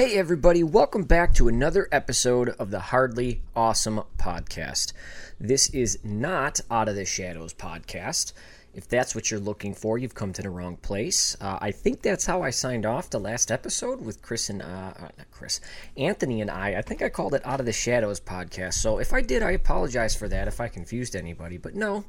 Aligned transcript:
Hey, 0.00 0.16
everybody, 0.16 0.64
welcome 0.64 1.02
back 1.02 1.34
to 1.34 1.46
another 1.46 1.86
episode 1.92 2.48
of 2.58 2.70
the 2.70 2.80
Hardly 2.80 3.42
Awesome 3.54 4.00
Podcast. 4.16 4.94
This 5.38 5.68
is 5.74 5.98
not 6.02 6.58
Out 6.70 6.88
of 6.88 6.94
the 6.94 7.04
Shadows 7.04 7.52
podcast. 7.52 8.32
If 8.72 8.88
that's 8.88 9.14
what 9.14 9.30
you're 9.30 9.38
looking 9.38 9.74
for, 9.74 9.98
you've 9.98 10.14
come 10.14 10.32
to 10.32 10.40
the 10.40 10.48
wrong 10.48 10.78
place. 10.78 11.36
Uh, 11.38 11.58
I 11.60 11.70
think 11.70 12.00
that's 12.00 12.24
how 12.24 12.40
I 12.40 12.48
signed 12.48 12.86
off 12.86 13.10
the 13.10 13.20
last 13.20 13.50
episode 13.50 14.00
with 14.00 14.22
Chris 14.22 14.48
and, 14.48 14.62
uh, 14.62 14.94
uh, 14.96 15.08
not 15.18 15.30
Chris, 15.30 15.60
Anthony 15.98 16.40
and 16.40 16.50
I. 16.50 16.78
I 16.78 16.80
think 16.80 17.02
I 17.02 17.10
called 17.10 17.34
it 17.34 17.44
Out 17.44 17.60
of 17.60 17.66
the 17.66 17.72
Shadows 17.74 18.20
podcast. 18.20 18.74
So 18.74 19.00
if 19.00 19.12
I 19.12 19.20
did, 19.20 19.42
I 19.42 19.50
apologize 19.50 20.16
for 20.16 20.28
that 20.28 20.48
if 20.48 20.62
I 20.62 20.68
confused 20.68 21.14
anybody. 21.14 21.58
But 21.58 21.74
no, 21.74 22.06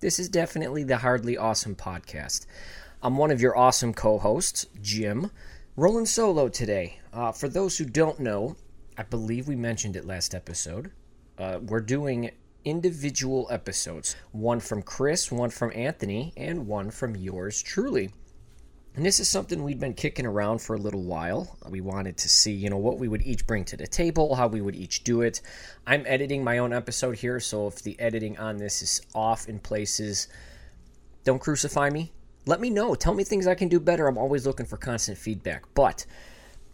this 0.00 0.18
is 0.18 0.28
definitely 0.28 0.82
the 0.82 0.96
Hardly 0.96 1.36
Awesome 1.36 1.76
podcast. 1.76 2.46
I'm 3.00 3.16
one 3.16 3.30
of 3.30 3.40
your 3.40 3.56
awesome 3.56 3.94
co 3.94 4.18
hosts, 4.18 4.66
Jim, 4.82 5.30
rolling 5.76 6.06
solo 6.06 6.48
today. 6.48 6.98
Uh, 7.18 7.32
for 7.32 7.48
those 7.48 7.76
who 7.76 7.84
don't 7.84 8.20
know, 8.20 8.54
I 8.96 9.02
believe 9.02 9.48
we 9.48 9.56
mentioned 9.56 9.96
it 9.96 10.04
last 10.04 10.36
episode. 10.36 10.92
Uh, 11.36 11.58
we're 11.60 11.80
doing 11.80 12.30
individual 12.64 13.48
episodes 13.50 14.14
one 14.30 14.60
from 14.60 14.82
Chris, 14.82 15.32
one 15.32 15.50
from 15.50 15.72
Anthony, 15.74 16.32
and 16.36 16.68
one 16.68 16.92
from 16.92 17.16
yours 17.16 17.60
truly. 17.60 18.10
And 18.94 19.04
this 19.04 19.18
is 19.18 19.28
something 19.28 19.64
we'd 19.64 19.80
been 19.80 19.94
kicking 19.94 20.26
around 20.26 20.60
for 20.60 20.76
a 20.76 20.78
little 20.78 21.02
while. 21.02 21.58
We 21.68 21.80
wanted 21.80 22.16
to 22.18 22.28
see, 22.28 22.52
you 22.52 22.70
know, 22.70 22.76
what 22.76 23.00
we 23.00 23.08
would 23.08 23.22
each 23.22 23.48
bring 23.48 23.64
to 23.64 23.76
the 23.76 23.88
table, 23.88 24.36
how 24.36 24.46
we 24.46 24.60
would 24.60 24.76
each 24.76 25.02
do 25.02 25.22
it. 25.22 25.40
I'm 25.88 26.04
editing 26.06 26.44
my 26.44 26.58
own 26.58 26.72
episode 26.72 27.18
here, 27.18 27.40
so 27.40 27.66
if 27.66 27.82
the 27.82 27.98
editing 27.98 28.38
on 28.38 28.58
this 28.58 28.80
is 28.80 29.02
off 29.12 29.48
in 29.48 29.58
places, 29.58 30.28
don't 31.24 31.40
crucify 31.40 31.90
me. 31.90 32.12
Let 32.46 32.60
me 32.60 32.70
know. 32.70 32.94
Tell 32.94 33.12
me 33.12 33.24
things 33.24 33.48
I 33.48 33.56
can 33.56 33.66
do 33.66 33.80
better. 33.80 34.06
I'm 34.06 34.18
always 34.18 34.46
looking 34.46 34.66
for 34.66 34.76
constant 34.76 35.18
feedback. 35.18 35.64
But 35.74 36.06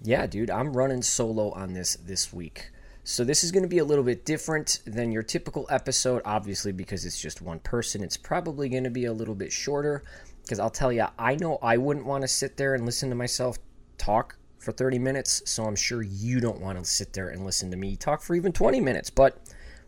yeah, 0.04 0.26
dude, 0.26 0.50
I'm 0.50 0.76
running 0.76 1.02
solo 1.02 1.50
on 1.52 1.72
this 1.72 1.96
this 1.96 2.32
week. 2.32 2.70
So 3.04 3.24
this 3.24 3.42
is 3.42 3.52
going 3.52 3.62
to 3.62 3.68
be 3.68 3.78
a 3.78 3.84
little 3.84 4.04
bit 4.04 4.24
different 4.24 4.80
than 4.86 5.12
your 5.12 5.22
typical 5.22 5.66
episode, 5.70 6.22
obviously 6.24 6.72
because 6.72 7.04
it's 7.04 7.20
just 7.20 7.42
one 7.42 7.58
person. 7.58 8.02
It's 8.02 8.16
probably 8.16 8.68
going 8.68 8.84
to 8.84 8.90
be 8.90 9.06
a 9.06 9.12
little 9.12 9.34
bit 9.34 9.52
shorter 9.52 10.02
because 10.42 10.58
I'll 10.58 10.70
tell 10.70 10.92
you, 10.92 11.06
I 11.18 11.36
know 11.36 11.58
I 11.62 11.78
wouldn't 11.78 12.06
want 12.06 12.22
to 12.22 12.28
sit 12.28 12.56
there 12.56 12.74
and 12.74 12.84
listen 12.86 13.08
to 13.08 13.14
myself 13.14 13.58
talk 13.98 14.36
for 14.58 14.72
30 14.72 14.98
minutes, 14.98 15.42
so 15.44 15.64
I'm 15.64 15.76
sure 15.76 16.02
you 16.02 16.40
don't 16.40 16.60
want 16.60 16.78
to 16.78 16.84
sit 16.84 17.12
there 17.12 17.28
and 17.28 17.44
listen 17.44 17.70
to 17.70 17.76
me 17.76 17.96
talk 17.96 18.22
for 18.22 18.34
even 18.34 18.52
20 18.52 18.80
minutes, 18.80 19.10
but 19.10 19.38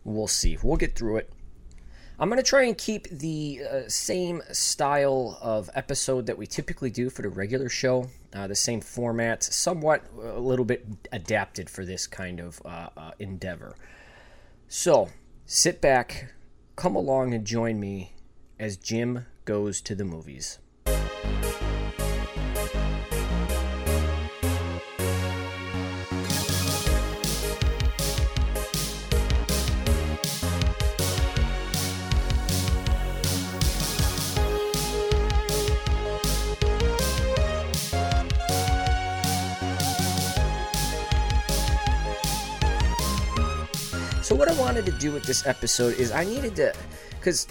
we'll 0.03 0.27
see. 0.27 0.57
We'll 0.61 0.77
get 0.77 0.95
through 0.95 1.17
it. 1.17 1.31
I'm 2.19 2.29
going 2.29 2.41
to 2.41 2.43
try 2.43 2.63
and 2.63 2.75
keep 2.75 3.07
the 3.09 3.61
uh, 3.71 3.81
same 3.87 4.41
style 4.51 5.37
of 5.39 5.69
episode 5.75 6.25
that 6.25 6.37
we 6.37 6.47
typically 6.47 6.89
do 6.89 7.11
for 7.11 7.21
the 7.21 7.29
regular 7.29 7.69
show, 7.69 8.09
uh, 8.33 8.47
the 8.47 8.55
same 8.55 8.81
format, 8.81 9.43
somewhat 9.43 10.03
a 10.19 10.39
little 10.39 10.65
bit 10.65 10.83
adapted 11.11 11.69
for 11.69 11.85
this 11.85 12.07
kind 12.07 12.39
of 12.39 12.59
uh, 12.65 12.89
uh 12.97 13.11
endeavor. 13.19 13.75
So 14.67 15.09
sit 15.45 15.79
back, 15.79 16.33
come 16.75 16.95
along 16.95 17.35
and 17.35 17.45
join 17.45 17.79
me 17.79 18.13
as 18.59 18.77
Jim 18.77 19.27
goes 19.45 19.79
to 19.81 19.93
the 19.93 20.03
movies. 20.03 20.57
Do 45.07 45.13
with 45.13 45.23
this 45.23 45.45
episode 45.47 45.97
is 45.97 46.11
I 46.11 46.25
needed 46.25 46.55
to, 46.57 46.73
because 47.11 47.47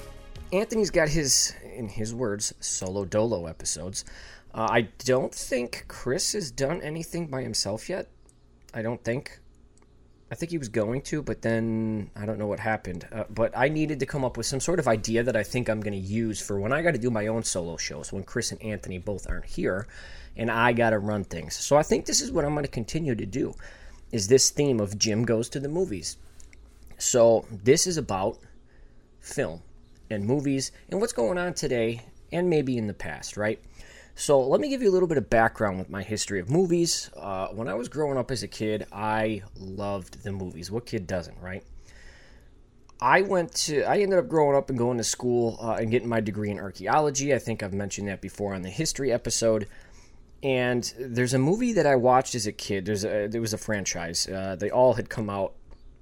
Anthony's 0.52 0.90
got 0.90 1.08
his, 1.08 1.54
in 1.74 1.88
his 1.88 2.14
words, 2.14 2.52
solo 2.60 3.06
dolo 3.06 3.46
episodes. 3.46 4.04
Uh, 4.52 4.68
I 4.70 4.80
don't 5.04 5.34
think 5.34 5.86
Chris 5.88 6.34
has 6.34 6.50
done 6.50 6.82
anything 6.82 7.28
by 7.28 7.42
himself 7.42 7.88
yet. 7.88 8.08
I 8.74 8.82
don't 8.82 9.02
think. 9.02 9.40
I 10.30 10.34
think 10.34 10.50
he 10.50 10.58
was 10.58 10.68
going 10.68 11.02
to, 11.02 11.22
but 11.22 11.40
then 11.40 12.10
I 12.14 12.26
don't 12.26 12.38
know 12.38 12.48
what 12.48 12.60
happened. 12.60 13.06
Uh, 13.10 13.24
but 13.30 13.56
I 13.56 13.68
needed 13.68 14.00
to 14.00 14.06
come 14.06 14.24
up 14.24 14.36
with 14.36 14.44
some 14.44 14.60
sort 14.60 14.78
of 14.78 14.88
idea 14.88 15.22
that 15.22 15.36
I 15.36 15.42
think 15.42 15.70
I'm 15.70 15.80
going 15.80 15.94
to 15.94 15.98
use 15.98 16.40
for 16.42 16.60
when 16.60 16.72
I 16.72 16.82
got 16.82 16.92
to 16.92 16.98
do 16.98 17.10
my 17.10 17.28
own 17.28 17.42
solo 17.44 17.76
shows, 17.76 18.12
when 18.12 18.24
Chris 18.24 18.50
and 18.50 18.60
Anthony 18.60 18.98
both 18.98 19.30
aren't 19.30 19.46
here, 19.46 19.86
and 20.36 20.50
I 20.50 20.72
got 20.72 20.90
to 20.90 20.98
run 20.98 21.24
things. 21.24 21.54
So 21.54 21.76
I 21.76 21.82
think 21.82 22.04
this 22.04 22.20
is 22.20 22.32
what 22.32 22.44
I'm 22.44 22.52
going 22.52 22.64
to 22.64 22.70
continue 22.70 23.14
to 23.14 23.24
do. 23.24 23.54
Is 24.12 24.28
this 24.28 24.50
theme 24.50 24.80
of 24.80 24.98
Jim 24.98 25.24
goes 25.24 25.48
to 25.50 25.60
the 25.60 25.68
movies? 25.68 26.18
So, 26.98 27.46
this 27.50 27.86
is 27.86 27.96
about 27.96 28.38
film 29.20 29.62
and 30.10 30.24
movies 30.24 30.72
and 30.88 31.00
what's 31.00 31.12
going 31.12 31.36
on 31.36 31.54
today 31.54 32.02
and 32.32 32.48
maybe 32.48 32.78
in 32.78 32.86
the 32.86 32.94
past, 32.94 33.36
right? 33.36 33.60
So, 34.14 34.40
let 34.40 34.60
me 34.60 34.68
give 34.68 34.82
you 34.82 34.90
a 34.90 34.94
little 34.94 35.08
bit 35.08 35.18
of 35.18 35.28
background 35.28 35.78
with 35.78 35.90
my 35.90 36.02
history 36.02 36.40
of 36.40 36.48
movies. 36.48 37.10
Uh, 37.16 37.48
when 37.48 37.68
I 37.68 37.74
was 37.74 37.88
growing 37.88 38.16
up 38.16 38.30
as 38.30 38.42
a 38.42 38.48
kid, 38.48 38.86
I 38.92 39.42
loved 39.58 40.22
the 40.22 40.32
movies. 40.32 40.70
What 40.70 40.86
kid 40.86 41.06
doesn't, 41.06 41.38
right? 41.40 41.62
I 43.00 43.22
went 43.22 43.54
to, 43.66 43.82
I 43.82 43.98
ended 43.98 44.18
up 44.18 44.28
growing 44.28 44.56
up 44.56 44.70
and 44.70 44.78
going 44.78 44.96
to 44.98 45.04
school 45.04 45.58
uh, 45.60 45.72
and 45.74 45.90
getting 45.90 46.08
my 46.08 46.20
degree 46.20 46.50
in 46.50 46.58
archaeology. 46.58 47.34
I 47.34 47.38
think 47.38 47.62
I've 47.62 47.74
mentioned 47.74 48.08
that 48.08 48.22
before 48.22 48.54
on 48.54 48.62
the 48.62 48.70
history 48.70 49.12
episode. 49.12 49.68
And 50.42 50.92
there's 50.98 51.34
a 51.34 51.38
movie 51.38 51.74
that 51.74 51.86
I 51.86 51.96
watched 51.96 52.34
as 52.34 52.46
a 52.46 52.52
kid. 52.52 52.86
There's 52.86 53.04
a, 53.04 53.26
there 53.26 53.40
was 53.40 53.52
a 53.52 53.58
franchise. 53.58 54.26
Uh, 54.26 54.56
they 54.58 54.70
all 54.70 54.94
had 54.94 55.10
come 55.10 55.28
out 55.28 55.54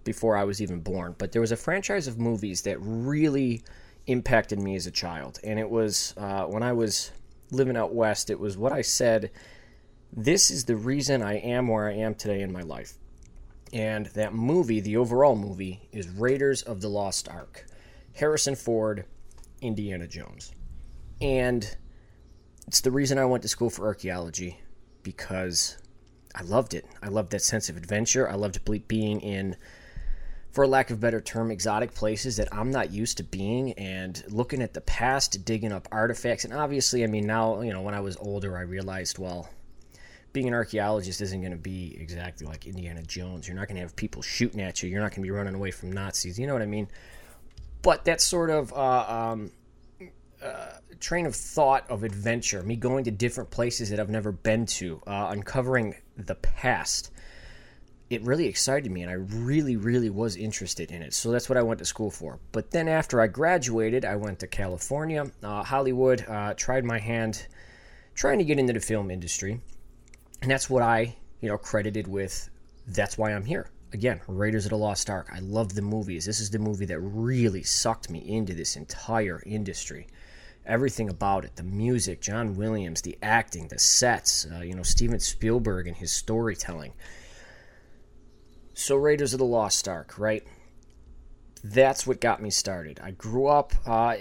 before 0.04 0.37
I 0.37 0.44
was 0.44 0.62
even 0.62 0.81
born. 0.81 1.15
But 1.19 1.32
there 1.32 1.41
was 1.41 1.53
a 1.53 1.56
franchise 1.56 2.06
of 2.06 2.19
movies 2.19 2.62
that 2.62 2.78
really 2.81 3.62
impacted 4.06 4.59
me 4.59 4.76
as 4.76 4.87
a 4.87 4.91
child, 4.91 5.41
and 5.42 5.59
it 5.59 5.69
was 5.69 6.15
uh, 6.16 6.44
when 6.44 6.62
I 6.62 6.72
was 6.72 7.10
living 7.50 7.76
out 7.76 7.94
west. 7.94 8.31
It 8.31 8.38
was 8.38 8.56
what 8.56 8.72
I 8.72 8.82
said. 8.82 9.31
This 10.12 10.50
is 10.50 10.64
the 10.64 10.76
reason 10.76 11.22
I 11.22 11.38
am 11.38 11.69
where 11.69 11.88
I 11.88 11.94
am 11.94 12.14
today 12.14 12.43
in 12.43 12.53
my 12.53 12.62
life. 12.62 12.94
And 13.72 14.06
that 14.06 14.32
movie, 14.32 14.78
the 14.78 14.97
overall 14.97 15.34
movie, 15.34 15.88
is 15.91 16.09
Raiders 16.09 16.62
of 16.62 16.81
the 16.81 16.88
Lost 16.88 17.28
Ark. 17.28 17.66
Harrison 18.14 18.54
Ford, 18.54 19.04
Indiana 19.60 20.06
Jones. 20.06 20.53
And 21.20 21.76
it's 22.66 22.81
the 22.81 22.93
reason 22.93 23.19
I 23.19 23.25
went 23.25 23.43
to 23.43 23.48
school 23.48 23.70
for 23.70 23.87
archaeology 23.87 24.60
because 25.03 25.76
I 26.34 26.43
loved 26.43 26.75
it. 26.75 26.87
I 27.03 27.09
loved 27.09 27.32
that 27.32 27.43
sense 27.43 27.69
of 27.69 27.76
adventure. 27.76 28.28
I 28.28 28.34
loved 28.34 28.64
being 28.88 29.20
in 29.20 29.56
for 30.54 30.69
lack 30.69 30.91
of 30.91 31.00
better 31.00 31.20
term, 31.20 31.50
exotic 31.50 31.92
places 31.94 32.37
that 32.37 32.47
I'm 32.54 32.70
not 32.70 32.92
used 32.92 33.16
to 33.16 33.25
being 33.25 33.72
and 33.72 34.22
looking 34.28 34.62
at 34.62 34.72
the 34.72 34.81
past, 34.81 35.44
digging 35.44 35.72
up 35.72 35.88
artifacts. 35.91 36.44
And 36.44 36.54
obviously, 36.54 37.03
I 37.03 37.09
mean, 37.09 37.26
now, 37.26 37.60
you 37.60 37.72
know, 37.72 37.82
when 37.82 37.92
I 37.92 37.98
was 37.98 38.16
older, 38.19 38.56
I 38.56 38.60
realized, 38.60 39.19
well, 39.19 39.48
being 40.32 40.47
an 40.47 40.54
archaeologist 40.54 41.20
isn't 41.20 41.41
going 41.41 41.50
to 41.50 41.59
be 41.59 41.97
exactly 41.98 42.47
like 42.47 42.69
Indiana 42.69 43.03
Jones. 43.03 43.48
You're 43.48 43.56
not 43.56 43.66
going 43.66 43.76
to 43.76 43.82
have 43.82 43.97
people 43.97 44.22
shooting 44.22 44.60
at 44.60 44.81
you. 44.81 44.88
You're 44.88 45.00
not 45.00 45.10
going 45.10 45.22
to 45.22 45.26
be 45.26 45.32
running 45.32 45.56
away 45.56 45.72
from 45.72 45.91
Nazis. 45.91 46.38
You 46.38 46.47
know 46.47 46.53
what 46.53 46.62
I 46.62 46.66
mean? 46.66 46.87
But 47.82 48.04
that 48.04 48.20
sort 48.20 48.50
of 48.50 48.72
uh, 48.72 49.32
um, 49.32 49.50
uh, 50.40 50.69
train 51.00 51.26
of 51.26 51.34
thought 51.34 51.90
of 51.90 52.05
adventure, 52.05 52.62
me 52.62 52.76
going 52.76 53.02
to 53.05 53.11
different 53.11 53.50
places 53.50 53.90
that 53.90 53.99
I've 53.99 54.08
never 54.08 54.31
been 54.31 54.67
to, 54.67 55.02
uh, 55.05 55.31
uncovering 55.31 55.96
the 56.17 56.37
past 56.37 57.11
it 58.14 58.22
really 58.22 58.46
excited 58.46 58.90
me 58.90 59.02
and 59.02 59.11
I 59.11 59.14
really, 59.14 59.76
really 59.76 60.11
was 60.11 60.37
interested 60.37 60.90
in 60.90 61.02
it. 61.02 61.12
So 61.12 61.31
that's 61.31 61.49
what 61.49 61.58
I 61.58 61.62
went 61.62 61.78
to 61.81 61.84
school 61.84 62.11
for. 62.11 62.38
But 62.52 62.70
then 62.70 62.88
after 62.88 63.20
I 63.20 63.26
graduated, 63.26 64.05
I 64.05 64.16
went 64.16 64.38
to 64.40 64.46
California, 64.46 65.31
uh, 65.43 65.62
Hollywood, 65.62 66.25
uh, 66.26 66.55
tried 66.55 66.84
my 66.84 66.99
hand 66.99 67.46
trying 68.14 68.38
to 68.38 68.44
get 68.44 68.58
into 68.58 68.72
the 68.72 68.81
film 68.81 69.11
industry. 69.11 69.61
And 70.40 70.50
that's 70.50 70.70
what 70.70 70.82
I, 70.82 71.16
you 71.40 71.49
know, 71.49 71.58
credited 71.58 72.06
with 72.06 72.49
that's 72.87 73.19
why 73.19 73.32
I'm 73.32 73.44
here. 73.44 73.70
Again, 73.93 74.20
Raiders 74.26 74.66
of 74.66 74.70
the 74.70 74.78
Lost 74.78 75.08
Ark. 75.08 75.28
I 75.32 75.38
love 75.40 75.75
the 75.75 75.82
movies. 75.82 76.25
This 76.25 76.40
is 76.40 76.50
the 76.50 76.58
movie 76.58 76.87
that 76.87 76.99
really 76.99 77.62
sucked 77.62 78.11
me 78.11 78.19
into 78.19 78.55
this 78.55 78.76
entire 78.76 79.43
industry. 79.46 80.06
Everything 80.66 81.08
about 81.11 81.44
it 81.44 81.56
the 81.56 81.62
music, 81.62 82.20
John 82.20 82.56
Williams, 82.56 83.02
the 83.02 83.19
acting, 83.22 83.69
the 83.69 83.78
sets, 83.78 84.46
uh, 84.52 84.61
you 84.61 84.75
know, 84.75 84.82
Steven 84.82 85.20
Spielberg 85.20 85.87
and 85.87 85.96
his 85.96 86.12
storytelling 86.12 86.93
so 88.75 88.97
Raiders 88.97 89.32
of 89.32 89.38
the 89.38 89.44
Lost 89.44 89.88
Ark, 89.88 90.19
right? 90.19 90.44
that's 91.65 92.06
what 92.06 92.21
got 92.21 92.43
me 92.43 92.50
started. 92.50 93.00
I 93.03 93.12
grew 93.12 93.47
up, 93.47 93.73
uh, 93.87 94.17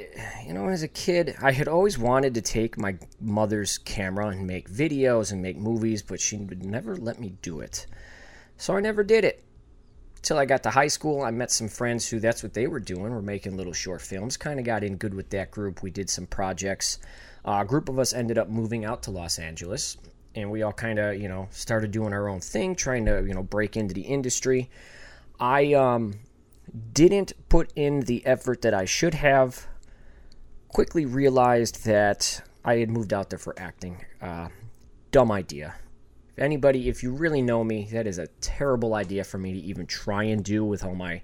you 0.48 0.54
know, 0.54 0.70
as 0.70 0.82
a 0.82 0.88
kid, 0.88 1.36
I 1.42 1.52
had 1.52 1.68
always 1.68 2.00
wanted 2.00 2.34
to 2.36 2.42
take 2.42 2.78
my 2.78 2.96
mother's 3.20 3.78
camera 3.80 4.28
and 4.28 4.48
make 4.48 4.70
videos 4.70 5.34
and 5.34 5.42
make 5.42 5.58
movies, 5.58 6.02
but 6.02 6.22
she 6.22 6.38
would 6.38 6.64
never 6.64 6.96
let 6.96 7.20
me 7.20 7.34
do 7.42 7.60
it. 7.60 7.86
So 8.56 8.78
I 8.78 8.80
never 8.80 9.04
did 9.04 9.26
it. 9.26 9.44
Till 10.22 10.38
I 10.38 10.46
got 10.46 10.64
to 10.64 10.70
high 10.70 10.88
school, 10.88 11.22
I 11.22 11.32
met 11.32 11.52
some 11.52 11.68
friends 11.68 12.08
who 12.08 12.22
that's 12.22 12.44
what 12.44 12.54
they 12.54 12.68
were 12.68 12.80
doing. 12.80 13.12
We're 13.12 13.22
making 13.22 13.58
little 13.58 13.74
short 13.74 14.02
films. 14.02 14.38
Kind 14.38 14.58
of 14.58 14.66
got 14.66 14.86
in 14.86 14.96
good 14.96 15.14
with 15.14 15.30
that 15.32 15.52
group. 15.52 15.84
We 15.84 15.92
did 15.92 16.10
some 16.10 16.28
projects. 16.28 17.00
Uh, 17.44 17.60
a 17.62 17.66
group 17.66 17.90
of 17.90 18.00
us 18.00 18.14
ended 18.14 18.38
up 18.38 18.48
moving 18.48 18.86
out 18.86 19.04
to 19.04 19.12
Los 19.12 19.38
Angeles, 19.38 19.98
and 20.36 20.50
we 20.50 20.64
all 20.64 20.74
kind 20.74 21.00
of, 21.00 21.20
you 21.22 21.28
know, 21.28 21.48
started 21.52 21.92
doing 21.92 22.14
our 22.14 22.28
own 22.28 22.40
thing, 22.40 22.76
trying 22.76 23.06
to, 23.06 23.24
you 23.26 23.34
know, 23.34 23.44
break 23.44 23.78
into 23.78 23.94
the 23.94 24.02
industry. 24.02 24.70
I 25.40 25.74
um, 25.74 26.16
didn't 26.94 27.34
put 27.50 27.72
in 27.76 28.02
the 28.02 28.26
effort 28.26 28.62
that 28.62 28.74
I 28.74 28.86
should 28.86 29.14
have. 29.14 29.68
Quickly 30.70 31.06
realized 31.06 31.86
that 31.86 32.42
I 32.66 32.78
had 32.78 32.90
moved 32.90 33.14
out 33.14 33.30
there 33.30 33.40
for 33.40 33.54
acting. 33.60 34.04
Uh, 34.22 34.50
dumb 35.12 35.32
idea. 35.32 35.76
If 36.36 36.40
anybody, 36.44 36.90
if 36.90 37.04
you 37.04 37.14
really 37.14 37.44
know 37.44 37.64
me, 37.64 37.88
that 37.92 38.08
is 38.08 38.18
a 38.18 38.28
terrible 38.42 38.96
idea 38.96 39.24
for 39.24 39.38
me 39.38 39.54
to 39.54 39.60
even 39.60 39.86
try 39.86 40.24
and 40.24 40.44
do 40.44 40.66
with 40.66 40.84
all 40.84 40.96
my 40.96 41.22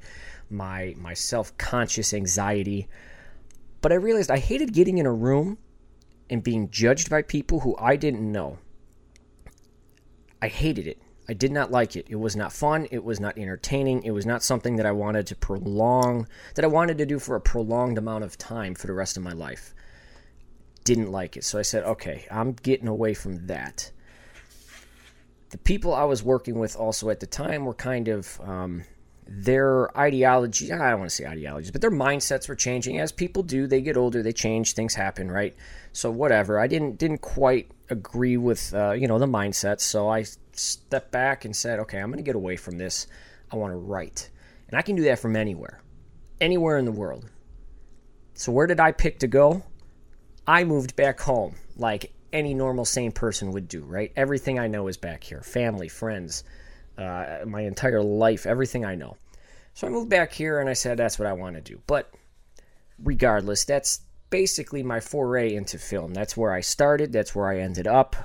my 0.52 0.96
my 0.98 1.14
self-conscious 1.14 2.14
anxiety. 2.14 2.88
But 3.82 3.92
I 3.92 3.96
realized 3.96 4.30
I 4.30 4.38
hated 4.38 4.74
getting 4.74 5.00
in 5.00 5.08
a 5.08 5.14
room 5.14 5.58
and 6.30 6.44
being 6.44 6.70
judged 6.70 7.10
by 7.10 7.24
people 7.24 7.62
who 7.62 7.76
I 7.80 7.96
didn't 7.96 8.32
know. 8.32 8.60
I 10.42 10.48
hated 10.48 10.88
it. 10.88 11.02
I 11.28 11.34
did 11.34 11.52
not 11.52 11.70
like 11.70 11.96
it. 11.96 12.08
It 12.10 12.16
was 12.16 12.36
not 12.36 12.52
fun. 12.52 12.88
It 12.90 13.04
was 13.04 13.20
not 13.20 13.38
entertaining. 13.38 14.04
It 14.04 14.12
was 14.12 14.26
not 14.26 14.42
something 14.42 14.78
that 14.78 14.86
I 14.86 14.92
wanted 14.92 15.28
to 15.28 15.36
prolong, 15.36 16.28
that 16.56 16.66
I 16.66 16.70
wanted 16.70 16.98
to 16.98 17.06
do 17.06 17.20
for 17.20 17.36
a 17.36 17.42
prolonged 17.42 18.00
amount 18.00 18.24
of 18.24 18.38
time 18.38 18.74
for 18.74 18.88
the 18.88 18.94
rest 18.94 19.16
of 19.16 19.24
my 19.24 19.34
life. 19.34 19.76
Didn't 20.84 21.12
like 21.12 21.38
it. 21.38 21.44
So 21.44 21.60
I 21.60 21.62
said, 21.62 21.84
okay, 21.84 22.26
I'm 22.32 22.54
getting 22.54 22.88
away 22.88 23.14
from 23.14 23.46
that. 23.46 23.92
The 25.52 25.60
people 25.60 25.94
I 25.94 26.06
was 26.06 26.24
working 26.24 26.58
with 26.58 26.76
also 26.76 27.10
at 27.10 27.20
the 27.20 27.28
time 27.28 27.66
were 27.66 27.76
kind 27.76 28.08
of, 28.08 28.42
um, 28.42 28.86
their 29.32 29.96
ideology, 29.96 30.72
I 30.72 30.90
don't 30.90 31.00
want 31.00 31.12
to 31.12 31.16
say 31.16 31.28
ideologies, 31.28 31.70
but 31.70 31.82
their 31.82 31.92
mindsets 31.92 32.50
were 32.50 32.56
changing 32.56 33.00
as 33.00 33.12
people 33.12 33.44
do. 33.44 33.68
They 33.68 33.82
get 33.82 33.96
older, 33.96 34.24
they 34.24 34.34
change, 34.34 34.74
things 34.74 34.96
happen, 34.96 35.32
right? 35.32 35.56
So 35.94 36.10
whatever. 36.10 36.60
I 36.60 36.66
didn't 36.66 36.98
didn't 36.98 37.20
quite 37.20 37.70
agree 37.90 38.38
with 38.38 38.74
uh, 38.74 38.92
you 38.92 39.08
know 39.08 39.20
the 39.20 39.28
mindset, 39.28 39.80
so 39.82 40.10
I 40.10 40.26
stepped 40.60 41.12
back 41.12 41.46
and 41.46 41.56
said, 41.56 41.80
okay, 41.80 42.00
I'm 42.00 42.10
going 42.10 42.18
to 42.18 42.24
get 42.24 42.36
away 42.36 42.56
from 42.56 42.78
this. 42.78 43.08
I 43.52 43.56
want 43.56 43.72
to 43.72 43.78
write. 43.78 44.30
And 44.68 44.78
I 44.78 44.82
can 44.82 44.96
do 44.96 45.04
that 45.04 45.20
from 45.20 45.36
anywhere, 45.36 45.82
anywhere 46.40 46.78
in 46.78 46.86
the 46.86 46.92
world. 46.92 47.30
So, 48.34 48.52
where 48.52 48.68
did 48.68 48.80
I 48.80 48.92
pick 48.92 49.20
to 49.20 49.28
go? 49.28 49.64
I 50.48 50.64
moved 50.64 50.96
back 50.96 51.20
home 51.20 51.56
like 51.76 52.14
any 52.32 52.54
normal, 52.54 52.86
sane 52.86 53.12
person 53.12 53.52
would 53.52 53.68
do, 53.68 53.82
right? 53.82 54.12
Everything 54.16 54.60
I 54.60 54.68
know 54.68 54.88
is 54.88 54.98
back 54.98 55.24
here 55.24 55.42
family, 55.42 55.88
friends, 55.88 56.44
uh, 56.98 57.40
my 57.46 57.62
entire 57.62 58.04
life, 58.04 58.46
everything 58.46 58.86
I 58.86 58.96
know. 58.96 59.18
So, 59.74 59.88
I 59.88 59.90
moved 59.90 60.10
back 60.10 60.32
here 60.32 60.60
and 60.60 60.70
I 60.70 60.74
said, 60.74 60.98
that's 60.98 61.18
what 61.18 61.28
I 61.28 61.34
want 61.34 61.56
to 61.56 61.62
do. 61.62 61.82
But 61.88 62.14
regardless, 63.04 63.66
that's 63.66 64.02
basically 64.30 64.84
my 64.84 65.00
foray 65.00 65.56
into 65.56 65.78
film. 65.78 66.14
That's 66.14 66.38
where 66.38 66.54
I 66.54 66.62
started, 66.62 67.12
that's 67.12 67.36
where 67.36 67.48
I 67.48 67.60
ended 67.60 67.88
up 67.88 68.16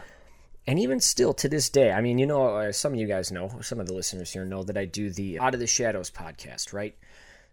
and 0.66 0.78
even 0.78 1.00
still 1.00 1.34
to 1.34 1.48
this 1.48 1.68
day, 1.68 1.92
I 1.92 2.00
mean, 2.00 2.18
you 2.18 2.26
know, 2.26 2.56
uh, 2.56 2.72
some 2.72 2.94
of 2.94 2.98
you 2.98 3.06
guys 3.06 3.30
know, 3.30 3.50
some 3.60 3.80
of 3.80 3.86
the 3.86 3.92
listeners 3.92 4.32
here 4.32 4.46
know 4.46 4.62
that 4.62 4.78
I 4.78 4.86
do 4.86 5.10
the 5.10 5.38
Out 5.38 5.54
of 5.54 5.60
the 5.60 5.66
Shadows 5.66 6.10
podcast, 6.10 6.72
right? 6.72 6.96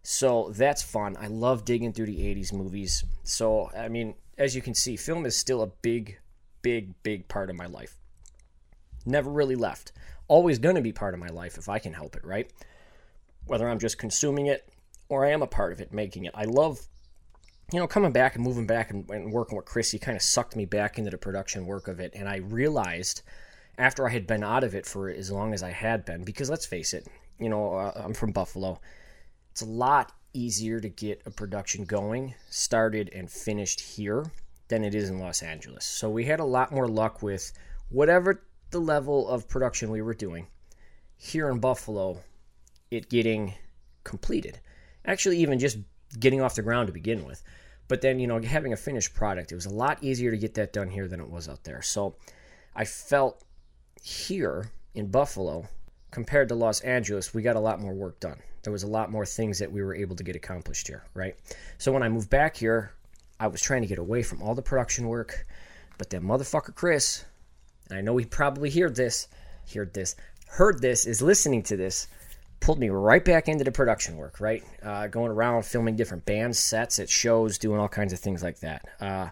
So 0.02 0.52
that's 0.56 0.82
fun. 0.82 1.18
I 1.20 1.28
love 1.28 1.66
digging 1.66 1.92
through 1.92 2.06
the 2.06 2.20
80s 2.20 2.54
movies. 2.54 3.04
So, 3.24 3.70
I 3.78 3.90
mean, 3.90 4.16
as 4.38 4.56
you 4.56 4.62
can 4.62 4.74
see, 4.74 4.96
film 4.96 5.26
is 5.26 5.36
still 5.36 5.62
a 5.62 5.68
big, 5.68 6.20
big, 6.62 6.94
big 7.04 7.28
part 7.28 7.50
of 7.50 7.58
my 7.58 7.66
life. 7.66 7.98
Never 9.06 9.30
really 9.30 9.56
left. 9.56 9.92
Always 10.30 10.58
going 10.60 10.76
to 10.76 10.82
be 10.82 10.94
part 10.94 11.14
of 11.14 11.20
my 11.20 11.28
life 11.28 11.58
if 11.58 11.68
I 11.68 11.80
can 11.80 11.94
help 11.94 12.16
it, 12.16 12.24
right? 12.24 12.50
Whether 13.46 13.68
I'm 13.68 13.80
just 13.80 13.98
consuming 13.98 14.48
it 14.48 14.70
or 15.10 15.26
I 15.26 15.32
am 15.32 15.42
a 15.42 15.48
part 15.48 15.74
of 15.74 15.82
it, 15.82 15.92
making 15.92 16.24
it. 16.24 16.32
I 16.34 16.46
love 16.46 16.88
you 17.72 17.80
know, 17.80 17.88
coming 17.88 18.12
back 18.12 18.36
and 18.36 18.44
moving 18.44 18.68
back 18.68 18.92
and, 18.92 19.10
and 19.10 19.32
working 19.32 19.56
with 19.56 19.66
Chris, 19.66 19.92
he 19.92 20.00
kind 20.00 20.16
of 20.16 20.22
sucked 20.22 20.56
me 20.56 20.66
back 20.66 20.98
into 20.98 21.10
the 21.10 21.18
production 21.18 21.66
work 21.66 21.88
of 21.88 22.00
it. 22.00 22.12
And 22.16 22.28
I 22.28 22.38
realized 22.38 23.22
after 23.78 24.08
I 24.08 24.12
had 24.12 24.28
been 24.28 24.44
out 24.44 24.64
of 24.64 24.76
it 24.76 24.86
for 24.86 25.10
as 25.10 25.32
long 25.32 25.54
as 25.54 25.64
I 25.64 25.72
had 25.72 26.04
been, 26.06 26.24
because 26.24 26.50
let's 26.50 26.66
face 26.66 26.94
it, 26.94 27.08
you 27.40 27.50
know, 27.50 27.74
uh, 27.74 27.94
I'm 27.96 28.14
from 28.14 28.32
Buffalo. 28.32 28.80
It's 29.52 29.62
a 29.62 29.66
lot 29.66 30.12
easier 30.34 30.80
to 30.80 30.90
get 30.90 31.22
a 31.26 31.32
production 31.32 31.86
going, 31.86 32.36
started 32.50 33.10
and 33.14 33.30
finished 33.30 33.80
here 33.80 34.26
than 34.68 34.84
it 34.84 34.96
is 34.96 35.10
in 35.10 35.20
Los 35.20 35.42
Angeles. 35.42 35.86
So 35.86 36.10
we 36.10 36.26
had 36.26 36.40
a 36.40 36.46
lot 36.46 36.72
more 36.72 36.88
luck 36.88 37.22
with 37.22 37.52
whatever 37.90 38.44
the 38.72 38.80
level 38.80 39.28
of 39.28 39.50
production 39.50 39.92
we 39.92 40.02
were 40.02 40.14
doing 40.14 40.48
here 41.18 41.50
in 41.50 41.60
Buffalo, 41.60 42.20
it 42.90 43.10
getting 43.10 43.54
completed. 44.04 44.60
Actually, 45.06 45.38
even 45.38 45.60
just 45.60 45.78
getting 46.20 46.42
off 46.42 46.56
the 46.56 46.62
ground 46.62 46.88
to 46.88 46.94
begin 46.94 47.26
with. 47.26 47.44
But 47.92 48.00
then, 48.00 48.20
you 48.20 48.28
know, 48.28 48.42
having 48.42 48.72
a 48.72 48.78
finished 48.78 49.14
product, 49.14 49.52
it 49.52 49.56
was 49.56 49.66
a 49.66 49.70
lot 49.70 50.02
easier 50.02 50.32
to 50.32 50.38
get 50.38 50.54
that 50.54 50.72
done 50.72 50.90
here 50.90 51.10
than 51.10 51.20
it 51.20 51.30
was 51.30 51.50
out 51.50 51.66
there. 51.66 51.82
So 51.82 52.16
I 52.74 52.86
felt 52.86 53.44
here 54.02 54.72
in 54.96 55.08
Buffalo, 55.08 55.68
compared 56.10 56.48
to 56.48 56.56
Los 56.56 56.80
Angeles, 56.80 57.34
we 57.34 57.42
got 57.42 57.58
a 57.58 57.60
lot 57.60 57.82
more 57.82 57.92
work 57.92 58.18
done. 58.22 58.40
There 58.64 58.72
was 58.72 58.84
a 58.84 58.88
lot 58.88 59.12
more 59.12 59.26
things 59.26 59.60
that 59.60 59.74
we 59.74 59.84
were 59.84 59.94
able 59.94 60.16
to 60.16 60.24
get 60.24 60.38
accomplished 60.38 60.88
here, 60.88 61.04
right? 61.14 61.36
So 61.80 61.92
when 61.92 62.02
I 62.02 62.08
moved 62.08 62.30
back 62.30 62.56
here, 62.56 62.94
I 63.42 63.48
was 63.48 63.62
trying 63.62 63.82
to 63.82 63.90
get 63.90 64.00
away 64.00 64.24
from 64.24 64.42
all 64.42 64.56
the 64.56 64.62
production 64.62 65.10
work, 65.10 65.46
but 65.98 66.10
that 66.12 66.22
motherfucker 66.22 66.74
Chris, 66.74 67.26
and 67.90 68.00
I 68.00 68.02
know 68.02 68.16
he 68.16 68.24
probably 68.24 68.72
heard 68.72 68.96
this, 68.96 69.28
heard 69.74 69.94
this, 69.94 70.16
heard 70.48 70.82
this, 70.82 71.06
is 71.06 71.22
listening 71.22 71.64
to 71.64 71.76
this 71.76 72.08
pulled 72.62 72.80
me 72.80 72.90
right 72.90 73.26
back 73.26 73.50
into 73.50 73.64
the 73.64 73.72
production 73.72 74.16
work, 74.16 74.40
right? 74.40 74.64
Uh, 74.82 75.08
going 75.08 75.32
around 75.32 75.66
filming 75.66 75.96
different 75.96 76.26
band 76.26 76.56
sets 76.56 77.00
at 77.00 77.10
shows, 77.10 77.58
doing 77.58 77.80
all 77.80 77.90
kinds 77.90 78.14
of 78.14 78.20
things 78.20 78.42
like 78.42 78.60
that. 78.60 78.88
Uh, 79.02 79.30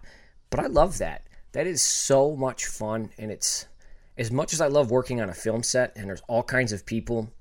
but 0.49 0.59
I 0.59 0.65
love 0.65 0.97
that. 0.97 1.23
That 1.53 1.67
is 1.67 1.81
so 1.81 2.35
much 2.35 2.65
fun. 2.65 3.11
And 3.17 3.31
it's 3.31 3.67
as 4.17 4.31
much 4.31 4.51
as 4.51 4.61
I 4.61 4.67
love 4.67 4.91
working 4.91 5.21
on 5.21 5.29
a 5.29 5.33
film 5.33 5.63
set 5.63 5.95
and 5.95 6.09
there's 6.09 6.23
all 6.27 6.43
kinds 6.43 6.73
of 6.73 6.85
people. 6.85 7.31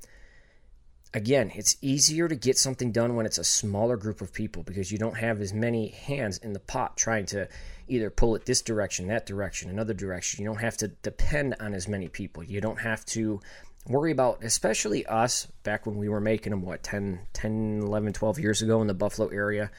Again, 1.15 1.51
it's 1.55 1.77
easier 1.81 2.29
to 2.29 2.37
get 2.37 2.59
something 2.59 2.93
done 2.93 3.17
when 3.17 3.25
it's 3.25 3.39
a 3.39 3.45
smaller 3.45 3.97
group 3.97 4.21
of 4.21 4.33
people 4.33 4.63
because 4.63 4.93
you 4.93 4.99
don't 4.99 5.17
have 5.17 5.41
as 5.41 5.55
many 5.55 5.89
hands 5.89 6.37
in 6.37 6.53
the 6.53 6.61
pot 6.61 6.99
trying 6.99 7.25
to 7.27 7.49
either 7.89 8.11
pull 8.11 8.35
it 8.35 8.45
this 8.45 8.61
direction, 8.61 9.09
that 9.09 9.25
direction, 9.25 9.71
another 9.71 9.95
direction. 9.95 10.43
You 10.45 10.51
don't 10.51 10.61
have 10.61 10.77
to 10.77 10.89
depend 10.89 11.57
on 11.61 11.73
as 11.73 11.89
many 11.89 12.09
people. 12.09 12.45
You 12.45 12.61
don't 12.61 12.81
have 12.81 13.07
to 13.07 13.41
worry 13.89 14.13
about, 14.13 14.45
especially 14.45 15.07
us 15.07 15.47
back 15.63 15.87
when 15.87 15.97
we 15.97 16.09
were 16.09 16.21
making 16.21 16.51
them, 16.51 16.63
what, 16.63 16.83
10, 16.83 17.21
10, 17.33 17.81
11, 17.83 18.13
12 18.13 18.39
years 18.39 18.63
ago 18.63 18.81
in 18.81 18.87
the 18.87 18.95
Buffalo 18.95 19.29
area. 19.29 19.71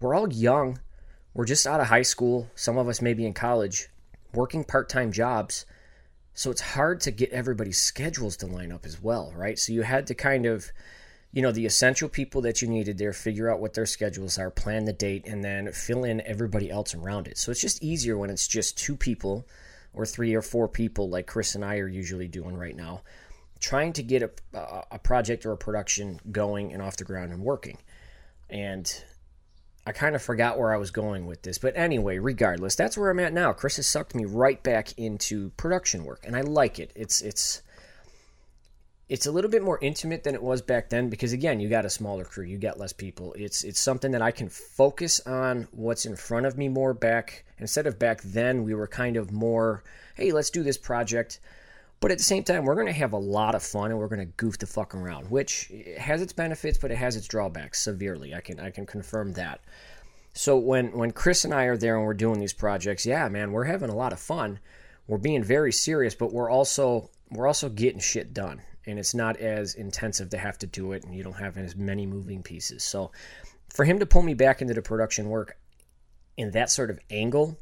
We're 0.00 0.14
all 0.14 0.32
young. 0.32 0.78
We're 1.34 1.46
just 1.46 1.66
out 1.66 1.80
of 1.80 1.86
high 1.86 2.02
school. 2.02 2.48
Some 2.54 2.78
of 2.78 2.88
us 2.88 3.00
maybe 3.00 3.26
in 3.26 3.32
college, 3.32 3.88
working 4.34 4.64
part 4.64 4.88
time 4.88 5.12
jobs. 5.12 5.66
So 6.34 6.50
it's 6.50 6.60
hard 6.60 7.00
to 7.02 7.10
get 7.10 7.30
everybody's 7.30 7.80
schedules 7.80 8.36
to 8.38 8.46
line 8.46 8.72
up 8.72 8.86
as 8.86 9.02
well, 9.02 9.32
right? 9.34 9.58
So 9.58 9.72
you 9.72 9.82
had 9.82 10.06
to 10.08 10.14
kind 10.14 10.46
of, 10.46 10.70
you 11.32 11.42
know, 11.42 11.52
the 11.52 11.66
essential 11.66 12.08
people 12.08 12.40
that 12.42 12.62
you 12.62 12.68
needed 12.68 12.98
there, 12.98 13.12
figure 13.12 13.50
out 13.50 13.60
what 13.60 13.74
their 13.74 13.86
schedules 13.86 14.38
are, 14.38 14.50
plan 14.50 14.84
the 14.84 14.92
date, 14.92 15.26
and 15.26 15.44
then 15.44 15.72
fill 15.72 16.04
in 16.04 16.20
everybody 16.22 16.70
else 16.70 16.94
around 16.94 17.28
it. 17.28 17.38
So 17.38 17.50
it's 17.50 17.60
just 17.60 17.82
easier 17.82 18.16
when 18.16 18.30
it's 18.30 18.48
just 18.48 18.78
two 18.78 18.96
people 18.96 19.46
or 19.92 20.06
three 20.06 20.34
or 20.34 20.42
four 20.42 20.68
people 20.68 21.08
like 21.08 21.26
Chris 21.26 21.54
and 21.54 21.64
I 21.64 21.78
are 21.78 21.88
usually 21.88 22.28
doing 22.28 22.56
right 22.56 22.76
now, 22.76 23.02
trying 23.58 23.92
to 23.94 24.02
get 24.02 24.22
a, 24.22 24.30
a 24.90 24.98
project 24.98 25.44
or 25.44 25.52
a 25.52 25.56
production 25.56 26.20
going 26.30 26.72
and 26.72 26.82
off 26.82 26.96
the 26.96 27.04
ground 27.04 27.32
and 27.32 27.42
working. 27.42 27.78
And 28.48 28.92
I 29.86 29.92
kind 29.92 30.14
of 30.14 30.22
forgot 30.22 30.58
where 30.58 30.72
I 30.72 30.76
was 30.76 30.90
going 30.90 31.26
with 31.26 31.42
this. 31.42 31.58
But 31.58 31.76
anyway, 31.76 32.18
regardless, 32.18 32.74
that's 32.74 32.96
where 32.96 33.10
I'm 33.10 33.20
at 33.20 33.32
now. 33.32 33.52
Chris 33.52 33.76
has 33.76 33.86
sucked 33.86 34.14
me 34.14 34.24
right 34.24 34.62
back 34.62 34.96
into 34.98 35.50
production 35.50 36.04
work, 36.04 36.24
and 36.26 36.36
I 36.36 36.42
like 36.42 36.78
it. 36.78 36.92
It's 36.94 37.20
it's 37.22 37.62
it's 39.10 39.26
a 39.26 39.32
little 39.32 39.50
bit 39.50 39.64
more 39.64 39.80
intimate 39.82 40.22
than 40.22 40.36
it 40.36 40.42
was 40.42 40.62
back 40.62 40.88
then 40.88 41.10
because 41.10 41.32
again, 41.32 41.58
you 41.58 41.68
got 41.68 41.84
a 41.84 41.90
smaller 41.90 42.24
crew, 42.24 42.44
you 42.44 42.56
got 42.58 42.78
less 42.78 42.92
people. 42.92 43.34
It's 43.36 43.64
it's 43.64 43.80
something 43.80 44.12
that 44.12 44.22
I 44.22 44.30
can 44.30 44.48
focus 44.48 45.20
on 45.26 45.66
what's 45.72 46.06
in 46.06 46.14
front 46.14 46.46
of 46.46 46.56
me 46.56 46.68
more 46.68 46.94
back 46.94 47.44
instead 47.58 47.88
of 47.88 47.98
back 47.98 48.22
then 48.22 48.62
we 48.62 48.72
were 48.72 48.86
kind 48.86 49.16
of 49.16 49.32
more, 49.32 49.82
hey, 50.14 50.30
let's 50.30 50.48
do 50.48 50.62
this 50.62 50.78
project. 50.78 51.40
But 51.98 52.12
at 52.12 52.18
the 52.18 52.24
same 52.24 52.44
time, 52.44 52.64
we're 52.64 52.76
going 52.76 52.86
to 52.86 52.92
have 52.92 53.12
a 53.12 53.18
lot 53.18 53.56
of 53.56 53.64
fun 53.64 53.90
and 53.90 53.98
we're 53.98 54.06
going 54.06 54.26
to 54.26 54.32
goof 54.36 54.58
the 54.58 54.66
fuck 54.66 54.94
around, 54.94 55.28
which 55.28 55.72
has 55.98 56.22
its 56.22 56.32
benefits, 56.32 56.78
but 56.78 56.92
it 56.92 56.96
has 56.96 57.16
its 57.16 57.26
drawbacks 57.26 57.80
severely. 57.80 58.32
I 58.32 58.40
can 58.40 58.60
I 58.60 58.70
can 58.70 58.86
confirm 58.86 59.32
that. 59.32 59.60
So 60.34 60.56
when 60.56 60.92
when 60.96 61.10
Chris 61.10 61.44
and 61.44 61.52
I 61.52 61.64
are 61.64 61.76
there 61.76 61.96
and 61.96 62.06
we're 62.06 62.14
doing 62.14 62.38
these 62.38 62.52
projects, 62.52 63.04
yeah, 63.04 63.28
man, 63.28 63.50
we're 63.50 63.64
having 63.64 63.90
a 63.90 63.96
lot 63.96 64.12
of 64.12 64.20
fun. 64.20 64.60
We're 65.08 65.18
being 65.18 65.42
very 65.42 65.72
serious, 65.72 66.14
but 66.14 66.32
we're 66.32 66.48
also 66.48 67.10
we're 67.28 67.48
also 67.48 67.68
getting 67.68 67.98
shit 67.98 68.32
done 68.32 68.62
and 68.86 68.98
it's 68.98 69.14
not 69.14 69.36
as 69.38 69.74
intensive 69.74 70.30
to 70.30 70.38
have 70.38 70.58
to 70.58 70.66
do 70.66 70.92
it, 70.92 71.04
and 71.04 71.14
you 71.14 71.22
don't 71.22 71.34
have 71.34 71.56
as 71.58 71.76
many 71.76 72.06
moving 72.06 72.42
pieces. 72.42 72.82
So, 72.82 73.10
for 73.72 73.84
him 73.84 73.98
to 74.00 74.06
pull 74.06 74.22
me 74.22 74.34
back 74.34 74.62
into 74.62 74.74
the 74.74 74.82
production 74.82 75.28
work 75.28 75.56
in 76.36 76.50
that 76.52 76.70
sort 76.70 76.90
of 76.90 76.98
angle, 77.10 77.58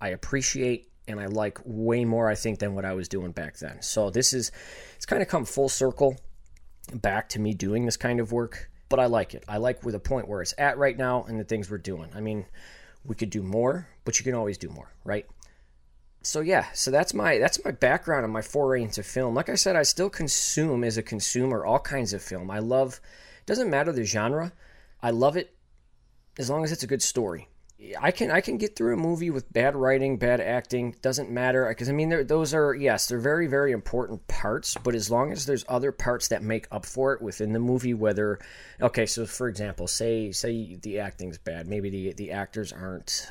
I 0.00 0.08
appreciate 0.10 0.90
and 1.08 1.18
I 1.18 1.26
like 1.26 1.58
way 1.64 2.04
more, 2.04 2.28
I 2.28 2.34
think, 2.34 2.58
than 2.58 2.74
what 2.74 2.84
I 2.84 2.92
was 2.92 3.08
doing 3.08 3.32
back 3.32 3.58
then. 3.58 3.80
So, 3.82 4.10
this 4.10 4.32
is, 4.32 4.52
it's 4.96 5.06
kind 5.06 5.22
of 5.22 5.28
come 5.28 5.44
full 5.44 5.68
circle 5.68 6.16
back 6.94 7.28
to 7.30 7.40
me 7.40 7.54
doing 7.54 7.84
this 7.84 7.96
kind 7.96 8.20
of 8.20 8.32
work, 8.32 8.70
but 8.88 9.00
I 9.00 9.06
like 9.06 9.34
it. 9.34 9.44
I 9.48 9.58
like 9.58 9.84
where 9.84 9.92
the 9.92 9.98
point 9.98 10.28
where 10.28 10.42
it's 10.42 10.54
at 10.58 10.78
right 10.78 10.96
now 10.96 11.24
and 11.24 11.38
the 11.38 11.44
things 11.44 11.70
we're 11.70 11.78
doing. 11.78 12.10
I 12.14 12.20
mean, 12.20 12.46
we 13.04 13.14
could 13.14 13.30
do 13.30 13.42
more, 13.42 13.88
but 14.04 14.18
you 14.18 14.24
can 14.24 14.34
always 14.34 14.58
do 14.58 14.68
more, 14.68 14.92
right? 15.04 15.26
So 16.22 16.40
yeah, 16.40 16.66
so 16.74 16.90
that's 16.90 17.14
my 17.14 17.38
that's 17.38 17.64
my 17.64 17.70
background 17.70 18.24
and 18.24 18.32
my 18.32 18.42
foray 18.42 18.82
into 18.82 19.02
film. 19.02 19.34
Like 19.34 19.48
I 19.48 19.54
said, 19.54 19.76
I 19.76 19.82
still 19.82 20.10
consume 20.10 20.84
as 20.84 20.98
a 20.98 21.02
consumer 21.02 21.64
all 21.64 21.78
kinds 21.78 22.12
of 22.12 22.22
film. 22.22 22.50
I 22.50 22.58
love 22.58 23.00
doesn't 23.46 23.70
matter 23.70 23.92
the 23.92 24.04
genre. 24.04 24.52
I 25.02 25.10
love 25.10 25.36
it 25.36 25.54
as 26.38 26.50
long 26.50 26.64
as 26.64 26.72
it's 26.72 26.82
a 26.82 26.88
good 26.88 27.02
story. 27.02 27.48
I 28.00 28.10
can 28.10 28.32
I 28.32 28.40
can 28.40 28.58
get 28.58 28.74
through 28.74 28.94
a 28.94 28.96
movie 28.96 29.30
with 29.30 29.52
bad 29.52 29.76
writing, 29.76 30.16
bad 30.16 30.40
acting, 30.40 30.96
doesn't 31.00 31.30
matter 31.30 31.66
because 31.68 31.88
I 31.88 31.92
mean 31.92 32.26
those 32.26 32.52
are 32.52 32.74
yes, 32.74 33.06
they're 33.06 33.20
very 33.20 33.46
very 33.46 33.70
important 33.70 34.26
parts, 34.26 34.76
but 34.82 34.96
as 34.96 35.12
long 35.12 35.30
as 35.30 35.46
there's 35.46 35.64
other 35.68 35.92
parts 35.92 36.28
that 36.28 36.42
make 36.42 36.66
up 36.72 36.84
for 36.84 37.12
it 37.12 37.22
within 37.22 37.52
the 37.52 37.60
movie 37.60 37.94
whether 37.94 38.40
okay, 38.80 39.06
so 39.06 39.26
for 39.26 39.48
example, 39.48 39.86
say 39.86 40.32
say 40.32 40.76
the 40.82 40.98
acting's 40.98 41.38
bad, 41.38 41.68
maybe 41.68 41.88
the 41.88 42.12
the 42.14 42.32
actors 42.32 42.72
aren't 42.72 43.30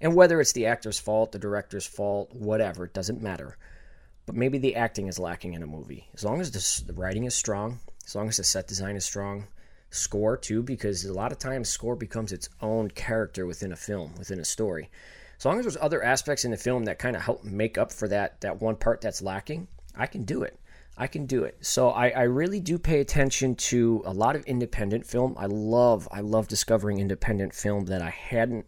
and 0.00 0.14
whether 0.14 0.40
it's 0.40 0.52
the 0.52 0.66
actor's 0.66 0.98
fault, 0.98 1.32
the 1.32 1.38
director's 1.38 1.86
fault, 1.86 2.32
whatever, 2.32 2.84
it 2.84 2.94
doesn't 2.94 3.22
matter. 3.22 3.56
But 4.26 4.36
maybe 4.36 4.58
the 4.58 4.76
acting 4.76 5.08
is 5.08 5.18
lacking 5.18 5.54
in 5.54 5.62
a 5.62 5.66
movie. 5.66 6.08
As 6.14 6.24
long 6.24 6.40
as 6.40 6.50
the, 6.50 6.92
writing 6.94 7.24
is 7.24 7.34
strong, 7.34 7.80
as 8.06 8.14
long 8.14 8.28
as 8.28 8.36
the 8.36 8.44
set 8.44 8.66
design 8.66 8.96
is 8.96 9.04
strong, 9.04 9.46
score 9.90 10.36
too, 10.36 10.62
because 10.62 11.04
a 11.04 11.12
lot 11.12 11.32
of 11.32 11.38
times 11.38 11.68
score 11.68 11.96
becomes 11.96 12.32
its 12.32 12.48
own 12.60 12.90
character 12.90 13.46
within 13.46 13.72
a 13.72 13.76
film, 13.76 14.14
within 14.16 14.40
a 14.40 14.44
story. 14.44 14.90
As 15.38 15.44
long 15.44 15.58
as 15.58 15.64
there's 15.64 15.76
other 15.80 16.02
aspects 16.02 16.44
in 16.44 16.50
the 16.50 16.56
film 16.56 16.84
that 16.84 16.98
kind 16.98 17.16
of 17.16 17.22
help 17.22 17.44
make 17.44 17.78
up 17.78 17.92
for 17.92 18.08
that 18.08 18.40
that 18.42 18.60
one 18.60 18.76
part 18.76 19.00
that's 19.00 19.22
lacking, 19.22 19.68
I 19.96 20.06
can 20.06 20.24
do 20.24 20.42
it. 20.42 20.58
I 20.96 21.06
can 21.06 21.24
do 21.24 21.44
it. 21.44 21.56
So 21.62 21.90
I, 21.90 22.10
I 22.10 22.22
really 22.24 22.60
do 22.60 22.78
pay 22.78 23.00
attention 23.00 23.54
to 23.54 24.02
a 24.04 24.12
lot 24.12 24.36
of 24.36 24.44
independent 24.44 25.06
film. 25.06 25.34
I 25.38 25.46
love 25.46 26.06
I 26.12 26.20
love 26.20 26.46
discovering 26.46 27.00
independent 27.00 27.54
film 27.54 27.86
that 27.86 28.02
I 28.02 28.10
hadn't 28.10 28.66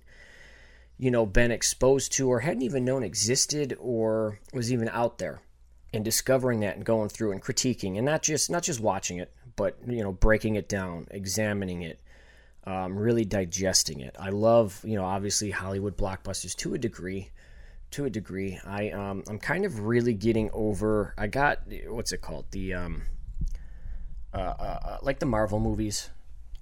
you 0.99 1.11
know, 1.11 1.27
been 1.27 1.51
exposed 1.51 2.13
to 2.13 2.29
or 2.29 2.41
hadn't 2.41 2.63
even 2.63 2.85
known 2.85 3.03
existed 3.03 3.77
or 3.81 4.39
was 4.53 4.73
even 4.73 4.89
out 4.89 5.19
there 5.19 5.43
and 5.93 6.05
discovering 6.05 6.61
that 6.61 6.77
and 6.77 6.85
going 6.85 7.09
through 7.09 7.33
and 7.33 7.43
critiquing 7.43 7.97
and 7.97 8.07
not 8.07 8.23
just 8.23 8.51
not 8.51 8.63
just 8.63 8.81
watching 8.81 9.19
it 9.19 9.33
but 9.57 9.77
you 9.87 10.03
know 10.03 10.13
breaking 10.13 10.55
it 10.55 10.69
down 10.69 11.07
examining 11.11 11.83
it 11.83 12.01
um, 12.65 12.97
really 12.97 13.25
digesting 13.25 14.01
it. 14.01 14.15
I 14.19 14.31
love 14.31 14.81
you 14.85 14.97
know 14.97 15.05
obviously 15.05 15.51
hollywood 15.51 15.97
blockbusters 15.97 16.55
to 16.57 16.75
a 16.75 16.79
degree 16.79 17.31
to 17.91 18.05
a 18.07 18.11
degree. 18.11 18.59
I 18.65 18.91
um, 18.91 19.23
i'm 19.29 19.39
kind 19.39 19.65
of 19.65 19.81
really 19.81 20.15
getting 20.15 20.49
over 20.53 21.15
i 21.19 21.27
got 21.27 21.61
what's 21.89 22.13
it 22.13 22.21
called? 22.21 22.47
The 22.53 22.75
um 22.75 23.03
uh, 24.33 24.39
uh, 24.39 24.79
uh 24.85 24.99
like 25.03 25.19
the 25.19 25.27
marvel 25.27 25.61
movies. 25.61 26.11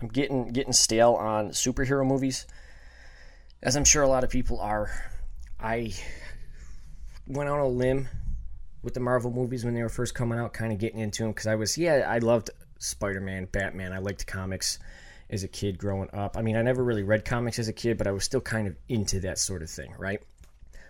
I'm 0.00 0.08
getting 0.08 0.49
getting 0.49 0.72
stale 0.72 1.12
on 1.12 1.50
superhero 1.50 2.06
movies 2.06 2.46
as 3.62 3.76
I'm 3.76 3.85
sure 3.85 4.02
a 4.02 4.09
lot 4.09 4.25
of 4.25 4.31
people 4.31 4.61
are, 4.61 4.90
I 5.59 5.93
went 7.26 7.49
on 7.49 7.61
a 7.61 7.69
limb 7.69 8.09
with 8.83 8.95
the 8.95 9.00
Marvel 9.00 9.31
movies 9.31 9.64
when 9.64 9.75
they 9.75 9.83
were 9.83 9.90
first 9.90 10.14
coming 10.14 10.38
out, 10.38 10.52
kind 10.52 10.73
of 10.73 10.79
getting 10.79 11.00
into 11.00 11.23
them 11.23 11.33
because 11.33 11.47
I 11.47 11.55
was, 11.55 11.76
yeah, 11.76 12.07
I 12.09 12.19
loved 12.19 12.50
Spider 12.79 13.21
Man, 13.21 13.47
Batman. 13.52 13.93
I 13.93 13.99
liked 13.99 14.26
comics 14.26 14.79
as 15.29 15.45
a 15.45 15.49
kid 15.49 15.79
growing 15.79 16.09
up. 16.12 16.37
I 16.37 16.43
mean, 16.43 16.57
I 16.57 16.62
never 16.62 16.83
really 16.83 17.02
read 17.02 17.25
comics 17.25 17.59
as 17.59 17.69
a 17.69 17.73
kid, 17.73 17.99
but 17.99 18.07
I 18.07 18.12
was 18.12 18.25
still 18.25 18.40
kind 18.40 18.67
of 18.67 18.76
into 18.88 19.21
that 19.21 19.38
sort 19.38 19.62
of 19.62 19.71
thing, 19.71 19.95
right? 19.99 20.23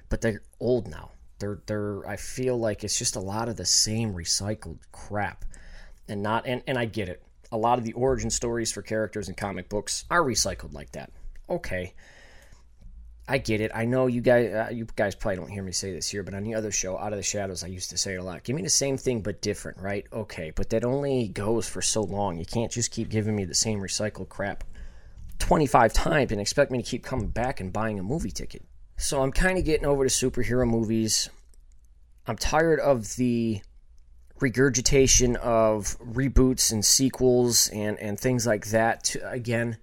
But 0.09 0.21
they're 0.21 0.43
old 0.61 0.89
now. 0.89 1.11
They're, 1.41 1.59
they're, 1.67 2.07
I 2.07 2.17
feel 2.17 2.57
like 2.57 2.85
it's 2.85 2.99
just 2.99 3.17
a 3.17 3.21
lot 3.21 3.49
of 3.49 3.57
the 3.57 3.67
same 3.67 4.15
recycled 4.15 4.79
crap. 4.93 5.45
And 6.09 6.23
not, 6.23 6.47
and, 6.47 6.63
and 6.67 6.79
I 6.79 6.85
get 6.85 7.09
it. 7.09 7.23
A 7.53 7.57
lot 7.59 7.79
of 7.79 7.85
the 7.85 7.93
origin 7.95 8.31
stories 8.31 8.71
for 8.71 8.83
characters 8.83 9.29
in 9.29 9.35
comic 9.35 9.69
books 9.69 10.05
are 10.11 10.23
recycled 10.23 10.73
like 10.73 10.93
that. 10.93 11.11
Okay 11.49 11.95
I 13.29 13.39
get 13.39 13.61
it. 13.61 13.71
I 13.75 13.85
know 13.85 14.07
you 14.07 14.21
guys. 14.21 14.53
Uh, 14.53 14.71
you 14.73 14.87
guys 14.97 15.15
probably 15.15 15.37
don't 15.37 15.51
hear 15.51 15.63
me 15.63 15.73
say 15.73 15.93
this 15.93 16.09
here, 16.09 16.23
but 16.23 16.35
on 16.35 16.43
the 16.43 16.55
other 16.55 16.73
show, 16.73 16.99
Out 16.99 17.13
of 17.13 17.17
the 17.17 17.23
Shadows, 17.23 17.63
I 17.63 17.69
used 17.69 17.91
to 17.91 17.99
say 17.99 18.15
it 18.15 18.17
a 18.17 18.25
lot. 18.25 18.43
Give 18.43 18.57
me 18.57 18.63
the 18.63 18.69
same 18.69 18.97
thing 18.97 19.21
but 19.21 19.41
different, 19.41 19.79
right? 19.79 20.05
Okay, 20.13 20.53
but 20.55 20.71
that 20.71 20.85
only 20.85 21.29
goes 21.29 21.69
for 21.69 21.81
so 21.81 22.03
long. 22.03 22.39
You 22.39 22.45
can't 22.45 22.73
just 22.73 22.91
keep 22.91 23.09
giving 23.09 23.37
me 23.37 23.45
the 23.45 23.55
same 23.55 23.81
recycled 23.81 24.29
crap 24.29 24.65
25 25.39 25.93
times 25.93 26.33
and 26.33 26.41
expect 26.41 26.71
me 26.71 26.83
to 26.83 26.89
keep 26.89 27.05
coming 27.05 27.29
back 27.29 27.61
and 27.61 27.73
buying 27.73 27.99
a 27.99 28.03
movie 28.03 28.31
ticket. 28.31 28.65
So 28.97 29.23
I'm 29.23 29.33
kind 29.33 29.59
of 29.59 29.65
getting 29.65 29.87
over 29.87 30.07
to 30.07 30.11
superhero 30.11 30.69
movies. 30.69 31.31
I'm 32.27 32.37
tired 32.37 32.81
of 32.81 33.17
the 33.17 33.63
regurgitation 34.41 35.37
of 35.37 35.99
reboots 36.01 36.73
and 36.73 36.85
sequels 36.85 37.69
and 37.69 37.99
and 37.99 38.19
things 38.19 38.47
like 38.47 38.67
that. 38.67 39.05
To, 39.05 39.31
again, 39.31 39.79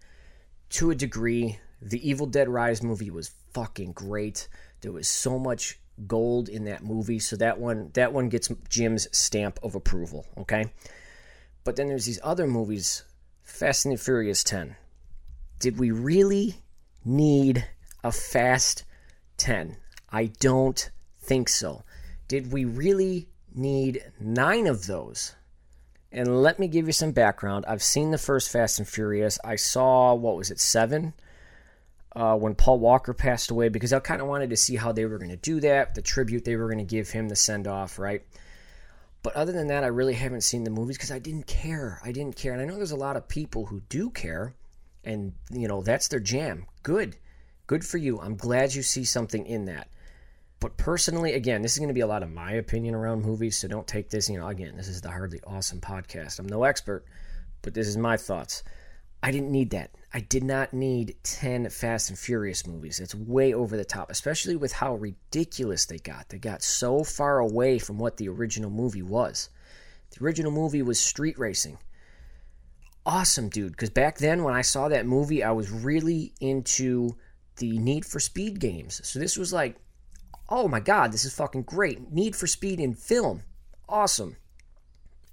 to 0.70 0.92
a 0.92 0.96
degree 0.96 1.60
the 1.82 2.08
Evil 2.08 2.28
Dead 2.28 2.50
Rise 2.50 2.82
movie 2.82 3.10
was 3.10 3.32
fucking 3.54 3.94
great. 3.94 4.48
There 4.82 4.92
was 4.92 5.08
so 5.08 5.38
much 5.38 5.80
gold 6.06 6.50
in 6.50 6.66
that 6.66 6.84
movie, 6.84 7.20
so 7.20 7.36
that 7.38 7.60
one 7.60 7.92
that 7.94 8.14
one 8.14 8.30
gets 8.30 8.50
Jim's 8.70 9.08
stamp 9.18 9.60
of 9.64 9.76
approval, 9.76 10.26
okay? 10.38 10.72
But 11.64 11.76
then 11.76 11.88
there's 11.88 12.06
these 12.06 12.20
other 12.24 12.48
movies, 12.48 13.04
Fast 13.44 13.86
and 13.86 14.00
Furious 14.00 14.44
10. 14.44 14.76
Did 15.60 15.80
we 15.80 15.92
really 15.92 16.62
need 17.04 17.68
a 18.04 18.12
Fast 18.12 18.84
10? 19.38 19.78
I 20.10 20.28
don't 20.40 20.90
think 21.20 21.50
so. 21.50 21.84
Did 22.28 22.52
we 22.52 22.64
really 22.66 23.28
need 23.54 24.04
9 24.20 24.68
of 24.68 24.86
those? 24.86 25.36
And 26.12 26.42
let 26.42 26.60
me 26.60 26.68
give 26.68 26.86
you 26.86 26.94
some 26.94 27.12
background. 27.12 27.66
I've 27.68 27.84
seen 27.84 28.12
the 28.12 28.18
first 28.18 28.50
Fast 28.50 28.80
and 28.80 28.88
Furious. 28.88 29.40
I 29.44 29.56
saw 29.56 30.14
what 30.14 30.38
was 30.38 30.52
it, 30.52 30.60
7? 30.60 31.14
Uh, 32.18 32.36
when 32.36 32.56
Paul 32.56 32.80
Walker 32.80 33.14
passed 33.14 33.52
away 33.52 33.70
because 33.70 33.94
I 33.94 34.00
kind 34.00 34.22
of 34.22 34.28
wanted 34.28 34.50
to 34.50 34.58
see 34.58 34.76
how 34.76 34.92
they 34.92 35.06
were 35.06 35.20
going 35.20 35.30
to 35.30 35.38
do 35.38 35.60
that, 35.60 35.94
the 35.94 36.02
tribute 36.02 36.46
they 36.46 36.56
were 36.56 36.66
going 36.66 36.80
to 36.80 36.84
give 36.84 37.12
him, 37.12 37.30
the 37.30 37.36
send 37.36 37.68
off, 37.68 38.00
right? 38.00 38.24
But 39.22 39.36
other 39.36 39.52
than 39.52 39.68
that, 39.68 39.84
I 39.84 39.88
really 39.88 40.16
haven't 40.16 40.42
seen 40.42 40.64
the 40.64 40.72
movies 40.72 40.98
because 40.98 41.12
I 41.12 41.20
didn't 41.20 41.46
care. 41.46 42.02
I 42.04 42.12
didn't 42.12 42.36
care. 42.36 42.54
And 42.54 42.62
I 42.62 42.66
know 42.66 42.76
there's 42.76 42.90
a 42.90 42.96
lot 42.96 43.18
of 43.18 43.28
people 43.28 43.68
who 43.68 43.82
do 43.88 44.10
care, 44.10 44.56
and, 45.04 45.34
you 45.52 45.68
know, 45.68 45.84
that's 45.84 46.08
their 46.08 46.20
jam. 46.20 46.66
Good. 46.82 47.18
Good 47.68 47.86
for 47.86 48.00
you. 48.00 48.20
I'm 48.20 48.36
glad 48.36 48.74
you 48.74 48.82
see 48.82 49.04
something 49.04 49.46
in 49.46 49.66
that. 49.66 49.88
But 50.60 50.76
personally, 50.76 51.34
again, 51.34 51.62
this 51.62 51.74
is 51.74 51.78
going 51.78 51.90
to 51.90 51.94
be 51.94 52.02
a 52.02 52.08
lot 52.08 52.24
of 52.24 52.34
my 52.34 52.54
opinion 52.54 52.96
around 52.96 53.22
movies, 53.22 53.58
so 53.58 53.68
don't 53.68 53.86
take 53.86 54.10
this, 54.10 54.28
you 54.28 54.40
know, 54.40 54.48
again, 54.48 54.76
this 54.76 54.88
is 54.88 55.02
the 55.02 55.12
Hardly 55.12 55.40
Awesome 55.46 55.82
podcast. 55.82 56.40
I'm 56.40 56.48
no 56.48 56.64
expert, 56.64 57.06
but 57.62 57.76
this 57.76 57.88
is 57.88 57.96
my 57.96 58.18
thoughts. 58.18 58.64
I 59.22 59.32
didn't 59.32 59.52
need 59.52 59.72
that. 59.72 59.92
I 60.14 60.22
did 60.22 60.44
not 60.44 60.74
need 60.74 61.16
10 61.24 61.70
Fast 61.70 62.10
and 62.10 62.18
Furious 62.18 62.66
movies. 62.66 63.00
It's 63.00 63.14
way 63.14 63.54
over 63.54 63.76
the 63.76 63.86
top, 63.86 64.10
especially 64.10 64.56
with 64.56 64.72
how 64.72 64.96
ridiculous 64.96 65.86
they 65.86 65.98
got. 65.98 66.30
They 66.30 66.38
got 66.38 66.64
so 66.64 67.04
far 67.04 67.40
away 67.40 67.78
from 67.78 67.98
what 67.98 68.18
the 68.18 68.30
original 68.30 68.70
movie 68.70 69.02
was. 69.02 69.50
The 70.12 70.24
original 70.24 70.52
movie 70.52 70.82
was 70.82 71.00
street 71.00 71.38
racing. 71.38 71.78
Awesome, 73.06 73.50
dude. 73.50 73.72
Because 73.72 73.90
back 73.90 74.18
then, 74.18 74.44
when 74.44 74.54
I 74.54 74.62
saw 74.62 74.88
that 74.88 75.06
movie, 75.06 75.44
I 75.44 75.52
was 75.52 75.72
really 75.72 76.34
into 76.40 77.18
the 77.58 77.78
Need 77.78 78.06
for 78.06 78.20
Speed 78.20 78.60
games. 78.60 79.02
So 79.08 79.20
this 79.20 79.38
was 79.38 79.52
like, 79.52 79.78
oh 80.50 80.68
my 80.68 80.80
God, 80.80 81.12
this 81.12 81.26
is 81.26 81.34
fucking 81.34 81.64
great. 81.64 82.12
Need 82.12 82.36
for 82.36 82.48
Speed 82.48 82.80
in 82.80 82.94
film. 82.94 83.44
Awesome. 83.90 84.38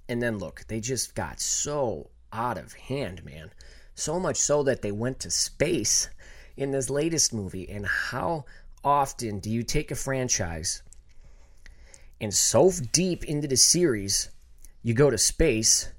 And 0.07 0.21
then 0.21 0.37
look, 0.37 0.65
they 0.67 0.79
just 0.79 1.15
got 1.15 1.39
so 1.39 2.09
out 2.31 2.57
of 2.57 2.73
hand, 2.73 3.23
man. 3.23 3.51
So 3.95 4.19
much 4.19 4.37
so 4.37 4.61
that 4.63 4.81
they 4.81 4.91
went 4.91 5.19
to 5.21 5.31
space 5.31 6.09
in 6.55 6.71
this 6.71 6.89
latest 6.89 7.33
movie. 7.33 7.69
And 7.69 7.85
how 7.85 8.45
often 8.83 9.39
do 9.39 9.49
you 9.49 9.63
take 9.63 9.89
a 9.89 9.95
franchise 9.95 10.83
and 12.21 12.33
so 12.33 12.71
deep 12.91 13.25
into 13.25 13.47
the 13.47 13.57
series, 13.57 14.29
you 14.81 14.93
go 14.93 15.09
to 15.09 15.17
space 15.17 15.91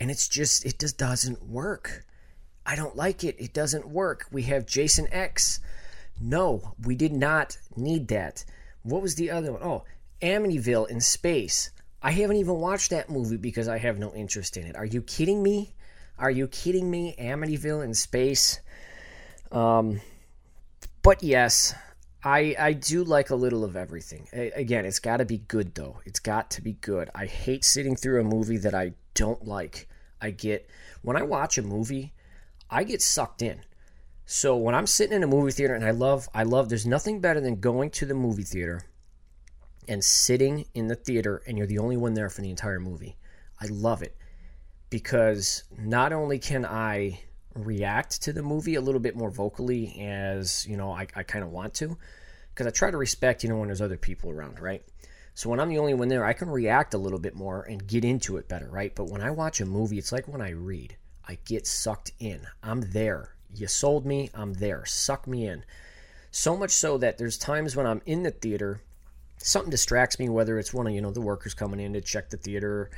and 0.00 0.10
it's 0.10 0.28
just, 0.28 0.64
it 0.64 0.78
just 0.78 0.98
doesn't 0.98 1.46
work. 1.46 2.04
I 2.64 2.76
don't 2.76 2.96
like 2.96 3.24
it. 3.24 3.36
It 3.38 3.52
doesn't 3.52 3.88
work. 3.88 4.26
We 4.30 4.42
have 4.44 4.66
Jason 4.66 5.08
X. 5.12 5.60
No, 6.20 6.74
we 6.82 6.94
did 6.94 7.12
not 7.12 7.58
need 7.76 8.08
that. 8.08 8.44
What 8.82 9.02
was 9.02 9.14
the 9.14 9.30
other 9.30 9.52
one? 9.52 9.62
Oh, 9.62 9.84
Amityville 10.20 10.88
in 10.88 11.00
space. 11.00 11.70
I 12.02 12.12
haven't 12.12 12.36
even 12.36 12.54
watched 12.54 12.90
that 12.90 13.10
movie 13.10 13.36
because 13.36 13.68
I 13.68 13.78
have 13.78 13.98
no 13.98 14.12
interest 14.14 14.56
in 14.56 14.66
it. 14.66 14.76
Are 14.76 14.84
you 14.84 15.02
kidding 15.02 15.42
me? 15.42 15.74
Are 16.22 16.30
you 16.30 16.46
kidding 16.46 16.88
me? 16.88 17.16
Amityville 17.18 17.84
in 17.84 17.94
space. 17.94 18.60
Um, 19.50 20.00
but 21.02 21.20
yes, 21.20 21.74
I 22.22 22.54
I 22.56 22.72
do 22.74 23.02
like 23.02 23.30
a 23.30 23.34
little 23.34 23.64
of 23.64 23.74
everything. 23.74 24.28
A- 24.32 24.52
again, 24.52 24.86
it's 24.86 25.00
got 25.00 25.16
to 25.16 25.24
be 25.24 25.38
good 25.38 25.74
though. 25.74 25.98
It's 26.06 26.20
got 26.20 26.48
to 26.52 26.62
be 26.62 26.74
good. 26.74 27.10
I 27.12 27.26
hate 27.26 27.64
sitting 27.64 27.96
through 27.96 28.20
a 28.20 28.24
movie 28.24 28.56
that 28.58 28.72
I 28.72 28.92
don't 29.14 29.44
like. 29.48 29.88
I 30.20 30.30
get 30.30 30.70
when 31.02 31.16
I 31.16 31.22
watch 31.22 31.58
a 31.58 31.62
movie, 31.62 32.14
I 32.70 32.84
get 32.84 33.02
sucked 33.02 33.42
in. 33.42 33.62
So 34.24 34.56
when 34.56 34.76
I'm 34.76 34.86
sitting 34.86 35.16
in 35.16 35.24
a 35.24 35.26
movie 35.26 35.50
theater 35.50 35.74
and 35.74 35.84
I 35.84 35.90
love 35.90 36.28
I 36.32 36.44
love 36.44 36.68
there's 36.68 36.86
nothing 36.86 37.20
better 37.20 37.40
than 37.40 37.58
going 37.58 37.90
to 37.90 38.06
the 38.06 38.14
movie 38.14 38.44
theater 38.44 38.84
and 39.88 40.04
sitting 40.04 40.66
in 40.72 40.86
the 40.86 40.94
theater 40.94 41.42
and 41.48 41.58
you're 41.58 41.66
the 41.66 41.80
only 41.80 41.96
one 41.96 42.14
there 42.14 42.30
for 42.30 42.42
the 42.42 42.50
entire 42.50 42.78
movie. 42.78 43.16
I 43.60 43.66
love 43.66 44.02
it 44.04 44.16
because 44.92 45.64
not 45.78 46.12
only 46.12 46.38
can 46.38 46.66
I 46.66 47.18
react 47.54 48.20
to 48.22 48.32
the 48.32 48.42
movie 48.42 48.74
a 48.74 48.80
little 48.82 49.00
bit 49.00 49.16
more 49.16 49.30
vocally 49.30 49.98
as, 49.98 50.66
you 50.66 50.76
know, 50.76 50.92
I, 50.92 51.06
I 51.16 51.22
kind 51.22 51.42
of 51.42 51.50
want 51.50 51.72
to, 51.74 51.96
because 52.50 52.66
I 52.66 52.70
try 52.70 52.90
to 52.90 52.98
respect, 52.98 53.42
you 53.42 53.48
know, 53.48 53.56
when 53.56 53.68
there's 53.68 53.80
other 53.80 53.96
people 53.96 54.30
around, 54.30 54.60
right? 54.60 54.82
So 55.32 55.48
when 55.48 55.60
I'm 55.60 55.70
the 55.70 55.78
only 55.78 55.94
one 55.94 56.08
there, 56.08 56.26
I 56.26 56.34
can 56.34 56.50
react 56.50 56.92
a 56.92 56.98
little 56.98 57.18
bit 57.18 57.34
more 57.34 57.62
and 57.62 57.86
get 57.86 58.04
into 58.04 58.36
it 58.36 58.48
better, 58.48 58.68
right? 58.68 58.94
But 58.94 59.08
when 59.08 59.22
I 59.22 59.30
watch 59.30 59.62
a 59.62 59.66
movie, 59.66 59.96
it's 59.96 60.12
like 60.12 60.28
when 60.28 60.42
I 60.42 60.50
read. 60.50 60.94
I 61.26 61.38
get 61.46 61.66
sucked 61.66 62.12
in. 62.20 62.46
I'm 62.62 62.82
there. 62.92 63.34
You 63.54 63.68
sold 63.68 64.04
me, 64.04 64.28
I'm 64.34 64.52
there. 64.52 64.84
Suck 64.84 65.26
me 65.26 65.46
in. 65.46 65.64
So 66.30 66.54
much 66.54 66.72
so 66.72 66.98
that 66.98 67.16
there's 67.16 67.38
times 67.38 67.74
when 67.74 67.86
I'm 67.86 68.02
in 68.04 68.24
the 68.24 68.30
theater, 68.30 68.82
something 69.38 69.70
distracts 69.70 70.18
me, 70.18 70.28
whether 70.28 70.58
it's 70.58 70.74
one 70.74 70.86
of, 70.86 70.92
you 70.92 71.00
know, 71.00 71.12
the 71.12 71.22
workers 71.22 71.54
coming 71.54 71.80
in 71.80 71.94
to 71.94 72.02
check 72.02 72.28
the 72.28 72.36
theater, 72.36 72.90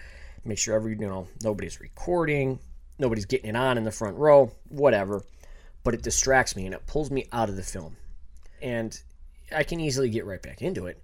make 0.45 0.59
sure 0.59 0.75
every, 0.75 0.93
you 0.93 1.07
know, 1.07 1.29
nobody's 1.43 1.81
recording, 1.81 2.59
nobody's 2.99 3.27
getting 3.27 3.51
it 3.51 3.57
on 3.57 3.79
in 3.79 3.85
the 3.85 3.91
front 3.91 4.17
row, 4.17 4.53
whatever. 4.69 5.23
But 5.83 5.95
it 5.95 6.03
distracts 6.03 6.57
me 6.57 6.67
and 6.67 6.75
it 6.75 6.87
pulls 6.87 7.11
me 7.11 7.27
out 7.33 7.49
of 7.49 7.57
the 7.57 7.63
film. 7.63 7.97
And 8.63 8.99
I 9.55 9.63
can 9.63 9.81
easily 9.81 10.09
get 10.09 10.25
right 10.25 10.41
back 10.41 10.63
into 10.63 10.87
it 10.87 11.03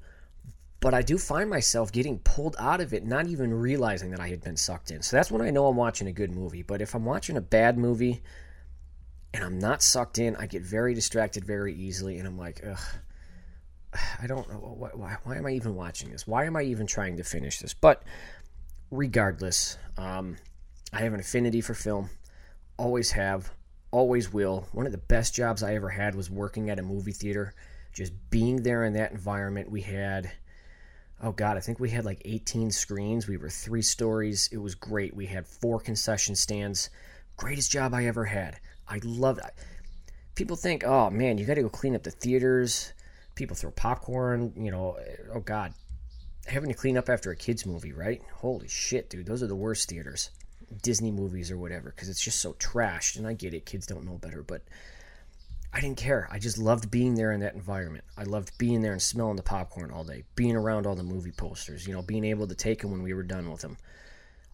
but 0.80 0.94
I 0.94 1.02
do 1.02 1.18
find 1.18 1.48
myself 1.48 1.92
getting 1.92 2.18
pulled 2.18 2.56
out 2.58 2.80
of 2.80 2.94
it, 2.94 3.04
not 3.04 3.26
even 3.26 3.52
realizing 3.52 4.10
that 4.10 4.20
I 4.20 4.28
had 4.28 4.40
been 4.40 4.56
sucked 4.56 4.90
in. 4.90 5.02
So 5.02 5.16
that's 5.16 5.30
when 5.30 5.42
I 5.42 5.50
know 5.50 5.66
I'm 5.66 5.76
watching 5.76 6.08
a 6.08 6.12
good 6.12 6.32
movie. 6.32 6.62
But 6.62 6.80
if 6.80 6.94
I'm 6.94 7.04
watching 7.04 7.36
a 7.36 7.42
bad 7.42 7.76
movie 7.76 8.22
and 9.34 9.44
I'm 9.44 9.58
not 9.58 9.82
sucked 9.82 10.18
in, 10.18 10.36
I 10.36 10.46
get 10.46 10.62
very 10.62 10.94
distracted 10.94 11.44
very 11.44 11.74
easily, 11.74 12.18
and 12.18 12.26
I'm 12.26 12.38
like, 12.38 12.62
ugh. 12.66 12.78
I 14.22 14.28
don't 14.28 14.48
know 14.48 14.76
why, 14.78 14.90
why, 14.94 15.16
why 15.24 15.36
am 15.36 15.46
I 15.46 15.50
even 15.50 15.74
watching 15.74 16.10
this? 16.10 16.26
Why 16.26 16.44
am 16.44 16.56
I 16.56 16.62
even 16.62 16.86
trying 16.86 17.16
to 17.16 17.24
finish 17.24 17.58
this? 17.58 17.74
But 17.74 18.04
regardless, 18.90 19.78
um, 19.96 20.36
I 20.92 21.00
have 21.00 21.12
an 21.14 21.20
affinity 21.20 21.60
for 21.60 21.74
film. 21.74 22.10
Always 22.76 23.12
have, 23.12 23.50
always 23.90 24.32
will. 24.32 24.66
One 24.72 24.86
of 24.86 24.92
the 24.92 24.98
best 24.98 25.34
jobs 25.34 25.62
I 25.62 25.74
ever 25.74 25.88
had 25.88 26.14
was 26.14 26.30
working 26.30 26.70
at 26.70 26.78
a 26.78 26.82
movie 26.82 27.12
theater. 27.12 27.54
Just 27.92 28.12
being 28.30 28.62
there 28.62 28.84
in 28.84 28.94
that 28.94 29.12
environment, 29.12 29.70
we 29.70 29.82
had 29.82 30.30
oh 31.22 31.32
god 31.32 31.56
i 31.56 31.60
think 31.60 31.78
we 31.78 31.90
had 31.90 32.04
like 32.04 32.22
18 32.24 32.70
screens 32.70 33.26
we 33.26 33.36
were 33.36 33.50
three 33.50 33.82
stories 33.82 34.48
it 34.52 34.58
was 34.58 34.74
great 34.74 35.14
we 35.14 35.26
had 35.26 35.46
four 35.46 35.78
concession 35.78 36.34
stands 36.34 36.90
greatest 37.36 37.70
job 37.70 37.94
i 37.94 38.06
ever 38.06 38.24
had 38.24 38.58
i 38.88 38.98
love 39.04 39.36
that 39.36 39.54
people 40.34 40.56
think 40.56 40.84
oh 40.84 41.10
man 41.10 41.38
you 41.38 41.44
got 41.44 41.54
to 41.54 41.62
go 41.62 41.68
clean 41.68 41.94
up 41.94 42.02
the 42.02 42.10
theaters 42.10 42.92
people 43.34 43.56
throw 43.56 43.70
popcorn 43.70 44.52
you 44.56 44.70
know 44.70 44.96
oh 45.34 45.40
god 45.40 45.72
having 46.50 46.68
to 46.68 46.74
clean 46.74 46.96
up 46.96 47.08
after 47.08 47.30
a 47.30 47.36
kids 47.36 47.66
movie 47.66 47.92
right 47.92 48.22
holy 48.36 48.68
shit 48.68 49.08
dude 49.10 49.26
those 49.26 49.42
are 49.42 49.48
the 49.48 49.56
worst 49.56 49.88
theaters 49.88 50.30
disney 50.82 51.10
movies 51.10 51.50
or 51.50 51.58
whatever 51.58 51.90
because 51.90 52.08
it's 52.08 52.22
just 52.22 52.40
so 52.40 52.52
trashed 52.54 53.16
and 53.16 53.26
i 53.26 53.32
get 53.32 53.54
it 53.54 53.66
kids 53.66 53.86
don't 53.86 54.04
know 54.04 54.18
better 54.18 54.42
but 54.42 54.62
I 55.72 55.80
didn't 55.80 55.98
care. 55.98 56.28
I 56.30 56.38
just 56.40 56.58
loved 56.58 56.90
being 56.90 57.14
there 57.14 57.30
in 57.30 57.40
that 57.40 57.54
environment. 57.54 58.04
I 58.16 58.24
loved 58.24 58.58
being 58.58 58.82
there 58.82 58.92
and 58.92 59.00
smelling 59.00 59.36
the 59.36 59.42
popcorn 59.42 59.92
all 59.92 60.02
day, 60.02 60.24
being 60.34 60.56
around 60.56 60.84
all 60.84 60.96
the 60.96 61.04
movie 61.04 61.30
posters, 61.30 61.86
you 61.86 61.92
know, 61.92 62.02
being 62.02 62.24
able 62.24 62.48
to 62.48 62.56
take 62.56 62.82
them 62.82 62.90
when 62.90 63.02
we 63.02 63.14
were 63.14 63.22
done 63.22 63.50
with 63.50 63.60
them. 63.60 63.76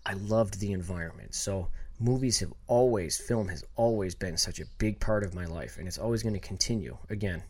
I 0.04 0.12
loved 0.12 0.60
the 0.60 0.72
environment. 0.72 1.34
So, 1.34 1.68
movies 1.98 2.38
have 2.40 2.52
always, 2.66 3.16
film 3.16 3.48
has 3.48 3.64
always 3.76 4.14
been 4.14 4.36
such 4.36 4.60
a 4.60 4.66
big 4.76 5.00
part 5.00 5.24
of 5.24 5.34
my 5.34 5.46
life, 5.46 5.78
and 5.78 5.88
it's 5.88 5.98
always 5.98 6.22
going 6.22 6.34
to 6.34 6.40
continue. 6.40 6.98
Again, 7.08 7.42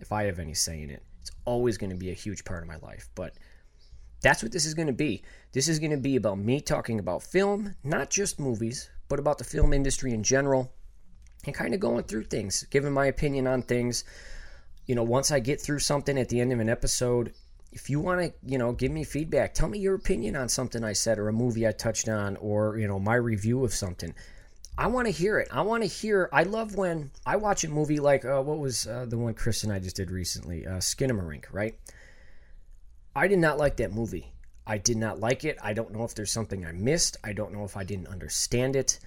if 0.00 0.10
I 0.10 0.24
have 0.24 0.40
any 0.40 0.54
say 0.54 0.82
in 0.82 0.90
it, 0.90 1.02
it's 1.20 1.30
always 1.44 1.78
going 1.78 1.90
to 1.90 1.96
be 1.96 2.10
a 2.10 2.14
huge 2.14 2.44
part 2.44 2.62
of 2.62 2.68
my 2.68 2.78
life. 2.78 3.08
But 3.14 3.34
that's 4.20 4.42
what 4.42 4.52
this 4.52 4.66
is 4.66 4.74
going 4.74 4.88
to 4.88 4.92
be. 4.92 5.22
This 5.52 5.68
is 5.68 5.78
going 5.78 5.92
to 5.92 5.96
be 5.96 6.16
about 6.16 6.38
me 6.38 6.60
talking 6.60 6.98
about 6.98 7.22
film, 7.22 7.74
not 7.84 8.10
just 8.10 8.40
movies, 8.40 8.90
but 9.08 9.18
about 9.18 9.38
the 9.38 9.44
film 9.44 9.72
industry 9.72 10.12
in 10.12 10.22
general 10.22 10.72
and 11.46 11.54
kind 11.54 11.74
of 11.74 11.80
going 11.80 12.04
through 12.04 12.24
things, 12.24 12.66
giving 12.70 12.92
my 12.92 13.06
opinion 13.06 13.46
on 13.46 13.62
things. 13.62 14.04
You 14.86 14.94
know, 14.94 15.04
once 15.04 15.30
I 15.30 15.40
get 15.40 15.60
through 15.60 15.78
something 15.80 16.18
at 16.18 16.28
the 16.28 16.40
end 16.40 16.52
of 16.52 16.60
an 16.60 16.68
episode, 16.68 17.32
if 17.72 17.90
you 17.90 18.00
want 18.00 18.20
to, 18.20 18.32
you 18.44 18.58
know, 18.58 18.72
give 18.72 18.90
me 18.90 19.04
feedback, 19.04 19.54
tell 19.54 19.68
me 19.68 19.78
your 19.78 19.94
opinion 19.94 20.36
on 20.36 20.48
something 20.48 20.82
I 20.82 20.94
said 20.94 21.18
or 21.18 21.28
a 21.28 21.32
movie 21.32 21.66
I 21.66 21.72
touched 21.72 22.08
on 22.08 22.36
or, 22.36 22.78
you 22.78 22.88
know, 22.88 22.98
my 22.98 23.14
review 23.14 23.64
of 23.64 23.74
something. 23.74 24.14
I 24.76 24.86
want 24.86 25.06
to 25.06 25.12
hear 25.12 25.38
it. 25.38 25.48
I 25.50 25.62
want 25.62 25.82
to 25.82 25.88
hear. 25.88 26.28
I 26.32 26.44
love 26.44 26.76
when 26.76 27.10
I 27.26 27.36
watch 27.36 27.64
a 27.64 27.68
movie 27.68 27.98
like 27.98 28.24
uh, 28.24 28.40
what 28.40 28.58
was 28.58 28.86
uh, 28.86 29.06
the 29.08 29.18
one 29.18 29.34
Chris 29.34 29.64
and 29.64 29.72
I 29.72 29.80
just 29.80 29.96
did 29.96 30.10
recently, 30.10 30.66
uh, 30.66 30.74
Skinamarink, 30.74 31.44
right? 31.52 31.74
I 33.18 33.26
did 33.26 33.40
not 33.40 33.58
like 33.58 33.78
that 33.78 33.92
movie. 33.92 34.32
I 34.64 34.78
did 34.78 34.96
not 34.96 35.18
like 35.18 35.44
it. 35.44 35.58
I 35.60 35.72
don't 35.72 35.92
know 35.92 36.04
if 36.04 36.14
there's 36.14 36.30
something 36.30 36.64
I 36.64 36.70
missed. 36.70 37.16
I 37.24 37.32
don't 37.32 37.52
know 37.52 37.64
if 37.64 37.76
I 37.76 37.82
didn't 37.82 38.06
understand 38.06 38.76
it. 38.76 39.00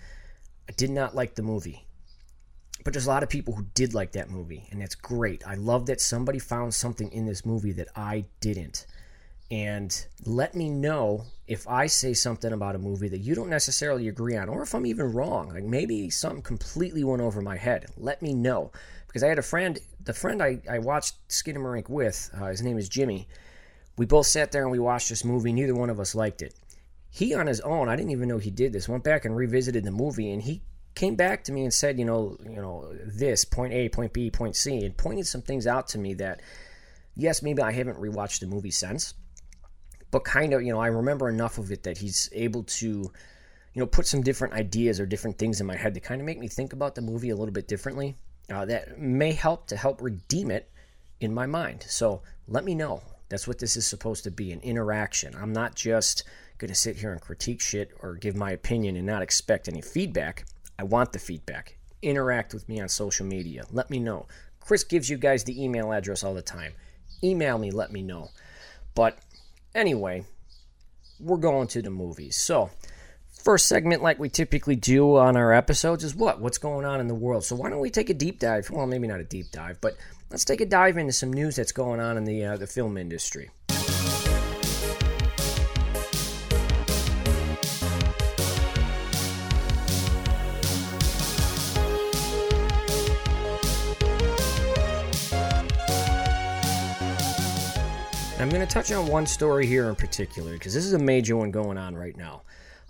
I 0.68 0.74
did 0.74 0.90
not 0.90 1.16
like 1.16 1.36
the 1.36 1.44
movie. 1.44 1.86
But 2.84 2.92
there's 2.92 3.06
a 3.06 3.10
lot 3.10 3.24
of 3.24 3.30
people 3.30 3.54
who 3.54 3.68
did 3.74 3.94
like 3.94 4.12
that 4.12 4.30
movie, 4.30 4.68
and 4.70 4.82
that's 4.82 4.96
great. 4.96 5.48
I 5.48 5.54
love 5.54 5.86
that 5.86 6.02
somebody 6.02 6.40
found 6.40 6.74
something 6.74 7.10
in 7.14 7.26
this 7.26 7.46
movie 7.46 7.72
that 7.72 7.88
I 7.96 8.26
didn't. 8.42 8.86
And 9.50 10.06
let 10.26 10.56
me 10.56 10.70
know 10.70 11.24
if 11.48 11.66
I 11.70 11.88
say 11.88 12.14
something 12.14 12.52
about 12.52 12.76
a 12.76 12.80
movie 12.80 13.08
that 13.08 13.20
you 13.20 13.34
don't 13.34 13.50
necessarily 13.50 14.10
agree 14.10 14.36
on, 14.36 14.50
or 14.50 14.62
if 14.62 14.76
I'm 14.76 14.86
even 14.86 15.14
wrong. 15.14 15.54
Like 15.54 15.64
maybe 15.64 16.10
something 16.10 16.42
completely 16.42 17.06
went 17.06 17.22
over 17.22 17.42
my 17.42 17.56
head. 17.56 17.86
Let 17.96 18.22
me 18.22 18.34
know. 18.34 18.74
Because 19.08 19.24
I 19.24 19.30
had 19.30 19.40
a 19.40 19.44
friend, 19.44 19.80
the 20.04 20.14
friend 20.14 20.44
I, 20.44 20.60
I 20.70 20.80
watched 20.80 21.16
Skinamarink 21.30 21.88
with, 21.88 22.30
uh, 22.34 22.48
his 22.48 22.62
name 22.62 22.78
is 22.78 22.90
Jimmy. 22.90 23.30
We 23.98 24.06
both 24.06 24.28
sat 24.28 24.52
there 24.52 24.64
and 24.64 24.72
we 24.72 24.80
watched 24.80 25.10
this 25.10 25.26
movie. 25.26 25.54
Neither 25.54 25.76
one 25.76 25.90
of 25.90 26.00
us 26.00 26.16
liked 26.16 26.42
it. 26.42 26.54
He, 27.10 27.34
on 27.34 27.48
his 27.48 27.60
own, 27.62 27.90
I 27.90 27.96
didn't 27.96 28.12
even 28.12 28.30
know 28.30 28.38
he 28.38 28.52
did 28.52 28.72
this, 28.72 28.88
went 28.88 29.04
back 29.04 29.26
and 29.26 29.36
revisited 29.36 29.84
the 29.84 29.92
movie, 29.92 30.32
and 30.32 30.42
he 30.42 30.62
came 30.96 31.16
back 31.16 31.44
to 31.44 31.52
me 31.52 31.64
and 31.64 31.74
said, 31.74 32.00
you 32.00 32.06
know, 32.06 32.38
you 32.44 32.56
know, 32.56 32.94
this 33.06 33.44
point 33.44 33.74
A, 33.74 33.90
point 33.90 34.14
B, 34.14 34.32
point 34.32 34.56
C, 34.56 34.86
and 34.86 34.96
pointed 34.96 35.28
some 35.28 35.42
things 35.42 35.68
out 35.68 35.88
to 35.90 35.98
me 35.98 36.14
that, 36.16 36.42
yes, 37.16 37.44
maybe 37.44 37.62
I 37.62 37.74
haven't 37.74 38.00
rewatched 38.00 38.40
the 38.40 38.48
movie 38.48 38.72
since, 38.72 39.14
but 40.10 40.24
kind 40.24 40.54
of, 40.54 40.64
you 40.64 40.72
know, 40.72 40.80
I 40.80 40.88
remember 40.88 41.28
enough 41.28 41.58
of 41.58 41.72
it 41.72 41.84
that 41.84 41.98
he's 41.98 42.30
able 42.34 42.64
to, 42.64 42.88
you 42.88 43.12
know, 43.80 43.86
put 43.86 44.08
some 44.08 44.22
different 44.22 44.54
ideas 44.54 45.00
or 45.00 45.06
different 45.06 45.38
things 45.38 45.60
in 45.60 45.68
my 45.68 45.76
head 45.76 45.94
to 45.94 46.00
kind 46.00 46.22
of 46.22 46.26
make 46.26 46.40
me 46.40 46.48
think 46.48 46.72
about 46.72 46.96
the 46.96 47.02
movie 47.02 47.30
a 47.30 47.36
little 47.36 47.54
bit 47.54 47.68
differently. 47.68 48.16
Uh, 48.50 48.66
that 48.66 49.00
may 49.00 49.32
help 49.32 49.68
to 49.68 49.78
help 49.78 50.02
redeem 50.02 50.52
it 50.52 50.70
in 51.22 51.34
my 51.34 51.46
mind. 51.46 51.86
So 51.88 52.22
let 52.48 52.66
me 52.66 52.76
know. 52.76 53.02
That's 53.32 53.48
what 53.48 53.60
this 53.60 53.78
is 53.78 53.88
supposed 53.88 54.26
to 54.26 54.32
be 54.32 54.52
an 54.52 54.60
interaction. 54.60 55.34
I'm 55.36 55.54
not 55.54 55.74
just 55.74 56.26
going 56.58 56.68
to 56.68 56.76
sit 56.76 56.98
here 56.98 57.14
and 57.14 57.22
critique 57.22 57.62
shit 57.62 57.92
or 58.02 58.16
give 58.16 58.36
my 58.36 58.52
opinion 58.52 58.98
and 58.98 59.08
not 59.08 59.22
expect 59.22 59.70
any 59.70 59.82
feedback. 59.82 60.46
I 60.78 60.84
want 60.84 61.14
the 61.14 61.20
feedback. 61.20 61.78
Interact 62.02 62.54
with 62.54 62.68
me 62.68 62.82
on 62.82 62.90
social 62.90 63.26
media. 63.26 63.64
Let 63.72 63.90
me 63.90 64.00
know. 64.00 64.28
Chris 64.60 64.84
gives 64.84 65.10
you 65.10 65.18
guys 65.18 65.46
the 65.46 65.64
email 65.64 65.94
address 65.94 66.26
all 66.26 66.34
the 66.34 66.42
time. 66.42 66.74
Email 67.24 67.58
me, 67.58 67.72
let 67.72 67.94
me 67.94 68.02
know. 68.02 68.32
But 68.96 69.18
anyway, 69.74 70.26
we're 71.18 71.38
going 71.38 71.70
to 71.70 71.82
the 71.82 71.90
movies. 71.90 72.36
So, 72.36 72.70
first 73.32 73.70
segment, 73.70 74.04
like 74.04 74.20
we 74.20 74.28
typically 74.28 74.76
do 74.76 75.16
on 75.16 75.38
our 75.38 75.54
episodes, 75.54 76.04
is 76.04 76.14
what? 76.14 76.42
What's 76.42 76.58
going 76.58 76.86
on 76.86 77.00
in 77.00 77.08
the 77.08 77.16
world? 77.16 77.46
So, 77.46 77.56
why 77.56 77.70
don't 77.70 77.80
we 77.80 77.92
take 77.92 78.10
a 78.10 78.14
deep 78.14 78.40
dive? 78.40 78.70
Well, 78.70 78.88
maybe 78.88 79.08
not 79.08 79.22
a 79.22 79.24
deep 79.24 79.52
dive, 79.52 79.80
but 79.80 79.96
let's 80.32 80.46
take 80.46 80.62
a 80.62 80.66
dive 80.66 80.98
into 80.98 81.12
some 81.12 81.32
news 81.32 81.58
that's 81.58 81.74
going 81.74 82.00
on 82.00 82.18
in 82.18 82.24
the 82.24 82.46
uh, 82.46 82.58
the 82.58 82.68
film 82.68 82.98
industry. 82.98 83.52
I'm 98.40 98.50
going 98.50 98.66
to 98.66 98.74
touch 98.74 98.92
on 98.92 99.06
one 99.06 99.28
story 99.28 99.68
here 99.68 99.88
in 99.88 99.96
particular 99.96 100.54
because 100.54 100.74
this 100.74 100.84
is 100.84 100.94
a 100.94 101.00
major 101.00 101.36
one 101.36 101.52
going 101.52 101.78
on 101.78 101.94
right 101.94 102.18
now. 102.18 102.42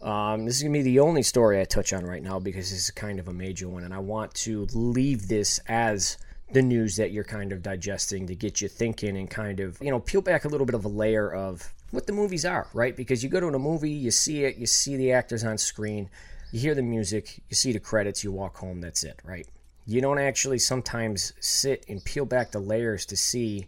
Um, 0.02 0.46
this 0.46 0.56
is 0.56 0.64
going 0.64 0.72
to 0.72 0.80
be 0.80 0.84
the 0.84 1.00
only 1.00 1.24
story 1.24 1.60
I 1.60 1.66
touch 1.66 1.92
on 1.92 2.06
right 2.06 2.24
now 2.24 2.40
because 2.40 2.72
this 2.72 2.84
is 2.84 2.92
kind 2.92 3.20
of 3.20 3.28
a 3.28 3.34
major 3.34 3.68
one, 3.68 3.84
and 3.84 3.94
I 3.94 4.00
want 4.00 4.34
to 4.36 4.66
leave 4.74 5.28
this 5.28 5.60
as 5.68 6.18
the 6.54 6.62
news 6.62 6.98
that 6.98 7.12
you're 7.12 7.24
kind 7.24 7.52
of 7.52 7.64
digesting 7.64 8.28
to 8.28 8.36
get 8.36 8.62
you 8.62 8.68
thinking 8.68 9.18
and 9.18 9.30
kind 9.30 9.60
of, 9.60 9.78
you 9.82 9.90
know, 9.90 10.00
peel 10.00 10.22
back 10.22 10.46
a 10.46 10.48
little 10.48 10.66
bit 10.66 10.76
of 10.76 10.86
a 10.86 10.90
layer 10.90 11.34
of 11.34 11.74
what 11.92 12.08
the 12.08 12.14
movies 12.14 12.46
are, 12.46 12.68
right? 12.74 12.96
Because 12.96 13.24
you 13.24 13.30
go 13.30 13.40
to 13.40 13.48
a 13.48 13.60
movie, 13.60 13.92
you 13.92 14.12
see 14.12 14.44
it, 14.44 14.58
you 14.58 14.66
see 14.66 14.98
the 14.98 15.12
actors 15.12 15.44
on 15.44 15.58
screen, 15.58 16.10
you 16.52 16.60
hear 16.60 16.76
the 16.76 16.82
music, 16.82 17.42
you 17.50 17.56
see 17.56 17.72
the 17.72 17.80
credits, 17.80 18.24
you 18.24 18.32
walk 18.32 18.58
home, 18.58 18.82
that's 18.82 19.04
it, 19.04 19.20
right? 19.24 19.48
You 19.86 20.02
don't 20.02 20.20
actually 20.20 20.60
sometimes 20.60 21.34
sit 21.40 21.86
and 21.88 22.04
peel 22.04 22.26
back 22.26 22.52
the 22.52 22.60
layers 22.60 23.06
to 23.08 23.18
see, 23.18 23.68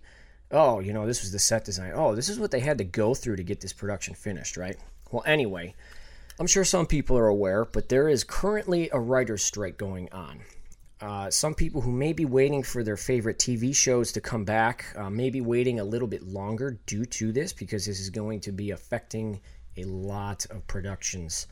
oh, 0.52 0.80
you 0.80 0.94
know, 0.94 1.06
this 1.06 1.22
was 1.22 1.32
the 1.32 1.40
set 1.40 1.66
design. 1.66 1.92
Oh, 1.96 2.16
this 2.16 2.30
is 2.30 2.40
what 2.40 2.52
they 2.52 2.60
had 2.60 2.78
to 2.78 2.84
go 2.84 3.14
through 3.14 3.38
to 3.38 3.44
get 3.44 3.62
this 3.62 3.74
production 3.74 4.14
finished, 4.14 4.58
right? 4.58 4.78
Well, 5.12 5.24
anyway, 5.26 5.76
I'm 6.40 6.48
sure 6.48 6.64
some 6.64 6.86
people 6.86 7.18
are 7.18 7.28
aware, 7.28 7.66
but 7.66 7.90
there 7.90 8.10
is 8.10 8.24
currently 8.24 8.90
a 8.92 9.00
writer's 9.00 9.44
strike 9.44 9.78
going 9.78 10.10
on. 10.12 10.42
Uh, 11.04 11.30
some 11.30 11.54
people 11.54 11.82
who 11.82 11.92
may 11.92 12.14
be 12.14 12.24
waiting 12.24 12.64
for 12.64 12.82
their 12.82 12.96
favorite 12.96 13.38
TV 13.38 13.76
shows 13.76 14.14
to 14.14 14.22
come 14.22 14.46
back 14.46 14.86
uh, 14.96 15.10
may 15.10 15.30
be 15.30 15.42
waiting 15.42 15.82
a 15.82 15.84
little 15.84 16.08
bit 16.08 16.24
longer 16.24 16.80
due 16.86 17.04
to 17.04 17.34
this 17.34 17.52
because 17.52 17.86
this 17.86 18.00
is 18.00 18.10
going 18.10 18.40
to 18.40 18.54
be 18.54 18.72
affecting 18.72 19.38
a 19.76 19.84
lot 19.84 20.46
of 20.50 20.66
productions, 20.66 21.48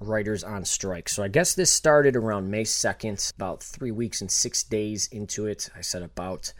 writers 0.00 0.42
on 0.42 0.64
strike. 0.64 1.10
So 1.10 1.22
I 1.22 1.28
guess 1.28 1.54
this 1.54 1.70
started 1.70 2.16
around 2.16 2.50
May 2.50 2.64
2nd, 2.64 3.34
about 3.34 3.62
three 3.62 3.90
weeks 3.90 4.22
and 4.22 4.30
six 4.30 4.62
days 4.62 5.06
into 5.12 5.46
it. 5.46 5.68
I 5.76 5.82
said 5.82 6.02
about. 6.02 6.54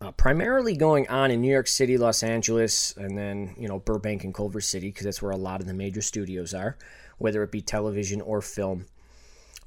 Uh, 0.00 0.12
primarily 0.12 0.76
going 0.76 1.08
on 1.08 1.30
in 1.30 1.40
New 1.40 1.50
York 1.50 1.66
City, 1.66 1.98
Los 1.98 2.22
Angeles, 2.22 2.94
and 2.96 3.18
then, 3.18 3.54
you 3.58 3.66
know, 3.66 3.80
Burbank 3.80 4.24
and 4.24 4.32
Culver 4.32 4.60
City, 4.60 4.88
because 4.88 5.04
that's 5.04 5.20
where 5.20 5.32
a 5.32 5.36
lot 5.36 5.60
of 5.60 5.66
the 5.66 5.74
major 5.74 6.00
studios 6.00 6.54
are, 6.54 6.76
whether 7.18 7.42
it 7.42 7.50
be 7.50 7.60
television 7.60 8.20
or 8.20 8.40
film 8.40 8.86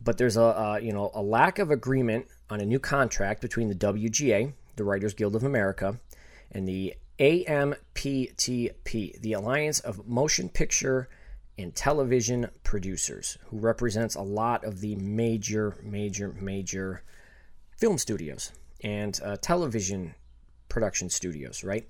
but 0.04 0.18
there's 0.18 0.38
a, 0.38 0.42
a, 0.42 0.80
you 0.80 0.92
know 0.92 1.12
a 1.14 1.22
lack 1.22 1.60
of 1.60 1.72
agreement 1.72 2.28
on 2.50 2.60
a 2.60 2.66
new 2.66 2.80
contract 2.80 3.42
between 3.42 3.70
the 3.70 3.76
WGA, 3.76 4.54
the 4.76 4.84
Writers 4.84 5.14
Guild 5.14 5.36
of 5.36 5.44
America, 5.44 6.00
and 6.52 6.68
the 6.68 6.96
AMPTP, 7.20 9.22
the 9.22 9.34
Alliance 9.34 9.80
of 9.80 10.08
Motion 10.08 10.50
Picture 10.50 11.10
and 11.58 11.76
Television 11.76 12.50
Producers, 12.64 13.38
who 13.46 13.60
represents 13.60 14.16
a 14.16 14.22
lot 14.22 14.64
of 14.64 14.82
the 14.82 14.96
major, 14.96 15.76
major, 15.84 16.36
major 16.40 17.04
film 17.78 17.98
studios 17.98 18.52
and 18.84 19.20
uh, 19.24 19.38
television 19.42 20.16
production 20.70 21.10
studios, 21.10 21.64
right? 21.64 21.88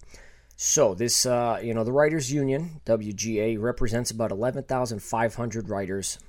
So 0.55 0.93
this, 0.93 1.25
uh, 1.25 1.59
you 1.63 1.73
know, 1.73 1.83
the 1.83 1.91
Writers 1.91 2.31
Union 2.31 2.81
(WGA) 2.85 3.59
represents 3.59 4.11
about 4.11 4.31
11,500 4.31 5.69
writers 5.69 6.19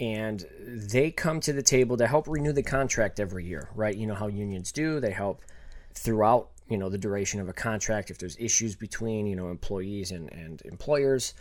and 0.00 0.46
they 0.60 1.10
come 1.10 1.40
to 1.40 1.52
the 1.52 1.62
table 1.62 1.96
to 1.96 2.06
help 2.06 2.28
renew 2.28 2.52
the 2.52 2.62
contract 2.62 3.18
every 3.18 3.44
year, 3.44 3.68
right? 3.74 3.96
You 3.96 4.06
know 4.06 4.14
how 4.14 4.28
unions 4.28 4.70
do. 4.70 5.00
They 5.00 5.10
help 5.10 5.42
throughout, 5.94 6.50
you 6.68 6.78
know, 6.78 6.88
the 6.88 6.98
duration 6.98 7.40
of 7.40 7.48
a 7.48 7.52
contract 7.52 8.10
if 8.10 8.18
there's 8.18 8.36
issues 8.38 8.76
between, 8.76 9.26
you 9.26 9.34
know, 9.34 9.50
employees 9.50 10.12
and, 10.12 10.32
and 10.32 10.62
employers. 10.64 11.34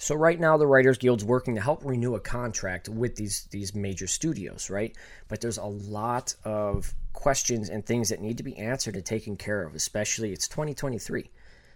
So 0.00 0.14
right 0.14 0.38
now 0.38 0.56
the 0.56 0.66
Writers 0.66 0.96
Guild's 0.96 1.24
working 1.24 1.56
to 1.56 1.60
help 1.60 1.84
renew 1.84 2.14
a 2.14 2.20
contract 2.20 2.88
with 2.88 3.16
these 3.16 3.48
these 3.50 3.74
major 3.74 4.06
studios, 4.06 4.70
right? 4.70 4.94
But 5.26 5.40
there's 5.40 5.58
a 5.58 5.64
lot 5.64 6.36
of 6.44 6.94
questions 7.12 7.68
and 7.68 7.84
things 7.84 8.10
that 8.10 8.20
need 8.20 8.36
to 8.36 8.44
be 8.44 8.56
answered 8.56 8.94
and 8.94 9.04
taken 9.04 9.36
care 9.36 9.64
of, 9.64 9.74
especially 9.74 10.32
it's 10.32 10.46
2023. 10.46 11.28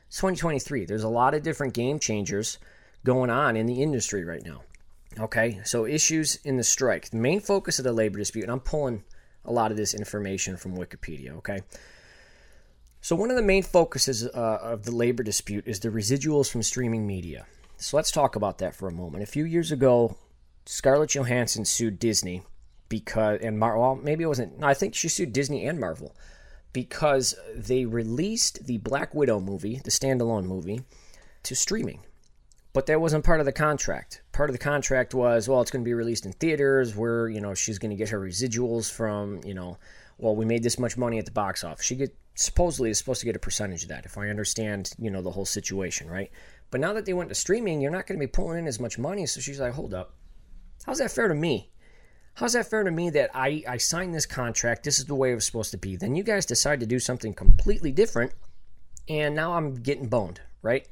It's 0.07 0.17
2023. 0.19 0.85
There's 0.85 1.03
a 1.03 1.09
lot 1.09 1.35
of 1.35 1.43
different 1.43 1.75
game 1.75 1.99
changers 1.99 2.59
going 3.05 3.29
on 3.29 3.57
in 3.57 3.67
the 3.67 3.83
industry 3.83 4.25
right 4.25 4.45
now. 4.45 4.63
Okay, 5.19 5.61
so 5.65 5.87
issues 5.87 6.37
in 6.45 6.57
the 6.57 6.65
strike. 6.65 7.11
The 7.11 7.17
main 7.17 7.41
focus 7.41 7.79
of 7.79 7.85
the 7.85 7.93
labor 7.93 8.19
dispute, 8.19 8.45
and 8.45 8.53
I'm 8.53 8.61
pulling 8.61 9.05
a 9.45 9.53
lot 9.53 9.71
of 9.71 9.77
this 9.77 9.95
information 9.95 10.57
from 10.57 10.77
Wikipedia, 10.77 11.37
okay? 11.37 11.61
So, 13.01 13.17
one 13.17 13.31
of 13.31 13.37
the 13.37 13.43
main 13.43 13.63
focuses 13.63 14.27
uh, 14.27 14.59
of 14.63 14.85
the 14.85 14.95
labor 14.95 15.23
dispute 15.23 15.67
is 15.67 15.81
the 15.81 15.89
residuals 15.89 16.51
from 16.51 16.63
streaming 16.63 17.07
media. 17.07 17.47
So, 17.77 17.97
let's 17.97 18.11
talk 18.11 18.37
about 18.37 18.59
that 18.59 18.75
for 18.75 18.89
a 18.89 18.93
moment. 18.93 19.23
A 19.23 19.27
few 19.27 19.45
years 19.45 19.73
ago, 19.73 20.17
Scarlett 20.67 21.11
Johansson 21.11 21.65
sued 21.65 21.99
Disney 21.99 22.43
because, 22.89 23.41
and 23.43 23.59
Mar- 23.59 23.79
well, 23.79 23.97
maybe 23.97 24.23
it 24.25 24.29
wasn't, 24.29 24.61
no, 24.61 24.67
I 24.67 24.75
think 24.75 24.95
she 24.95 25.09
sued 25.09 25.33
Disney 25.33 25.67
and 25.67 25.81
Marvel 25.81 26.15
because 26.73 27.35
they 27.55 27.85
released 27.85 28.67
the 28.67 28.79
Black 28.79 29.15
Widow 29.15 29.41
movie, 29.41 29.81
the 29.85 29.91
standalone 29.91 30.45
movie, 30.45 30.83
to 31.43 31.55
streaming 31.57 32.03
but 32.73 32.87
that 32.87 33.01
wasn't 33.01 33.25
part 33.25 33.41
of 33.41 33.47
the 33.47 33.53
contract. 33.53 34.23
Part 34.33 34.49
of 34.49 34.55
the 34.55 34.59
contract 34.59 35.15
was, 35.15 35.49
well, 35.49 35.61
it's 35.61 35.71
going 35.71 35.85
to 35.85 35.89
be 35.89 35.95
released 35.95 36.25
in 36.25 36.33
theaters 36.33 36.97
where, 36.97 37.29
you 37.29 37.41
know, 37.41 37.55
she's 37.55 37.79
going 37.79 37.91
to 37.91 37.97
get 37.97 38.09
her 38.09 38.21
residuals 38.21 38.91
from, 38.91 39.41
you 39.45 39.55
know, 39.55 39.79
well, 40.19 40.35
we 40.35 40.45
made 40.45 40.63
this 40.63 40.79
much 40.79 40.97
money 40.97 41.19
at 41.19 41.27
the 41.27 41.33
box 41.33 41.65
office. 41.65 41.85
She 41.85 41.97
get 41.97 42.17
supposedly 42.35 42.91
is 42.91 42.99
supposed 42.99 43.21
to 43.21 43.27
get 43.27 43.37
a 43.37 43.41
percentage 43.41 43.83
of 43.83 43.91
that 43.91 44.07
if 44.07 44.17
I 44.17 44.29
understand, 44.29 44.93
you 44.99 45.11
know, 45.11 45.21
the 45.21 45.31
whole 45.31 45.45
situation, 45.45 46.09
right? 46.09 46.31
But 46.71 46.81
now 46.81 46.95
that 46.95 47.05
they 47.05 47.13
went 47.13 47.29
to 47.29 47.35
streaming, 47.35 47.81
you're 47.81 47.91
not 47.91 48.07
going 48.07 48.19
to 48.19 48.27
be 48.27 48.31
pulling 48.31 48.61
in 48.61 48.67
as 48.67 48.81
much 48.81 48.99
money. 48.99 49.27
So 49.27 49.41
she's 49.41 49.61
like, 49.61 49.75
hold 49.75 49.93
up. 49.93 50.15
How's 50.87 50.99
that 50.99 51.11
fair 51.11 51.29
to 51.29 51.35
me? 51.35 51.71
How's 52.35 52.55
that 52.55 52.71
fair 52.71 52.83
to 52.83 52.91
me 52.91 53.11
that 53.11 53.31
I, 53.35 53.63
I 53.69 53.77
signed 53.77 54.15
this 54.15 54.25
contract? 54.25 54.85
This 54.85 54.99
is 54.99 55.05
the 55.05 55.15
way 55.15 55.33
it 55.33 55.35
was 55.35 55.45
supposed 55.45 55.71
to 55.73 55.77
be. 55.77 55.97
Then 55.97 56.15
you 56.15 56.23
guys 56.23 56.47
decide 56.47 56.81
to 56.81 56.87
do 56.87 56.99
something 56.99 57.35
completely 57.35 57.93
different, 57.93 58.33
and 59.07 59.35
now 59.35 59.53
I'm 59.53 59.75
getting 59.75 60.09
boned, 60.09 60.41
right? 60.63 60.89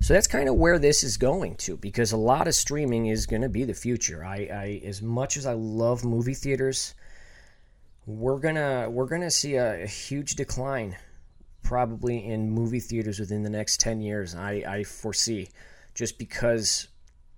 So 0.00 0.14
that's 0.14 0.26
kind 0.28 0.48
of 0.48 0.54
where 0.54 0.78
this 0.78 1.02
is 1.02 1.16
going 1.16 1.56
to, 1.56 1.76
because 1.76 2.12
a 2.12 2.16
lot 2.16 2.46
of 2.46 2.54
streaming 2.54 3.06
is 3.06 3.26
going 3.26 3.42
to 3.42 3.48
be 3.48 3.64
the 3.64 3.74
future. 3.74 4.24
I, 4.24 4.36
I, 4.36 4.82
as 4.84 5.02
much 5.02 5.36
as 5.36 5.46
I 5.46 5.54
love 5.54 6.04
movie 6.04 6.34
theaters, 6.34 6.94
we're 8.06 8.38
gonna 8.38 8.88
we're 8.88 9.06
gonna 9.06 9.32
see 9.32 9.56
a, 9.56 9.82
a 9.82 9.86
huge 9.86 10.36
decline, 10.36 10.96
probably 11.64 12.24
in 12.24 12.50
movie 12.52 12.78
theaters 12.78 13.18
within 13.18 13.42
the 13.42 13.50
next 13.50 13.80
ten 13.80 14.00
years. 14.00 14.36
I, 14.36 14.62
I 14.68 14.84
foresee, 14.84 15.48
just 15.92 16.16
because 16.16 16.86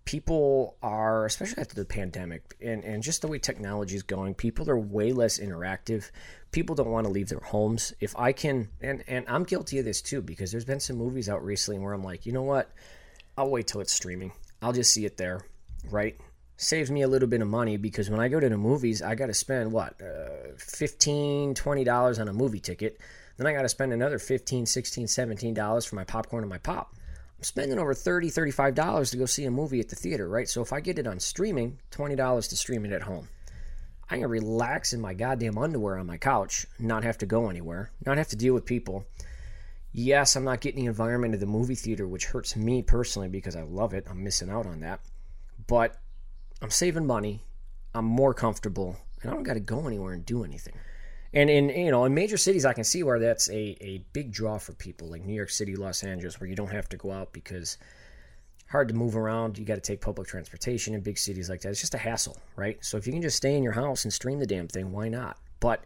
people 0.04 0.76
are, 0.82 1.24
especially 1.24 1.60
after 1.60 1.74
the 1.74 1.84
pandemic 1.84 2.54
and, 2.62 2.84
and 2.84 3.02
just 3.02 3.22
the 3.22 3.28
way 3.28 3.38
technology 3.38 3.94
is 3.94 4.02
going, 4.02 4.34
people 4.34 4.68
are 4.68 4.78
way 4.78 5.12
less 5.12 5.38
interactive. 5.38 6.10
People 6.50 6.74
don't 6.74 6.90
want 6.90 7.06
to 7.06 7.12
leave 7.12 7.28
their 7.28 7.40
homes. 7.40 7.92
If 8.00 8.16
I 8.16 8.32
can, 8.32 8.68
and, 8.80 9.04
and 9.06 9.24
I'm 9.28 9.44
guilty 9.44 9.78
of 9.78 9.84
this 9.84 10.00
too, 10.00 10.22
because 10.22 10.50
there's 10.50 10.64
been 10.64 10.80
some 10.80 10.96
movies 10.96 11.28
out 11.28 11.44
recently 11.44 11.78
where 11.78 11.92
I'm 11.92 12.02
like, 12.02 12.26
you 12.26 12.32
know 12.32 12.42
what? 12.42 12.70
I'll 13.36 13.50
wait 13.50 13.66
till 13.66 13.80
it's 13.80 13.92
streaming. 13.92 14.32
I'll 14.62 14.72
just 14.72 14.92
see 14.92 15.04
it 15.04 15.16
there, 15.16 15.42
right? 15.90 16.16
Saves 16.56 16.90
me 16.90 17.02
a 17.02 17.08
little 17.08 17.28
bit 17.28 17.40
of 17.40 17.48
money 17.48 17.76
because 17.76 18.10
when 18.10 18.18
I 18.18 18.28
go 18.28 18.40
to 18.40 18.48
the 18.48 18.56
movies, 18.56 19.02
I 19.02 19.14
got 19.14 19.26
to 19.26 19.34
spend 19.34 19.70
what, 19.70 19.94
uh, 20.00 20.54
$15, 20.56 21.54
$20 21.54 22.20
on 22.20 22.28
a 22.28 22.32
movie 22.32 22.58
ticket. 22.58 22.98
Then 23.36 23.46
I 23.46 23.52
got 23.52 23.62
to 23.62 23.68
spend 23.68 23.92
another 23.92 24.18
$15, 24.18 24.62
$16, 24.64 25.54
$17 25.54 25.88
for 25.88 25.94
my 25.94 26.04
popcorn 26.04 26.42
and 26.42 26.50
my 26.50 26.58
pop. 26.58 26.94
I'm 27.38 27.44
spending 27.44 27.78
over 27.78 27.94
$30, 27.94 28.26
$35 28.26 29.10
to 29.12 29.16
go 29.16 29.26
see 29.26 29.44
a 29.44 29.50
movie 29.50 29.78
at 29.78 29.88
the 29.88 29.96
theater, 29.96 30.28
right? 30.28 30.48
So 30.48 30.60
if 30.60 30.72
I 30.72 30.80
get 30.80 30.98
it 30.98 31.06
on 31.06 31.20
streaming, 31.20 31.78
$20 31.92 32.48
to 32.48 32.56
stream 32.56 32.84
it 32.84 32.90
at 32.90 33.02
home. 33.02 33.28
I 34.10 34.18
can 34.18 34.28
relax 34.28 34.92
in 34.92 35.00
my 35.00 35.14
goddamn 35.14 35.58
underwear 35.58 35.98
on 35.98 36.06
my 36.06 36.16
couch, 36.16 36.66
not 36.78 37.04
have 37.04 37.18
to 37.18 37.26
go 37.26 37.50
anywhere, 37.50 37.90
not 38.06 38.16
have 38.16 38.28
to 38.28 38.36
deal 38.36 38.54
with 38.54 38.64
people. 38.64 39.06
Yes, 39.92 40.36
I'm 40.36 40.44
not 40.44 40.60
getting 40.60 40.80
the 40.80 40.86
environment 40.86 41.34
of 41.34 41.40
the 41.40 41.46
movie 41.46 41.74
theater, 41.74 42.06
which 42.06 42.26
hurts 42.26 42.56
me 42.56 42.82
personally 42.82 43.28
because 43.28 43.56
I 43.56 43.62
love 43.62 43.94
it. 43.94 44.06
I'm 44.08 44.22
missing 44.22 44.50
out 44.50 44.66
on 44.66 44.80
that. 44.80 45.00
But 45.66 45.96
I'm 46.62 46.70
saving 46.70 47.06
money. 47.06 47.42
I'm 47.94 48.04
more 48.04 48.34
comfortable, 48.34 48.96
and 49.22 49.30
I 49.30 49.34
don't 49.34 49.42
got 49.42 49.54
to 49.54 49.60
go 49.60 49.86
anywhere 49.86 50.14
and 50.14 50.24
do 50.24 50.44
anything. 50.44 50.74
And 51.32 51.50
in 51.50 51.68
you 51.68 51.90
know 51.90 52.04
in 52.04 52.14
major 52.14 52.36
cities, 52.36 52.64
I 52.64 52.72
can 52.72 52.84
see 52.84 53.02
where 53.02 53.18
that's 53.18 53.50
a, 53.50 53.76
a 53.80 54.04
big 54.12 54.32
draw 54.32 54.58
for 54.58 54.72
people, 54.72 55.08
like 55.08 55.24
New 55.24 55.34
York 55.34 55.50
City, 55.50 55.76
Los 55.76 56.02
Angeles, 56.02 56.40
where 56.40 56.48
you 56.48 56.56
don't 56.56 56.72
have 56.72 56.88
to 56.90 56.96
go 56.96 57.10
out 57.12 57.32
because 57.32 57.76
hard 58.70 58.88
to 58.88 58.94
move 58.94 59.16
around. 59.16 59.58
You 59.58 59.64
got 59.64 59.76
to 59.76 59.80
take 59.80 60.00
public 60.00 60.28
transportation 60.28 60.94
in 60.94 61.00
big 61.00 61.18
cities 61.18 61.48
like 61.48 61.62
that. 61.62 61.70
It's 61.70 61.80
just 61.80 61.94
a 61.94 61.98
hassle, 61.98 62.36
right? 62.56 62.82
So 62.84 62.96
if 62.96 63.06
you 63.06 63.12
can 63.12 63.22
just 63.22 63.36
stay 63.36 63.56
in 63.56 63.62
your 63.62 63.72
house 63.72 64.04
and 64.04 64.12
stream 64.12 64.38
the 64.38 64.46
damn 64.46 64.68
thing, 64.68 64.92
why 64.92 65.08
not? 65.08 65.38
But 65.60 65.84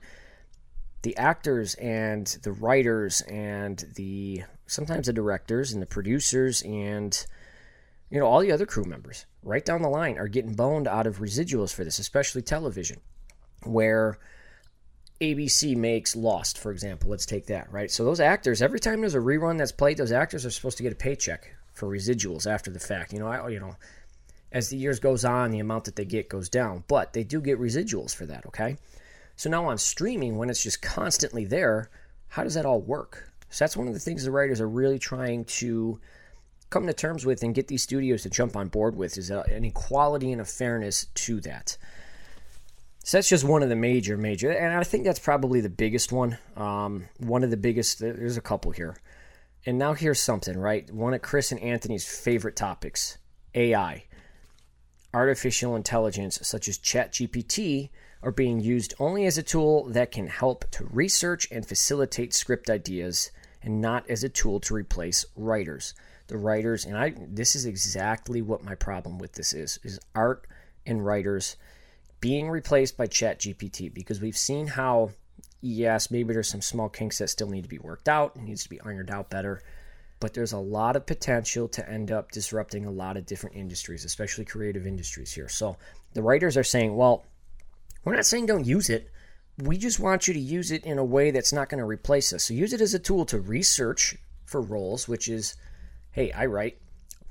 the 1.02 1.16
actors 1.16 1.74
and 1.76 2.26
the 2.42 2.52
writers 2.52 3.20
and 3.22 3.84
the 3.96 4.42
sometimes 4.66 5.06
the 5.06 5.12
directors 5.12 5.72
and 5.72 5.82
the 5.82 5.86
producers 5.86 6.62
and 6.62 7.26
you 8.08 8.20
know 8.20 8.26
all 8.26 8.40
the 8.40 8.52
other 8.52 8.66
crew 8.66 8.84
members 8.84 9.26
right 9.42 9.64
down 9.64 9.82
the 9.82 9.88
line 9.88 10.16
are 10.16 10.28
getting 10.28 10.54
boned 10.54 10.86
out 10.86 11.06
of 11.06 11.18
residuals 11.18 11.74
for 11.74 11.84
this, 11.84 11.98
especially 11.98 12.42
television, 12.42 13.00
where 13.64 14.18
ABC 15.20 15.76
makes 15.76 16.14
Lost, 16.14 16.58
for 16.58 16.70
example. 16.72 17.10
Let's 17.10 17.26
take 17.26 17.46
that, 17.46 17.72
right? 17.72 17.90
So 17.90 18.04
those 18.04 18.20
actors, 18.20 18.62
every 18.62 18.80
time 18.80 19.00
there's 19.00 19.14
a 19.14 19.18
rerun 19.18 19.58
that's 19.58 19.72
played, 19.72 19.96
those 19.96 20.12
actors 20.12 20.44
are 20.46 20.50
supposed 20.50 20.76
to 20.76 20.82
get 20.82 20.92
a 20.92 20.96
paycheck 20.96 21.48
for 21.72 21.88
residuals 21.88 22.46
after 22.46 22.70
the 22.70 22.80
fact. 22.80 23.12
You 23.12 23.18
know, 23.20 23.26
I 23.26 23.48
you 23.48 23.60
know, 23.60 23.76
as 24.52 24.68
the 24.68 24.76
years 24.76 25.00
goes 25.00 25.24
on, 25.24 25.50
the 25.50 25.58
amount 25.58 25.84
that 25.84 25.96
they 25.96 26.04
get 26.04 26.28
goes 26.28 26.48
down, 26.48 26.84
but 26.88 27.12
they 27.12 27.24
do 27.24 27.40
get 27.40 27.60
residuals 27.60 28.14
for 28.14 28.26
that, 28.26 28.46
okay? 28.46 28.76
So 29.36 29.48
now 29.50 29.66
on 29.66 29.78
streaming, 29.78 30.36
when 30.36 30.50
it's 30.50 30.62
just 30.62 30.82
constantly 30.82 31.44
there, 31.44 31.90
how 32.28 32.44
does 32.44 32.54
that 32.54 32.66
all 32.66 32.80
work? 32.80 33.32
So 33.48 33.64
that's 33.64 33.76
one 33.76 33.88
of 33.88 33.94
the 33.94 34.00
things 34.00 34.24
the 34.24 34.30
writers 34.30 34.60
are 34.60 34.68
really 34.68 34.98
trying 34.98 35.44
to 35.44 35.98
come 36.70 36.86
to 36.86 36.92
terms 36.92 37.26
with 37.26 37.42
and 37.42 37.54
get 37.54 37.68
these 37.68 37.82
studios 37.82 38.22
to 38.22 38.30
jump 38.30 38.56
on 38.56 38.68
board 38.68 38.96
with 38.96 39.18
is 39.18 39.30
an 39.30 39.64
equality 39.64 40.32
and 40.32 40.40
a 40.40 40.44
fairness 40.44 41.06
to 41.14 41.40
that. 41.42 41.76
So 43.04 43.16
that's 43.18 43.28
just 43.28 43.44
one 43.44 43.62
of 43.62 43.68
the 43.68 43.76
major, 43.76 44.16
major, 44.16 44.50
and 44.50 44.74
I 44.74 44.84
think 44.84 45.04
that's 45.04 45.18
probably 45.18 45.60
the 45.60 45.68
biggest 45.68 46.12
one. 46.12 46.38
Um, 46.56 47.08
one 47.18 47.42
of 47.42 47.50
the 47.50 47.56
biggest. 47.56 47.98
There's 47.98 48.36
a 48.36 48.40
couple 48.40 48.70
here, 48.70 48.96
and 49.64 49.78
now 49.78 49.94
here's 49.94 50.20
something, 50.20 50.58
right? 50.58 50.90
One 50.92 51.14
of 51.14 51.22
Chris 51.22 51.52
and 51.52 51.60
Anthony's 51.60 52.06
favorite 52.06 52.56
topics: 52.56 53.18
AI, 53.54 54.04
artificial 55.14 55.76
intelligence, 55.76 56.38
such 56.42 56.68
as 56.68 56.78
ChatGPT, 56.78 57.90
are 58.22 58.32
being 58.32 58.60
used 58.60 58.94
only 58.98 59.26
as 59.26 59.38
a 59.38 59.42
tool 59.42 59.84
that 59.88 60.12
can 60.12 60.28
help 60.28 60.70
to 60.70 60.84
research 60.84 61.48
and 61.50 61.66
facilitate 61.66 62.32
script 62.32 62.70
ideas 62.70 63.30
and 63.62 63.80
not 63.80 64.08
as 64.08 64.24
a 64.24 64.28
tool 64.28 64.60
to 64.60 64.74
replace 64.74 65.24
writers. 65.36 65.94
The 66.28 66.38
writers, 66.38 66.84
and 66.84 66.96
I 66.96 67.14
this 67.18 67.54
is 67.54 67.66
exactly 67.66 68.42
what 68.42 68.64
my 68.64 68.74
problem 68.74 69.18
with 69.18 69.32
this 69.32 69.52
is, 69.52 69.78
is 69.82 70.00
art 70.14 70.46
and 70.86 71.04
writers 71.04 71.56
being 72.20 72.48
replaced 72.48 72.96
by 72.96 73.06
ChatGPT 73.06 73.92
because 73.92 74.20
we've 74.20 74.36
seen 74.36 74.68
how 74.68 75.10
yes, 75.62 76.10
maybe 76.10 76.34
there's 76.34 76.50
some 76.50 76.60
small 76.60 76.88
kinks 76.88 77.18
that 77.18 77.28
still 77.28 77.48
need 77.48 77.62
to 77.62 77.68
be 77.68 77.78
worked 77.78 78.08
out, 78.08 78.36
it 78.36 78.42
needs 78.42 78.64
to 78.64 78.68
be 78.68 78.80
ironed 78.82 79.10
out 79.10 79.30
better. 79.30 79.62
But 80.20 80.34
there's 80.34 80.52
a 80.52 80.58
lot 80.58 80.94
of 80.94 81.06
potential 81.06 81.66
to 81.68 81.88
end 81.88 82.12
up 82.12 82.30
disrupting 82.30 82.84
a 82.84 82.90
lot 82.90 83.16
of 83.16 83.26
different 83.26 83.56
industries, 83.56 84.04
especially 84.04 84.44
creative 84.44 84.86
industries 84.86 85.32
here. 85.32 85.48
So 85.48 85.76
the 86.12 86.22
writers 86.22 86.56
are 86.56 86.62
saying, 86.62 86.94
well, 86.94 87.24
we're 88.04 88.14
not 88.14 88.26
saying 88.26 88.46
don't 88.46 88.66
use 88.66 88.88
it. 88.88 89.10
We 89.58 89.76
just 89.76 89.98
want 89.98 90.28
you 90.28 90.34
to 90.34 90.40
use 90.40 90.70
it 90.70 90.84
in 90.84 90.98
a 90.98 91.04
way 91.04 91.30
that's 91.30 91.52
not 91.52 91.68
going 91.68 91.80
to 91.80 91.84
replace 91.84 92.32
us. 92.32 92.44
So 92.44 92.54
use 92.54 92.72
it 92.72 92.80
as 92.80 92.94
a 92.94 92.98
tool 92.98 93.24
to 93.26 93.40
research 93.40 94.16
for 94.44 94.60
roles, 94.60 95.08
which 95.08 95.28
is, 95.28 95.56
hey, 96.12 96.30
I 96.32 96.46
write. 96.46 96.78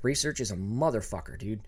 Research 0.02 0.40
is 0.40 0.50
a 0.50 0.56
motherfucker, 0.56 1.38
dude. 1.38 1.60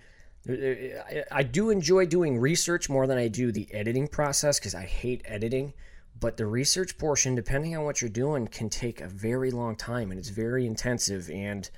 Uh, 0.49 0.53
uh, 0.53 1.23
I 1.31 1.43
do 1.43 1.71
enjoy 1.71 2.07
doing 2.07 2.39
research 2.39 2.91
more 2.91 3.07
than 3.07 3.17
I 3.17 3.29
do 3.29 3.51
the 3.51 3.73
editing 3.73 4.09
process 4.09 4.59
because 4.59 4.75
I 4.75 4.85
hate 4.85 5.23
editing. 5.25 5.73
But 6.19 6.37
the 6.37 6.47
research 6.47 6.97
portion, 6.97 7.35
depending 7.35 7.77
on 7.77 7.85
what 7.85 8.01
you're 8.01 8.09
doing, 8.09 8.47
can 8.47 8.71
take 8.71 9.01
a 9.01 9.09
very 9.09 9.51
long 9.51 9.77
time 9.77 10.11
and 10.11 10.19
it's 10.19 10.29
very 10.29 10.67
intensive. 10.67 11.29
And 11.31 11.69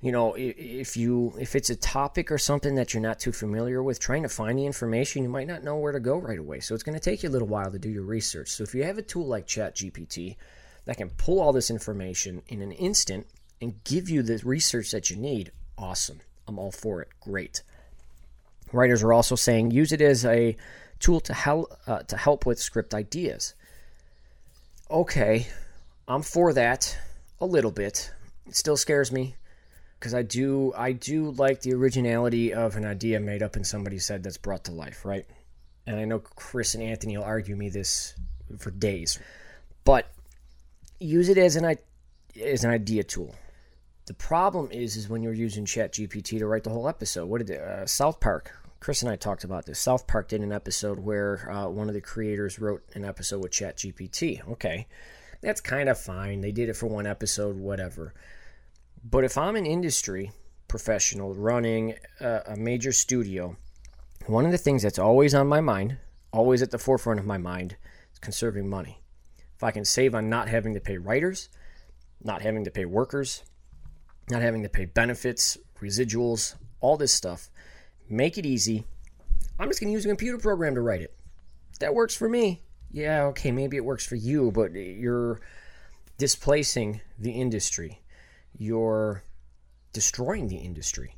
you 0.00 0.10
know, 0.10 0.34
if 0.36 0.96
you 0.96 1.32
if 1.38 1.54
it's 1.54 1.70
a 1.70 1.76
topic 1.76 2.32
or 2.32 2.38
something 2.38 2.74
that 2.74 2.92
you're 2.92 3.02
not 3.02 3.20
too 3.20 3.30
familiar 3.30 3.82
with, 3.82 4.00
trying 4.00 4.24
to 4.24 4.28
find 4.28 4.58
the 4.58 4.66
information, 4.66 5.22
you 5.22 5.28
might 5.28 5.46
not 5.46 5.62
know 5.62 5.76
where 5.76 5.92
to 5.92 6.00
go 6.00 6.16
right 6.16 6.40
away. 6.40 6.58
So 6.58 6.74
it's 6.74 6.82
going 6.82 6.98
to 6.98 7.00
take 7.00 7.22
you 7.22 7.28
a 7.28 7.30
little 7.30 7.46
while 7.46 7.70
to 7.70 7.78
do 7.78 7.88
your 7.88 8.02
research. 8.02 8.48
So 8.48 8.64
if 8.64 8.74
you 8.74 8.82
have 8.82 8.98
a 8.98 9.02
tool 9.02 9.26
like 9.26 9.46
ChatGPT 9.46 10.36
that 10.86 10.96
can 10.96 11.10
pull 11.10 11.40
all 11.40 11.52
this 11.52 11.70
information 11.70 12.42
in 12.48 12.62
an 12.62 12.72
instant 12.72 13.28
and 13.60 13.82
give 13.84 14.10
you 14.10 14.22
the 14.22 14.42
research 14.44 14.90
that 14.90 15.08
you 15.08 15.16
need, 15.16 15.52
awesome. 15.78 16.20
I'm 16.48 16.58
all 16.58 16.72
for 16.72 17.00
it. 17.00 17.08
Great. 17.20 17.62
Writers 18.72 19.04
are 19.04 19.12
also 19.12 19.36
saying 19.36 19.70
use 19.70 19.92
it 19.92 20.00
as 20.00 20.24
a 20.24 20.56
tool 20.98 21.20
to 21.20 21.34
help 21.34 21.78
uh, 21.86 22.00
to 22.00 22.16
help 22.16 22.44
with 22.44 22.58
script 22.58 22.92
ideas. 22.92 23.54
Okay, 24.92 25.46
I'm 26.06 26.20
for 26.20 26.52
that 26.52 26.98
a 27.40 27.46
little 27.46 27.70
bit. 27.70 28.12
It 28.46 28.54
still 28.54 28.76
scares 28.76 29.10
me 29.10 29.36
because 29.98 30.12
I 30.12 30.20
do 30.20 30.74
I 30.76 30.92
do 30.92 31.30
like 31.30 31.62
the 31.62 31.72
originality 31.72 32.52
of 32.52 32.76
an 32.76 32.84
idea 32.84 33.18
made 33.18 33.42
up 33.42 33.56
and 33.56 33.66
somebody 33.66 33.98
said 33.98 34.22
that's 34.22 34.36
brought 34.36 34.64
to 34.64 34.72
life, 34.72 35.06
right? 35.06 35.24
And 35.86 35.98
I 35.98 36.04
know 36.04 36.18
Chris 36.18 36.74
and 36.74 36.82
Anthony 36.82 37.16
will 37.16 37.24
argue 37.24 37.56
me 37.56 37.70
this 37.70 38.14
for 38.58 38.70
days, 38.70 39.18
but 39.84 40.10
use 41.00 41.30
it 41.30 41.38
as 41.38 41.56
an 41.56 41.78
as 42.44 42.62
an 42.62 42.70
idea 42.70 43.02
tool. 43.02 43.34
The 44.04 44.14
problem 44.14 44.68
is, 44.70 44.96
is 44.98 45.08
when 45.08 45.22
you're 45.22 45.32
using 45.32 45.64
ChatGPT 45.64 46.38
to 46.38 46.46
write 46.46 46.64
the 46.64 46.70
whole 46.70 46.86
episode. 46.86 47.30
What 47.30 47.38
did 47.38 47.48
it, 47.48 47.62
uh, 47.62 47.86
South 47.86 48.20
Park? 48.20 48.61
Chris 48.82 49.00
and 49.00 49.12
I 49.12 49.14
talked 49.14 49.44
about 49.44 49.64
this. 49.64 49.78
South 49.78 50.08
Park 50.08 50.26
did 50.26 50.40
an 50.40 50.50
episode 50.50 50.98
where 50.98 51.48
uh, 51.48 51.68
one 51.68 51.86
of 51.86 51.94
the 51.94 52.00
creators 52.00 52.58
wrote 52.58 52.82
an 52.94 53.04
episode 53.04 53.40
with 53.40 53.52
ChatGPT. 53.52 54.44
Okay, 54.50 54.88
that's 55.40 55.60
kind 55.60 55.88
of 55.88 55.96
fine. 55.96 56.40
They 56.40 56.50
did 56.50 56.68
it 56.68 56.74
for 56.74 56.88
one 56.88 57.06
episode, 57.06 57.56
whatever. 57.56 58.12
But 59.08 59.22
if 59.22 59.38
I'm 59.38 59.54
an 59.54 59.66
industry 59.66 60.32
professional 60.66 61.32
running 61.32 61.94
a, 62.18 62.40
a 62.46 62.56
major 62.56 62.90
studio, 62.90 63.56
one 64.26 64.46
of 64.46 64.50
the 64.50 64.58
things 64.58 64.82
that's 64.82 64.98
always 64.98 65.32
on 65.32 65.46
my 65.46 65.60
mind, 65.60 65.98
always 66.32 66.60
at 66.60 66.72
the 66.72 66.76
forefront 66.78 67.20
of 67.20 67.26
my 67.26 67.38
mind, 67.38 67.76
is 68.12 68.18
conserving 68.18 68.68
money. 68.68 69.00
If 69.54 69.62
I 69.62 69.70
can 69.70 69.84
save 69.84 70.12
on 70.12 70.28
not 70.28 70.48
having 70.48 70.74
to 70.74 70.80
pay 70.80 70.98
writers, 70.98 71.50
not 72.20 72.42
having 72.42 72.64
to 72.64 72.70
pay 72.72 72.86
workers, 72.86 73.44
not 74.28 74.42
having 74.42 74.64
to 74.64 74.68
pay 74.68 74.86
benefits, 74.86 75.56
residuals, 75.80 76.56
all 76.80 76.96
this 76.96 77.12
stuff, 77.12 77.48
make 78.08 78.38
it 78.38 78.46
easy. 78.46 78.84
I'm 79.58 79.68
just 79.68 79.80
going 79.80 79.88
to 79.88 79.92
use 79.92 80.04
a 80.04 80.08
computer 80.08 80.38
program 80.38 80.74
to 80.74 80.80
write 80.80 81.02
it. 81.02 81.14
That 81.80 81.94
works 81.94 82.14
for 82.14 82.28
me. 82.28 82.62
Yeah, 82.90 83.24
okay, 83.24 83.50
maybe 83.50 83.76
it 83.76 83.84
works 83.84 84.06
for 84.06 84.16
you, 84.16 84.50
but 84.50 84.72
you're 84.72 85.40
displacing 86.18 87.00
the 87.18 87.32
industry 87.32 88.02
you're 88.56 89.22
destroying 89.92 90.48
the 90.48 90.56
industry 90.56 91.16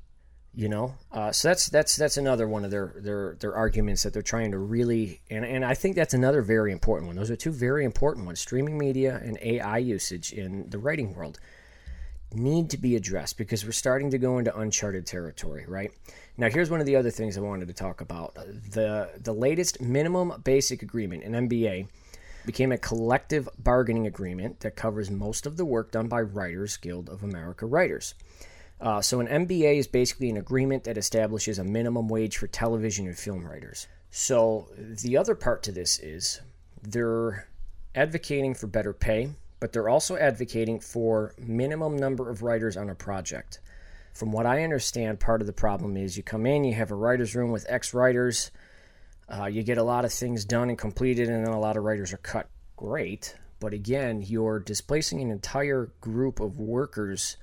you 0.55 0.69
know 0.69 0.95
uh, 1.13 1.33
so 1.33 1.49
that's 1.49 1.69
that's 1.69 1.97
that's 1.97 2.17
another 2.17 2.47
one 2.47 2.65
of 2.65 2.71
their 2.71 2.95
their 2.97 3.37
their 3.41 3.55
arguments 3.55 4.03
that 4.03 4.13
they're 4.13 4.23
trying 4.23 4.51
to 4.53 4.59
really 4.59 5.21
and, 5.31 5.45
and 5.45 5.65
i 5.65 5.75
think 5.75 5.97
that's 5.97 6.15
another 6.15 6.43
very 6.43 6.73
important 6.73 7.07
one 7.07 7.17
those 7.17 7.31
are 7.31 7.37
two 7.37 7.53
very 7.53 7.85
important 7.85 8.25
ones 8.25 8.41
streaming 8.41 8.79
media 8.79 9.21
and 9.25 9.37
ai 9.43 9.79
usage 9.79 10.33
in 10.33 10.69
the 10.71 10.79
writing 10.79 11.15
world 11.15 11.41
need 12.33 12.71
to 12.71 12.79
be 12.79 12.97
addressed 12.97 13.37
because 13.37 13.65
we're 13.65 13.73
starting 13.73 14.11
to 14.11 14.19
go 14.19 14.39
into 14.39 14.57
uncharted 14.57 15.07
territory 15.07 15.65
right 15.67 15.93
now 16.37 16.49
here's 16.49 16.71
one 16.71 16.81
of 16.81 16.87
the 16.87 16.97
other 16.97 17.11
things 17.11 17.37
i 17.37 17.41
wanted 17.41 17.69
to 17.69 17.75
talk 17.75 18.01
about 18.01 18.35
the 18.35 19.11
the 19.23 19.33
latest 19.33 19.81
minimum 19.81 20.33
basic 20.45 20.83
agreement 20.83 21.23
in 21.23 21.33
mba 21.49 21.87
became 22.47 22.73
a 22.73 22.79
collective 22.79 23.49
bargaining 23.59 24.07
agreement 24.07 24.61
that 24.61 24.77
covers 24.77 25.11
most 25.11 25.47
of 25.47 25.57
the 25.57 25.65
work 25.65 25.93
done 25.93 26.09
by 26.09 26.21
Writers 26.21 26.77
Guild 26.77 27.09
of 27.09 27.23
America 27.23 27.67
writers. 27.67 28.15
Uh, 28.81 29.01
so, 29.01 29.21
an 29.21 29.47
MBA 29.47 29.79
is 29.79 29.87
basically 29.87 30.29
an 30.29 30.37
agreement 30.37 30.85
that 30.85 30.99
establishes 30.99 31.59
a 31.59 31.65
minimum 31.65 32.09
wage 32.09 32.37
for 32.37 32.47
television 32.47 33.07
and 33.07 33.17
film 33.17 33.47
writers. 33.47 33.87
So, 34.11 34.69
the 34.77 35.17
other 35.17 35.35
part 35.35 35.63
to 35.65 35.73
this 35.73 35.99
is 36.01 36.41
they're 36.83 37.49
advocating 37.95 38.55
for 38.55 38.67
better 38.67 38.93
pay, 38.93 39.31
but 39.61 39.73
they're 39.73 39.89
also 39.89 40.17
advocating 40.17 40.81
for 40.81 41.35
minimum 41.39 41.97
number 41.97 42.29
of 42.29 42.43
writers 42.43 42.77
on 42.77 42.91
a 42.91 42.95
project. 42.95 43.61
From 44.15 44.31
what 44.31 44.47
I 44.47 44.63
understand, 44.63 45.19
part 45.19 45.41
of 45.41 45.49
the 45.49 45.53
problem 45.53 45.97
is 45.97 46.17
you 46.17 46.23
come 46.23 46.47
in, 46.47 46.63
you 46.63 46.75
have 46.75 46.93
a 46.93 46.95
writer's 46.95 47.35
room 47.35 47.51
with 47.51 47.67
X 47.69 47.93
writers, 47.93 48.53
uh, 49.29 49.47
you 49.47 49.65
get 49.65 49.77
a 49.77 49.83
lot 49.83 50.05
of 50.05 50.13
things 50.13 50.45
done 50.45 50.69
and 50.69 50.79
completed, 50.79 51.29
and 51.29 51.45
then 51.45 51.53
a 51.53 51.59
lot 51.59 51.77
of 51.77 51.83
writers 51.83 52.13
are 52.13 52.19
cut. 52.19 52.49
Great. 52.77 53.35
But 53.59 53.73
again, 53.73 54.23
you're 54.23 54.61
displacing 54.61 55.21
an 55.21 55.31
entire 55.31 55.91
group 56.01 56.39
of 56.39 56.61
workers 56.61 57.37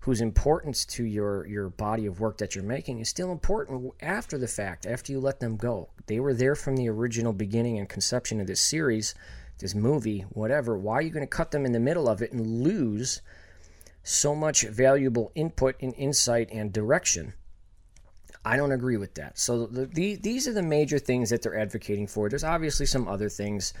whose 0.00 0.20
importance 0.20 0.84
to 0.84 1.02
your, 1.02 1.46
your 1.46 1.70
body 1.70 2.06
of 2.06 2.20
work 2.20 2.38
that 2.38 2.54
you're 2.54 2.62
making 2.62 3.00
is 3.00 3.08
still 3.08 3.32
important 3.32 3.92
after 4.00 4.38
the 4.38 4.46
fact, 4.46 4.86
after 4.86 5.10
you 5.10 5.18
let 5.18 5.40
them 5.40 5.56
go. 5.56 5.88
They 6.06 6.20
were 6.20 6.34
there 6.34 6.54
from 6.54 6.76
the 6.76 6.90
original 6.90 7.32
beginning 7.32 7.78
and 7.78 7.88
conception 7.88 8.40
of 8.40 8.46
this 8.46 8.60
series, 8.60 9.14
this 9.58 9.74
movie, 9.74 10.20
whatever. 10.28 10.76
Why 10.76 10.96
are 10.96 11.02
you 11.02 11.10
going 11.10 11.26
to 11.26 11.26
cut 11.26 11.50
them 11.50 11.64
in 11.64 11.72
the 11.72 11.80
middle 11.80 12.08
of 12.08 12.20
it 12.20 12.32
and 12.32 12.62
lose 12.62 13.22
so 14.04 14.34
much 14.34 14.62
valuable 14.62 15.32
input 15.34 15.74
and 15.80 15.92
insight 15.94 16.48
and 16.52 16.72
direction? 16.72 17.34
I 18.44 18.56
don't 18.56 18.72
agree 18.72 18.98
with 18.98 19.14
that. 19.14 19.38
So 19.38 19.66
the, 19.66 19.86
the, 19.86 20.16
these 20.16 20.46
are 20.46 20.52
the 20.52 20.62
major 20.62 20.98
things 20.98 21.30
that 21.30 21.42
they're 21.42 21.58
advocating 21.58 22.06
for. 22.06 22.28
There's 22.28 22.44
obviously 22.44 22.86
some 22.86 23.08
other 23.08 23.30
things. 23.30 23.72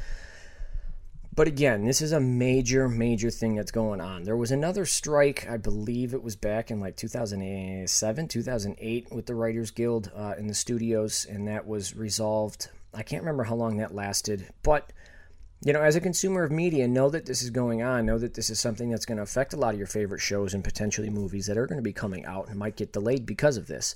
But 1.34 1.48
again, 1.48 1.84
this 1.84 2.00
is 2.00 2.12
a 2.12 2.20
major, 2.20 2.88
major 2.88 3.28
thing 3.30 3.56
that's 3.56 3.72
going 3.72 4.00
on. 4.00 4.22
There 4.22 4.36
was 4.36 4.52
another 4.52 4.86
strike, 4.86 5.48
I 5.50 5.56
believe 5.56 6.14
it 6.14 6.22
was 6.22 6.36
back 6.36 6.70
in 6.70 6.80
like 6.80 6.96
2007, 6.96 8.28
2008, 8.28 9.12
with 9.12 9.26
the 9.26 9.34
Writers 9.34 9.70
Guild 9.72 10.12
uh, 10.14 10.34
in 10.38 10.46
the 10.46 10.54
studios, 10.54 11.26
and 11.28 11.48
that 11.48 11.66
was 11.66 11.96
resolved. 11.96 12.68
I 12.94 13.02
can't 13.02 13.22
remember 13.22 13.42
how 13.42 13.56
long 13.56 13.78
that 13.78 13.94
lasted, 13.94 14.46
but 14.62 14.92
you 15.64 15.72
know, 15.72 15.80
as 15.80 15.96
a 15.96 16.00
consumer 16.00 16.44
of 16.44 16.52
media, 16.52 16.86
know 16.86 17.08
that 17.08 17.24
this 17.24 17.42
is 17.42 17.48
going 17.48 17.82
on. 17.82 18.04
Know 18.04 18.18
that 18.18 18.34
this 18.34 18.50
is 18.50 18.60
something 18.60 18.90
that's 18.90 19.06
going 19.06 19.16
to 19.16 19.22
affect 19.22 19.54
a 19.54 19.56
lot 19.56 19.72
of 19.72 19.78
your 19.78 19.86
favorite 19.86 20.20
shows 20.20 20.52
and 20.52 20.62
potentially 20.62 21.08
movies 21.08 21.46
that 21.46 21.56
are 21.56 21.66
going 21.66 21.78
to 21.78 21.82
be 21.82 21.92
coming 21.92 22.26
out 22.26 22.48
and 22.48 22.58
might 22.58 22.76
get 22.76 22.92
delayed 22.92 23.24
because 23.24 23.56
of 23.56 23.66
this. 23.66 23.94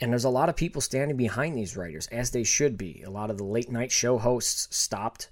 And 0.00 0.10
there's 0.10 0.24
a 0.24 0.30
lot 0.30 0.48
of 0.48 0.56
people 0.56 0.80
standing 0.80 1.16
behind 1.16 1.56
these 1.56 1.76
writers, 1.76 2.06
as 2.08 2.30
they 2.30 2.44
should 2.44 2.78
be. 2.78 3.02
A 3.02 3.10
lot 3.10 3.30
of 3.30 3.36
the 3.36 3.44
late 3.44 3.70
night 3.70 3.92
show 3.92 4.16
hosts 4.16 4.74
stopped 4.74 5.28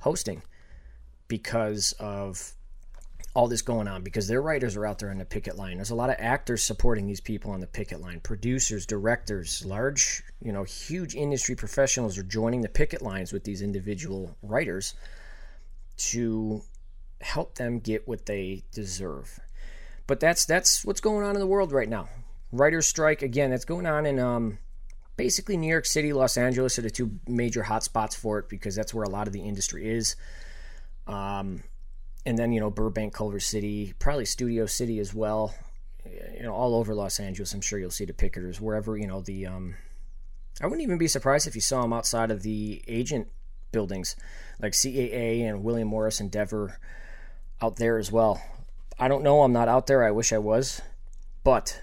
hosting 0.00 0.42
because 1.28 1.92
of 2.00 2.52
all 3.34 3.48
this 3.48 3.62
going 3.62 3.88
on, 3.88 4.02
because 4.02 4.28
their 4.28 4.40
writers 4.40 4.76
are 4.76 4.86
out 4.86 4.98
there 5.00 5.10
on 5.10 5.18
the 5.18 5.24
picket 5.24 5.56
line. 5.56 5.76
There's 5.76 5.90
a 5.90 5.94
lot 5.94 6.10
of 6.10 6.16
actors 6.18 6.62
supporting 6.62 7.06
these 7.06 7.20
people 7.20 7.50
on 7.50 7.60
the 7.60 7.66
picket 7.66 8.00
line, 8.00 8.20
producers, 8.20 8.86
directors, 8.86 9.64
large, 9.64 10.22
you 10.40 10.52
know, 10.52 10.62
huge 10.62 11.14
industry 11.14 11.56
professionals 11.56 12.16
are 12.16 12.22
joining 12.22 12.62
the 12.62 12.68
picket 12.68 13.02
lines 13.02 13.32
with 13.32 13.44
these 13.44 13.60
individual 13.60 14.36
writers 14.42 14.94
to 15.96 16.62
help 17.20 17.56
them 17.56 17.80
get 17.80 18.06
what 18.06 18.26
they 18.26 18.62
deserve. 18.72 19.40
But 20.06 20.20
that's 20.20 20.44
that's 20.44 20.84
what's 20.84 21.00
going 21.00 21.24
on 21.24 21.34
in 21.34 21.40
the 21.40 21.46
world 21.46 21.72
right 21.72 21.88
now 21.88 22.08
writer's 22.54 22.86
strike 22.86 23.22
again 23.22 23.50
that's 23.50 23.64
going 23.64 23.86
on 23.86 24.06
in 24.06 24.18
um, 24.18 24.58
basically 25.16 25.56
New 25.56 25.68
York 25.68 25.86
City, 25.86 26.12
Los 26.12 26.36
Angeles 26.36 26.78
are 26.78 26.82
the 26.82 26.90
two 26.90 27.18
major 27.26 27.62
hotspots 27.62 28.14
for 28.16 28.38
it 28.38 28.48
because 28.48 28.74
that's 28.74 28.94
where 28.94 29.04
a 29.04 29.08
lot 29.08 29.26
of 29.26 29.32
the 29.32 29.42
industry 29.42 29.88
is. 29.88 30.16
Um, 31.06 31.62
and 32.26 32.38
then 32.38 32.52
you 32.52 32.60
know 32.60 32.70
Burbank, 32.70 33.14
Culver 33.14 33.40
City, 33.40 33.94
probably 33.98 34.24
Studio 34.24 34.66
City 34.66 34.98
as 34.98 35.14
well. 35.14 35.54
You 36.36 36.42
know, 36.42 36.54
all 36.54 36.74
over 36.74 36.94
Los 36.94 37.18
Angeles, 37.18 37.54
I'm 37.54 37.60
sure 37.60 37.78
you'll 37.78 37.90
see 37.90 38.04
the 38.04 38.12
picketers 38.12 38.60
wherever 38.60 38.96
you 38.96 39.06
know 39.06 39.20
the 39.20 39.46
um, 39.46 39.74
I 40.60 40.66
wouldn't 40.66 40.82
even 40.82 40.98
be 40.98 41.08
surprised 41.08 41.46
if 41.46 41.54
you 41.54 41.60
saw 41.60 41.82
them 41.82 41.92
outside 41.92 42.30
of 42.30 42.42
the 42.42 42.82
agent 42.86 43.28
buildings, 43.72 44.16
like 44.60 44.72
CAA 44.72 45.48
and 45.48 45.64
William 45.64 45.88
Morris 45.88 46.20
Endeavor 46.20 46.78
out 47.60 47.76
there 47.76 47.98
as 47.98 48.12
well. 48.12 48.40
I 48.98 49.08
don't 49.08 49.24
know. 49.24 49.42
I'm 49.42 49.52
not 49.52 49.68
out 49.68 49.86
there. 49.86 50.04
I 50.04 50.12
wish 50.12 50.32
I 50.32 50.38
was. 50.38 50.80
But 51.42 51.80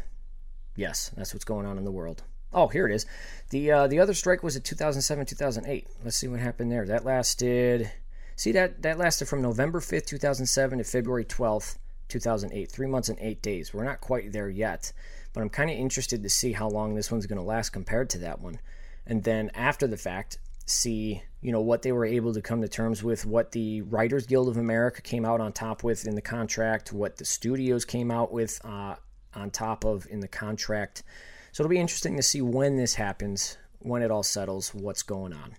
yes, 0.76 1.12
that's 1.16 1.34
what's 1.34 1.46
going 1.46 1.66
on 1.66 1.78
in 1.78 1.84
the 1.84 1.92
world. 1.92 2.24
Oh, 2.54 2.68
here 2.68 2.88
it 2.88 2.94
is. 2.94 3.06
The 3.50 3.72
uh, 3.72 3.88
the 3.88 4.00
other 4.00 4.14
strike 4.14 4.44
was 4.44 4.56
in 4.56 4.62
2007 4.62 5.26
2008. 5.26 5.88
Let's 6.04 6.18
see 6.18 6.28
what 6.28 6.40
happened 6.40 6.72
there. 6.72 6.86
That 6.86 7.06
lasted. 7.06 7.92
See 8.36 8.52
that 8.54 8.82
that 8.82 8.98
lasted 8.98 9.28
from 9.28 9.42
November 9.42 9.80
5th 9.80 10.06
2007 10.06 10.80
to 10.80 10.84
February 10.84 11.26
12th 11.26 11.78
2008. 12.08 12.72
Three 12.72 12.88
months 12.88 13.10
and 13.10 13.20
eight 13.20 13.42
days. 13.42 13.74
We're 13.74 13.84
not 13.84 14.02
quite 14.02 14.32
there 14.32 14.50
yet, 14.50 14.92
but 15.34 15.42
I'm 15.42 15.50
kind 15.50 15.70
of 15.70 15.78
interested 15.78 16.24
to 16.24 16.30
see 16.30 16.52
how 16.52 16.70
long 16.70 16.96
this 16.96 17.12
one's 17.12 17.26
going 17.26 17.40
to 17.40 17.46
last 17.46 17.70
compared 17.70 18.10
to 18.12 18.18
that 18.20 18.42
one. 18.42 18.60
And 19.06 19.24
then 19.24 19.50
after 19.56 19.88
the 19.88 19.98
fact, 19.98 20.38
see 20.66 21.22
you 21.42 21.52
know 21.52 21.62
what 21.62 21.82
they 21.82 21.92
were 21.92 22.06
able 22.06 22.34
to 22.34 22.42
come 22.42 22.62
to 22.62 22.68
terms 22.68 23.04
with 23.04 23.26
what 23.26 23.52
the 23.52 23.82
writers 23.82 24.26
guild 24.26 24.48
of 24.48 24.58
america 24.58 25.02
came 25.02 25.26
out 25.26 25.42
on 25.42 25.52
top 25.52 25.84
with 25.84 26.08
in 26.08 26.16
the 26.16 26.22
contract 26.22 26.94
what 26.94 27.18
the 27.18 27.26
studios 27.26 27.84
came 27.84 28.12
out 28.12 28.32
with 28.32 28.64
uh, 28.64 28.96
on 29.34 29.50
top 29.50 29.84
of 29.84 30.08
in 30.10 30.20
the 30.20 30.28
contract 30.28 31.04
so 31.52 31.64
it'll 31.64 31.70
be 31.70 31.80
interesting 31.80 32.16
to 32.16 32.24
see 32.24 32.42
when 32.42 32.78
this 32.78 32.96
happens 32.96 33.58
when 33.80 34.02
it 34.02 34.12
all 34.12 34.24
settles 34.24 34.74
what's 34.74 35.04
going 35.04 35.34
on 35.34 35.56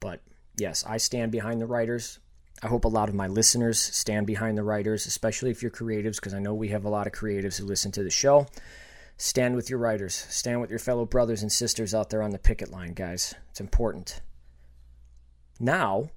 but 0.00 0.20
yes 0.56 0.84
i 0.86 0.96
stand 0.96 1.32
behind 1.32 1.60
the 1.60 1.66
writers. 1.66 2.18
I 2.64 2.68
hope 2.68 2.84
a 2.84 2.88
lot 2.88 3.08
of 3.08 3.14
my 3.16 3.26
listeners 3.26 3.80
stand 3.80 4.26
behind 4.26 4.56
the 4.56 4.62
writers 4.62 5.06
especially 5.06 5.50
if 5.50 5.62
you're 5.62 5.70
creatives 5.70 6.16
because 6.16 6.34
i 6.34 6.38
know 6.38 6.54
we 6.54 6.68
have 6.68 6.84
a 6.84 6.90
lot 6.90 7.06
of 7.06 7.12
creatives 7.12 7.58
who 7.58 7.64
listen 7.64 7.92
to 7.92 8.02
the 8.02 8.10
show. 8.10 8.46
Stand 9.16 9.54
with 9.54 9.70
your 9.70 9.78
writers. 9.78 10.14
Stand 10.30 10.60
with 10.60 10.70
your 10.70 10.80
fellow 10.80 11.04
brothers 11.04 11.42
and 11.42 11.52
sisters 11.52 11.94
out 11.94 12.10
there 12.10 12.22
on 12.22 12.30
the 12.30 12.38
picket 12.40 12.72
line 12.72 12.92
guys. 12.92 13.34
It's 13.50 13.60
important. 13.60 14.20
Now, 15.60 16.10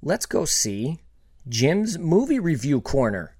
let's 0.00 0.24
go 0.24 0.46
see 0.46 1.00
Jim's 1.46 1.98
movie 1.98 2.38
review 2.38 2.80
corner. 2.80 3.35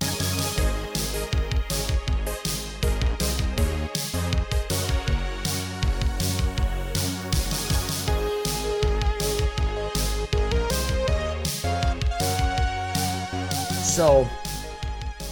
So, 13.97 14.29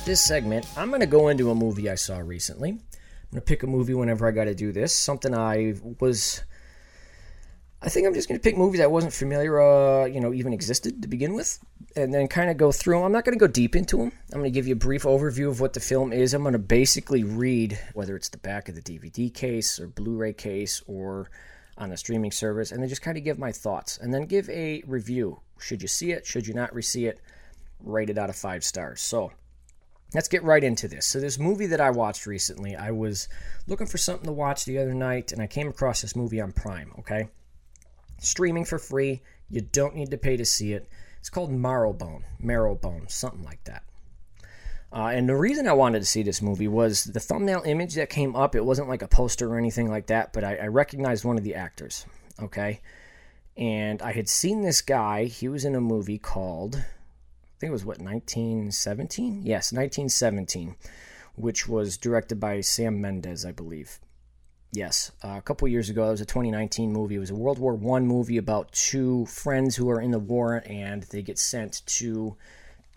this 0.07 0.25
segment, 0.25 0.67
I'm 0.75 0.89
going 0.89 1.01
to 1.01 1.07
go 1.07 1.29
into 1.29 1.51
a 1.51 1.55
movie 1.55 1.91
I 1.91 1.97
saw 1.97 2.17
recently. 2.17 2.71
I'm 2.71 2.79
going 3.31 3.35
to 3.35 3.41
pick 3.43 3.63
a 3.63 3.67
movie 3.67 3.93
whenever 3.93 4.27
I 4.27 4.31
got 4.31 4.45
to 4.45 4.55
do 4.55 4.73
this, 4.73 4.97
something 4.97 5.35
I 5.35 5.75
was 6.01 6.43
I 7.83 7.91
think 7.91 8.07
I'm 8.07 8.15
just 8.15 8.27
going 8.27 8.41
to 8.41 8.43
pick 8.43 8.57
movies 8.57 8.81
I 8.81 8.87
wasn't 8.87 9.13
familiar, 9.13 9.61
uh, 9.61 10.07
you 10.07 10.19
know, 10.19 10.33
even 10.33 10.55
existed 10.55 11.03
to 11.03 11.09
begin 11.09 11.35
with, 11.35 11.63
and 11.95 12.15
then 12.15 12.27
kind 12.27 12.49
of 12.49 12.57
go 12.57 12.73
through 12.73 12.97
them. 12.97 13.05
I'm 13.05 13.13
not 13.13 13.27
going 13.27 13.39
to 13.39 13.47
go 13.47 13.53
deep 13.53 13.77
into 13.77 13.99
them. 13.99 14.13
I'm 14.33 14.41
going 14.41 14.51
to 14.51 14.55
give 14.55 14.67
you 14.67 14.73
a 14.73 14.77
brief 14.77 15.03
overview 15.03 15.51
of 15.51 15.61
what 15.61 15.75
the 15.75 15.81
film 15.81 16.11
is. 16.11 16.33
I'm 16.33 16.41
going 16.41 16.55
to 16.55 16.59
basically 16.59 17.23
read 17.23 17.79
whether 17.93 18.17
it's 18.17 18.31
the 18.31 18.39
back 18.39 18.71
of 18.71 18.77
the 18.77 18.81
DVD 18.81 19.33
case 19.33 19.79
or 19.79 19.89
Blu-ray 19.89 20.33
case 20.33 20.83
or 20.87 21.29
on 21.77 21.93
a 21.93 21.99
streaming 21.99 22.33
service, 22.33 22.73
and 22.73 22.81
then 22.81 22.89
just 22.89 23.03
kind 23.03 23.19
of 23.19 23.25
give 23.25 23.39
my 23.39 23.53
thoughts, 23.53 23.99
and 23.99 24.15
then 24.15 24.25
give 24.25 24.49
a 24.49 24.83
review. 24.87 25.41
Should 25.59 25.83
you 25.83 25.89
see 25.89 26.13
it? 26.13 26.25
Should 26.25 26.47
you 26.47 26.55
not 26.55 26.73
see 26.83 27.05
it? 27.05 27.21
Rate 27.85 28.11
it 28.11 28.19
out 28.19 28.31
of 28.31 28.37
five 28.37 28.65
stars. 28.65 29.01
So 29.01 29.31
let's 30.15 30.29
get 30.29 30.43
right 30.43 30.65
into 30.65 30.89
this. 30.89 31.07
So, 31.07 31.21
this 31.21 31.39
movie 31.39 31.67
that 31.67 31.81
I 31.81 31.91
watched 31.91 32.27
recently, 32.27 32.75
I 32.75 32.91
was 32.91 33.29
looking 33.67 33.87
for 33.87 33.99
something 33.99 34.27
to 34.27 34.33
watch 34.33 34.65
the 34.65 34.79
other 34.79 34.95
night, 34.95 35.33
and 35.33 35.41
I 35.41 35.47
came 35.47 35.69
across 35.69 36.03
this 36.03 36.17
movie 36.17 36.41
on 36.41 36.53
Prime. 36.53 36.93
Okay 37.01 37.29
streaming 38.19 38.65
for 38.65 38.79
free. 38.79 39.23
You 39.49 39.61
don't 39.61 39.95
need 39.95 40.11
to 40.11 40.19
pay 40.19 40.37
to 40.37 40.45
see 40.45 40.73
it. 40.73 40.89
It's 41.21 41.31
called 41.31 41.51
Marrowbone, 41.51 42.23
Marrowbone, 42.43 43.11
something 43.11 43.45
like 43.45 43.63
that. 43.65 43.85
Uh, 44.93 45.09
and 45.09 45.29
the 45.29 45.37
reason 45.37 45.67
I 45.67 45.73
wanted 45.73 46.01
to 46.01 46.07
see 46.07 46.23
this 46.23 46.43
movie 46.43 46.69
was 46.69 47.05
the 47.05 47.21
thumbnail 47.21 47.63
image 47.65 47.95
that 47.95 48.11
came 48.11 48.37
up. 48.37 48.55
It 48.55 48.65
wasn't 48.65 48.89
like 48.89 49.03
a 49.03 49.09
poster 49.09 49.53
or 49.53 49.59
anything 49.59 49.91
like 49.91 50.07
that, 50.07 50.33
but 50.33 50.45
I, 50.45 50.57
I 50.57 50.67
recognized 50.67 51.25
one 51.25 51.37
of 51.37 51.45
the 51.45 51.55
actors. 51.55 52.07
Okay. 52.41 52.81
And 53.57 54.03
I 54.03 54.13
had 54.13 54.29
seen 54.29 54.63
this 54.63 54.83
guy. 54.83 55.25
He 55.25 55.49
was 55.49 55.65
in 55.65 55.75
a 55.75 55.81
movie 55.81 56.19
called, 56.19 56.85
think 57.65 57.71
it 57.71 57.73
was 57.73 57.87
what, 57.87 57.99
1917? 57.99 59.41
Yes, 59.43 59.73
1917, 59.73 60.77
which 61.35 61.67
was 61.67 61.97
directed 61.97 62.39
by 62.39 62.61
Sam 62.61 63.01
Mendes, 63.01 63.47
I 63.47 63.53
believe. 63.53 64.01
Yes, 64.71 65.13
uh, 65.23 65.37
a 65.39 65.41
couple 65.41 65.67
years 65.69 65.89
ago, 65.89 66.09
it 66.09 66.11
was 66.11 66.21
a 66.21 66.27
2019 66.27 66.93
movie. 66.93 67.15
It 67.15 67.21
was 67.21 67.31
a 67.31 67.35
World 67.35 67.59
War 67.59 67.75
One 67.75 68.07
movie 68.07 68.37
about 68.37 68.71
two 68.73 69.25
friends 69.27 69.77
who 69.77 69.89
are 69.89 70.01
in 70.01 70.11
the 70.11 70.19
war 70.19 70.63
and 70.67 71.05
they 71.05 71.23
get 71.23 71.39
sent 71.39 71.81
to 71.87 72.37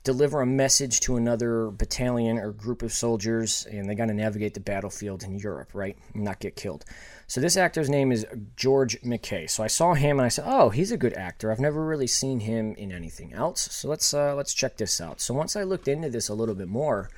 deliver 0.03 0.41
a 0.41 0.45
message 0.45 0.99
to 1.01 1.15
another 1.15 1.69
battalion 1.69 2.37
or 2.37 2.51
group 2.51 2.81
of 2.81 2.91
soldiers, 2.91 3.65
and 3.71 3.89
they 3.89 3.95
got 3.95 4.07
to 4.07 4.13
navigate 4.13 4.53
the 4.53 4.59
battlefield 4.59 5.23
in 5.23 5.37
Europe, 5.37 5.69
right, 5.73 5.97
and 6.13 6.23
not 6.23 6.39
get 6.39 6.57
killed. 6.57 6.83
So 7.29 7.41
this 7.41 7.57
actor's 7.57 7.89
name 7.89 8.13
is 8.13 8.25
George 8.55 9.01
McKay. 9.01 9.49
So 9.49 9.61
I 9.61 9.67
saw 9.67 9.93
him 9.93 10.17
and 10.17 10.25
I 10.25 10.29
said, 10.29 10.45
"Oh, 10.47 10.69
he's 10.69 10.93
a 10.93 10.97
good 10.97 11.13
actor. 11.13 11.51
I've 11.51 11.59
never 11.59 11.85
really 11.85 12.07
seen 12.07 12.39
him 12.39 12.73
in 12.75 12.91
anything 12.91 13.33
else. 13.33 13.61
So 13.73 13.89
let's 13.89 14.13
uh, 14.13 14.33
let's 14.33 14.53
check 14.53 14.77
this 14.77 15.01
out." 15.01 15.19
So 15.19 15.33
once 15.33 15.57
I 15.57 15.63
looked 15.63 15.89
into 15.89 16.09
this 16.09 16.29
a 16.29 16.33
little 16.33 16.55
bit 16.55 16.69
more, 16.69 17.09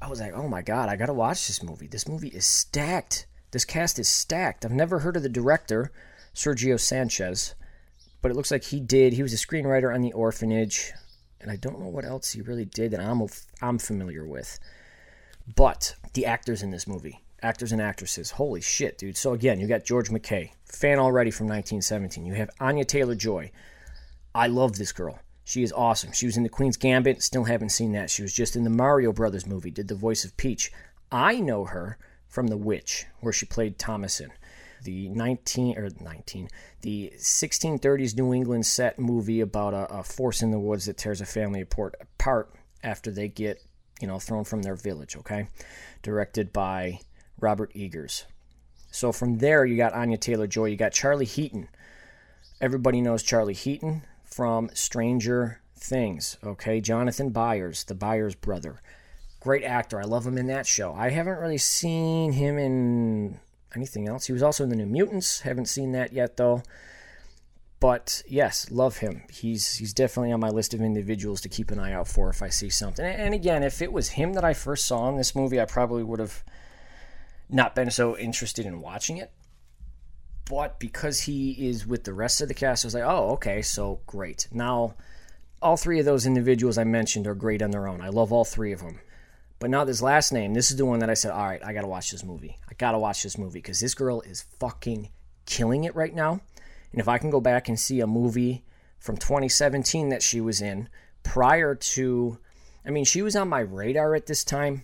I 0.00 0.08
was 0.08 0.20
like, 0.20 0.32
"Oh 0.32 0.48
my 0.48 0.62
god, 0.62 0.88
I 0.88 0.96
got 0.96 1.06
to 1.06 1.12
watch 1.12 1.46
this 1.46 1.62
movie. 1.62 1.86
This 1.86 2.08
movie 2.08 2.28
is 2.28 2.46
stacked." 2.46 3.26
This 3.50 3.64
cast 3.64 3.98
is 3.98 4.08
stacked. 4.08 4.64
I've 4.64 4.72
never 4.72 4.98
heard 4.98 5.16
of 5.16 5.22
the 5.22 5.28
director, 5.28 5.92
Sergio 6.34 6.80
Sanchez, 6.80 7.54
but 8.20 8.32
it 8.32 8.34
looks 8.34 8.50
like 8.50 8.64
he 8.64 8.80
did. 8.80 9.12
He 9.12 9.22
was 9.22 9.32
a 9.32 9.36
screenwriter 9.36 9.94
on 9.94 10.00
The 10.00 10.12
Orphanage, 10.12 10.92
and 11.40 11.50
I 11.50 11.56
don't 11.56 11.78
know 11.78 11.86
what 11.86 12.04
else 12.04 12.32
he 12.32 12.40
really 12.40 12.64
did 12.64 12.90
that 12.90 13.00
I'm 13.00 13.22
I'm 13.60 13.78
familiar 13.78 14.26
with. 14.26 14.58
But 15.54 15.94
the 16.14 16.26
actors 16.26 16.62
in 16.62 16.70
this 16.70 16.88
movie, 16.88 17.20
actors 17.44 17.72
and 17.72 17.80
actresses, 17.80 18.32
holy 18.32 18.62
shit, 18.62 18.98
dude. 18.98 19.16
So 19.16 19.34
again, 19.34 19.60
you 19.60 19.66
got 19.66 19.84
George 19.84 20.08
McKay, 20.08 20.50
fan 20.64 20.98
already 20.98 21.30
from 21.30 21.46
1917. 21.46 22.24
You 22.24 22.34
have 22.34 22.50
Anya 22.58 22.84
Taylor 22.84 23.14
Joy. 23.14 23.52
I 24.34 24.46
love 24.46 24.78
this 24.78 24.92
girl. 24.92 25.18
She 25.44 25.62
is 25.62 25.72
awesome. 25.72 26.12
She 26.12 26.24
was 26.26 26.38
in 26.38 26.42
The 26.42 26.48
Queen's 26.48 26.78
Gambit. 26.78 27.22
Still 27.22 27.44
haven't 27.44 27.68
seen 27.68 27.92
that. 27.92 28.08
She 28.08 28.22
was 28.22 28.32
just 28.32 28.56
in 28.56 28.64
the 28.64 28.70
Mario 28.70 29.12
Brothers 29.12 29.46
movie. 29.46 29.70
Did 29.70 29.88
the 29.88 29.94
voice 29.94 30.24
of 30.24 30.36
Peach. 30.38 30.72
I 31.12 31.38
know 31.38 31.66
her 31.66 31.98
from 32.26 32.46
The 32.46 32.56
Witch, 32.56 33.04
where 33.20 33.32
she 33.32 33.44
played 33.44 33.78
Thomasin. 33.78 34.30
The 34.82 35.08
19 35.10 35.78
or 35.78 35.88
19, 36.00 36.48
the 36.82 37.12
1630s 37.16 38.16
New 38.16 38.34
England 38.34 38.66
set 38.66 38.98
movie 38.98 39.40
about 39.40 39.72
a, 39.72 39.98
a 39.98 40.02
force 40.02 40.42
in 40.42 40.50
the 40.50 40.58
woods 40.58 40.86
that 40.86 40.98
tears 40.98 41.22
a 41.22 41.26
family 41.26 41.62
apart 41.62 42.50
after 42.82 43.10
they 43.10 43.28
get, 43.28 43.62
you 44.00 44.06
know, 44.06 44.18
thrown 44.18 44.44
from 44.44 44.60
their 44.60 44.74
village. 44.74 45.16
Okay, 45.16 45.46
directed 46.02 46.52
by 46.52 47.00
Robert 47.40 47.70
Eggers. 47.74 48.24
So 48.90 49.12
from 49.12 49.38
there, 49.38 49.64
you 49.64 49.76
got 49.76 49.92
Anya 49.92 50.16
Taylor 50.16 50.46
Joy, 50.46 50.66
you 50.66 50.76
got 50.76 50.92
Charlie 50.92 51.24
Heaton. 51.24 51.68
Everybody 52.60 53.00
knows 53.00 53.22
Charlie 53.22 53.54
Heaton 53.54 54.02
from 54.24 54.70
Stranger 54.74 55.60
Things. 55.76 56.38
Okay, 56.44 56.80
Jonathan 56.80 57.30
Byers, 57.30 57.84
the 57.84 57.94
Byers 57.94 58.34
brother. 58.34 58.80
Great 59.40 59.64
actor. 59.64 60.00
I 60.00 60.04
love 60.04 60.26
him 60.26 60.38
in 60.38 60.46
that 60.46 60.66
show. 60.66 60.94
I 60.94 61.10
haven't 61.10 61.38
really 61.38 61.58
seen 61.58 62.32
him 62.32 62.56
in 62.56 63.40
anything 63.74 64.08
else. 64.08 64.26
He 64.26 64.32
was 64.32 64.42
also 64.42 64.64
in 64.64 64.70
the 64.70 64.76
New 64.76 64.86
Mutants. 64.86 65.40
Haven't 65.40 65.66
seen 65.66 65.92
that 65.92 66.12
yet 66.12 66.36
though. 66.36 66.62
But 67.80 68.22
yes, 68.26 68.70
love 68.70 68.98
him. 68.98 69.24
He's 69.30 69.74
he's 69.74 69.92
definitely 69.92 70.32
on 70.32 70.40
my 70.40 70.48
list 70.48 70.72
of 70.72 70.80
individuals 70.80 71.42
to 71.42 71.50
keep 71.50 71.70
an 71.70 71.78
eye 71.78 71.92
out 71.92 72.08
for 72.08 72.30
if 72.30 72.42
I 72.42 72.48
see 72.48 72.70
something. 72.70 73.04
And 73.04 73.34
again, 73.34 73.62
if 73.62 73.82
it 73.82 73.92
was 73.92 74.10
him 74.10 74.32
that 74.32 74.44
I 74.44 74.54
first 74.54 74.86
saw 74.86 75.08
in 75.10 75.18
this 75.18 75.34
movie, 75.34 75.60
I 75.60 75.66
probably 75.66 76.02
would 76.02 76.20
have 76.20 76.42
not 77.48 77.74
been 77.74 77.90
so 77.90 78.16
interested 78.16 78.66
in 78.66 78.80
watching 78.80 79.16
it. 79.16 79.32
But 80.48 80.78
because 80.78 81.22
he 81.22 81.68
is 81.68 81.86
with 81.86 82.04
the 82.04 82.12
rest 82.12 82.40
of 82.40 82.48
the 82.48 82.54
cast, 82.54 82.84
I 82.84 82.88
was 82.88 82.94
like, 82.94 83.04
oh, 83.04 83.30
okay, 83.32 83.62
so 83.62 84.00
great. 84.06 84.46
Now, 84.52 84.94
all 85.62 85.76
three 85.78 85.98
of 85.98 86.04
those 86.04 86.26
individuals 86.26 86.76
I 86.76 86.84
mentioned 86.84 87.26
are 87.26 87.34
great 87.34 87.62
on 87.62 87.70
their 87.70 87.88
own. 87.88 88.02
I 88.02 88.08
love 88.08 88.32
all 88.32 88.44
three 88.44 88.72
of 88.72 88.80
them. 88.80 89.00
But 89.58 89.70
now 89.70 89.84
this 89.84 90.02
last 90.02 90.32
name, 90.32 90.52
this 90.52 90.70
is 90.70 90.76
the 90.76 90.84
one 90.84 90.98
that 90.98 91.08
I 91.08 91.14
said, 91.14 91.30
all 91.30 91.46
right, 91.46 91.64
I 91.64 91.72
got 91.72 91.82
to 91.82 91.88
watch 91.88 92.10
this 92.10 92.24
movie. 92.24 92.58
I 92.68 92.74
got 92.74 92.92
to 92.92 92.98
watch 92.98 93.22
this 93.22 93.38
movie 93.38 93.60
because 93.60 93.80
this 93.80 93.94
girl 93.94 94.20
is 94.20 94.44
fucking 94.60 95.08
killing 95.46 95.84
it 95.84 95.94
right 95.94 96.14
now. 96.14 96.40
And 96.92 97.00
if 97.00 97.08
I 97.08 97.16
can 97.16 97.30
go 97.30 97.40
back 97.40 97.68
and 97.68 97.80
see 97.80 98.00
a 98.00 98.06
movie 98.06 98.62
from 98.98 99.16
2017 99.16 100.10
that 100.10 100.22
she 100.22 100.40
was 100.40 100.60
in 100.60 100.90
prior 101.22 101.74
to, 101.74 102.38
I 102.84 102.90
mean, 102.90 103.06
she 103.06 103.22
was 103.22 103.34
on 103.34 103.48
my 103.48 103.60
radar 103.60 104.14
at 104.14 104.26
this 104.26 104.44
time 104.44 104.82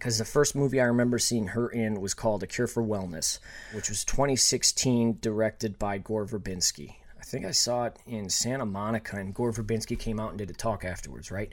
because 0.00 0.18
the 0.18 0.24
first 0.24 0.56
movie 0.56 0.80
I 0.80 0.84
remember 0.84 1.18
seeing 1.18 1.48
her 1.48 1.68
in 1.68 2.00
was 2.00 2.14
called 2.14 2.42
A 2.42 2.46
Cure 2.46 2.66
for 2.66 2.82
Wellness, 2.82 3.38
which 3.72 3.88
was 3.88 4.04
2016, 4.04 5.18
directed 5.20 5.78
by 5.78 5.98
Gore 5.98 6.26
Verbinski. 6.26 6.96
I 7.18 7.22
think 7.22 7.44
I 7.44 7.52
saw 7.52 7.84
it 7.84 7.96
in 8.06 8.28
Santa 8.28 8.66
Monica, 8.66 9.16
and 9.16 9.32
Gore 9.32 9.52
Verbinski 9.52 9.96
came 9.98 10.18
out 10.18 10.30
and 10.30 10.38
did 10.38 10.50
a 10.50 10.54
talk 10.54 10.84
afterwards, 10.84 11.30
right? 11.30 11.52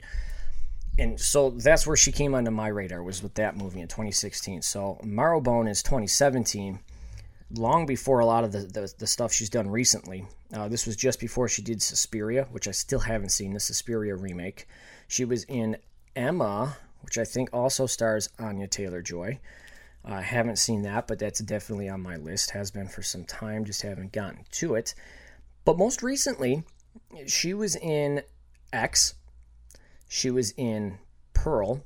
and 0.98 1.18
so 1.20 1.50
that's 1.50 1.86
where 1.86 1.96
she 1.96 2.10
came 2.10 2.34
onto 2.34 2.50
my 2.50 2.68
radar 2.68 3.02
was 3.02 3.22
with 3.22 3.34
that 3.34 3.56
movie 3.56 3.80
in 3.80 3.88
2016. 3.88 4.62
So 4.62 4.98
Marrowbone 5.04 5.70
is 5.70 5.82
2017. 5.82 6.80
long 7.54 7.86
before 7.86 8.18
a 8.18 8.26
lot 8.26 8.44
of 8.44 8.52
the, 8.52 8.60
the, 8.60 8.92
the 8.98 9.06
stuff 9.06 9.32
she's 9.32 9.48
done 9.48 9.70
recently. 9.70 10.26
Uh, 10.52 10.68
this 10.68 10.86
was 10.86 10.96
just 10.96 11.20
before 11.20 11.48
she 11.48 11.62
did 11.62 11.80
Suspiria, 11.80 12.48
which 12.50 12.66
I 12.68 12.72
still 12.72 12.98
haven't 12.98 13.30
seen, 13.30 13.54
the 13.54 13.60
Suspiria 13.60 14.16
remake. 14.16 14.66
She 15.06 15.24
was 15.24 15.44
in 15.44 15.76
Emma, 16.16 16.76
which 17.02 17.18
I 17.18 17.24
think 17.24 17.50
also 17.52 17.86
stars 17.86 18.28
Anya 18.38 18.66
Taylor 18.66 19.02
Joy. 19.02 19.40
I 20.04 20.18
uh, 20.18 20.22
haven't 20.22 20.58
seen 20.58 20.82
that, 20.82 21.06
but 21.06 21.18
that's 21.18 21.40
definitely 21.40 21.88
on 21.88 22.00
my 22.00 22.16
list. 22.16 22.50
Has 22.50 22.70
been 22.70 22.88
for 22.88 23.02
some 23.02 23.24
time, 23.24 23.64
just 23.64 23.82
haven't 23.82 24.12
gotten 24.12 24.44
to 24.52 24.74
it. 24.74 24.94
But 25.64 25.76
most 25.76 26.02
recently, 26.02 26.64
she 27.26 27.52
was 27.52 27.76
in 27.76 28.22
X. 28.72 29.14
She 30.08 30.30
was 30.30 30.52
in 30.56 30.98
Pearl. 31.34 31.84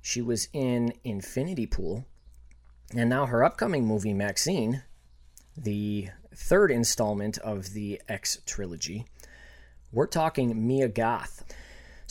She 0.00 0.20
was 0.20 0.48
in 0.52 0.94
Infinity 1.04 1.66
Pool. 1.66 2.04
And 2.94 3.08
now 3.08 3.26
her 3.26 3.44
upcoming 3.44 3.86
movie, 3.86 4.12
Maxine, 4.12 4.82
the 5.56 6.08
third 6.34 6.70
installment 6.70 7.38
of 7.38 7.72
the 7.72 8.00
X 8.08 8.38
trilogy. 8.46 9.06
We're 9.92 10.06
talking 10.06 10.66
Mia 10.66 10.88
Goth. 10.88 11.44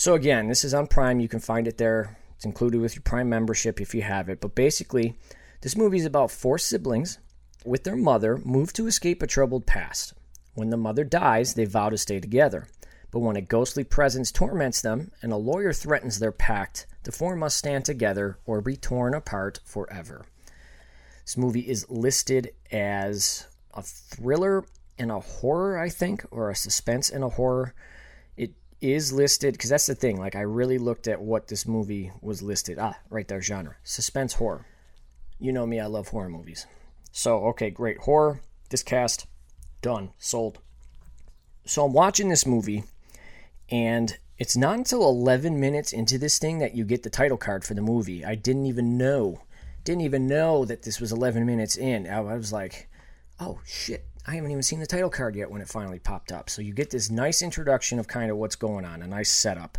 So, 0.01 0.15
again, 0.15 0.47
this 0.47 0.63
is 0.63 0.73
on 0.73 0.87
Prime. 0.87 1.19
You 1.19 1.27
can 1.27 1.39
find 1.39 1.67
it 1.67 1.77
there. 1.77 2.17
It's 2.35 2.43
included 2.43 2.81
with 2.81 2.95
your 2.95 3.03
Prime 3.03 3.29
membership 3.29 3.79
if 3.79 3.93
you 3.93 4.01
have 4.01 4.29
it. 4.29 4.41
But 4.41 4.55
basically, 4.55 5.13
this 5.61 5.77
movie 5.77 5.99
is 5.99 6.07
about 6.07 6.31
four 6.31 6.57
siblings 6.57 7.19
with 7.63 7.83
their 7.83 7.95
mother 7.95 8.39
move 8.43 8.73
to 8.73 8.87
escape 8.87 9.21
a 9.21 9.27
troubled 9.27 9.67
past. 9.67 10.15
When 10.55 10.71
the 10.71 10.75
mother 10.75 11.03
dies, 11.03 11.53
they 11.53 11.65
vow 11.65 11.89
to 11.89 11.99
stay 11.99 12.19
together. 12.19 12.67
But 13.11 13.19
when 13.19 13.35
a 13.35 13.41
ghostly 13.41 13.83
presence 13.83 14.31
torments 14.31 14.81
them 14.81 15.11
and 15.21 15.31
a 15.31 15.37
lawyer 15.37 15.71
threatens 15.71 16.17
their 16.17 16.31
pact, 16.31 16.87
the 17.03 17.11
four 17.11 17.35
must 17.35 17.57
stand 17.57 17.85
together 17.85 18.39
or 18.47 18.59
be 18.59 18.77
torn 18.77 19.13
apart 19.13 19.59
forever. 19.65 20.25
This 21.23 21.37
movie 21.37 21.69
is 21.69 21.87
listed 21.91 22.53
as 22.71 23.45
a 23.75 23.83
thriller 23.83 24.65
and 24.97 25.11
a 25.11 25.19
horror, 25.19 25.77
I 25.77 25.89
think, 25.89 26.25
or 26.31 26.49
a 26.49 26.55
suspense 26.55 27.11
and 27.11 27.23
a 27.23 27.29
horror. 27.29 27.75
Is 28.81 29.13
listed 29.13 29.53
because 29.53 29.69
that's 29.69 29.85
the 29.85 29.95
thing. 29.95 30.17
Like, 30.17 30.35
I 30.35 30.41
really 30.41 30.79
looked 30.79 31.07
at 31.07 31.21
what 31.21 31.47
this 31.47 31.67
movie 31.67 32.11
was 32.19 32.41
listed. 32.41 32.79
Ah, 32.79 32.97
right 33.09 33.27
there, 33.27 33.41
genre 33.41 33.75
suspense 33.83 34.33
horror. 34.33 34.65
You 35.39 35.51
know 35.51 35.67
me, 35.67 35.79
I 35.79 35.85
love 35.85 36.07
horror 36.07 36.29
movies. 36.29 36.65
So, 37.11 37.45
okay, 37.47 37.69
great. 37.69 37.99
Horror, 37.99 38.41
this 38.69 38.83
cast, 38.83 39.27
done, 39.81 40.11
sold. 40.17 40.59
So, 41.65 41.85
I'm 41.85 41.93
watching 41.93 42.29
this 42.29 42.47
movie, 42.47 42.83
and 43.69 44.17
it's 44.39 44.57
not 44.57 44.77
until 44.77 45.07
11 45.07 45.59
minutes 45.59 45.93
into 45.93 46.17
this 46.17 46.39
thing 46.39 46.57
that 46.59 46.73
you 46.75 46.83
get 46.83 47.03
the 47.03 47.09
title 47.11 47.37
card 47.37 47.63
for 47.63 47.75
the 47.75 47.81
movie. 47.81 48.25
I 48.25 48.33
didn't 48.33 48.65
even 48.65 48.97
know 48.97 49.41
didn't 49.83 50.01
even 50.01 50.27
know 50.27 50.65
that 50.65 50.83
this 50.83 50.99
was 50.99 51.11
11 51.11 51.45
minutes 51.45 51.75
in. 51.75 52.07
I 52.07 52.21
was 52.21 52.53
like, 52.53 52.89
oh 53.39 53.59
shit, 53.65 54.05
I 54.25 54.35
haven't 54.35 54.51
even 54.51 54.63
seen 54.63 54.79
the 54.79 54.85
title 54.85 55.09
card 55.09 55.35
yet 55.35 55.49
when 55.49 55.61
it 55.61 55.67
finally 55.67 55.99
popped 55.99 56.31
up. 56.31 56.49
So 56.49 56.61
you 56.61 56.73
get 56.73 56.91
this 56.91 57.09
nice 57.09 57.41
introduction 57.41 57.97
of 57.99 58.07
kind 58.07 58.29
of 58.29 58.37
what's 58.37 58.55
going 58.55 58.85
on, 58.85 59.01
a 59.01 59.07
nice 59.07 59.31
setup. 59.31 59.77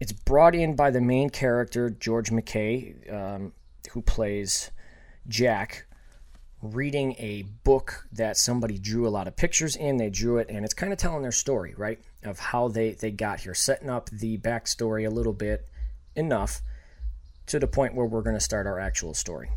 It's 0.00 0.12
brought 0.12 0.54
in 0.54 0.74
by 0.74 0.90
the 0.90 1.00
main 1.00 1.30
character, 1.30 1.90
George 1.90 2.30
McKay, 2.30 3.12
um, 3.12 3.52
who 3.92 4.02
plays 4.02 4.70
Jack, 5.28 5.86
reading 6.62 7.14
a 7.18 7.42
book 7.62 8.06
that 8.12 8.36
somebody 8.36 8.78
drew 8.78 9.06
a 9.06 9.10
lot 9.10 9.28
of 9.28 9.36
pictures 9.36 9.76
in. 9.76 9.96
They 9.96 10.10
drew 10.10 10.38
it, 10.38 10.48
and 10.50 10.64
it's 10.64 10.74
kind 10.74 10.92
of 10.92 10.98
telling 10.98 11.22
their 11.22 11.32
story, 11.32 11.74
right? 11.76 12.00
Of 12.24 12.38
how 12.38 12.68
they, 12.68 12.92
they 12.92 13.10
got 13.10 13.40
here, 13.40 13.54
setting 13.54 13.88
up 13.90 14.10
the 14.10 14.38
backstory 14.38 15.06
a 15.06 15.10
little 15.10 15.32
bit 15.32 15.68
enough 16.16 16.60
to 17.46 17.58
the 17.58 17.68
point 17.68 17.94
where 17.94 18.06
we're 18.06 18.22
going 18.22 18.36
to 18.36 18.40
start 18.40 18.66
our 18.66 18.78
actual 18.78 19.14
story. 19.14 19.50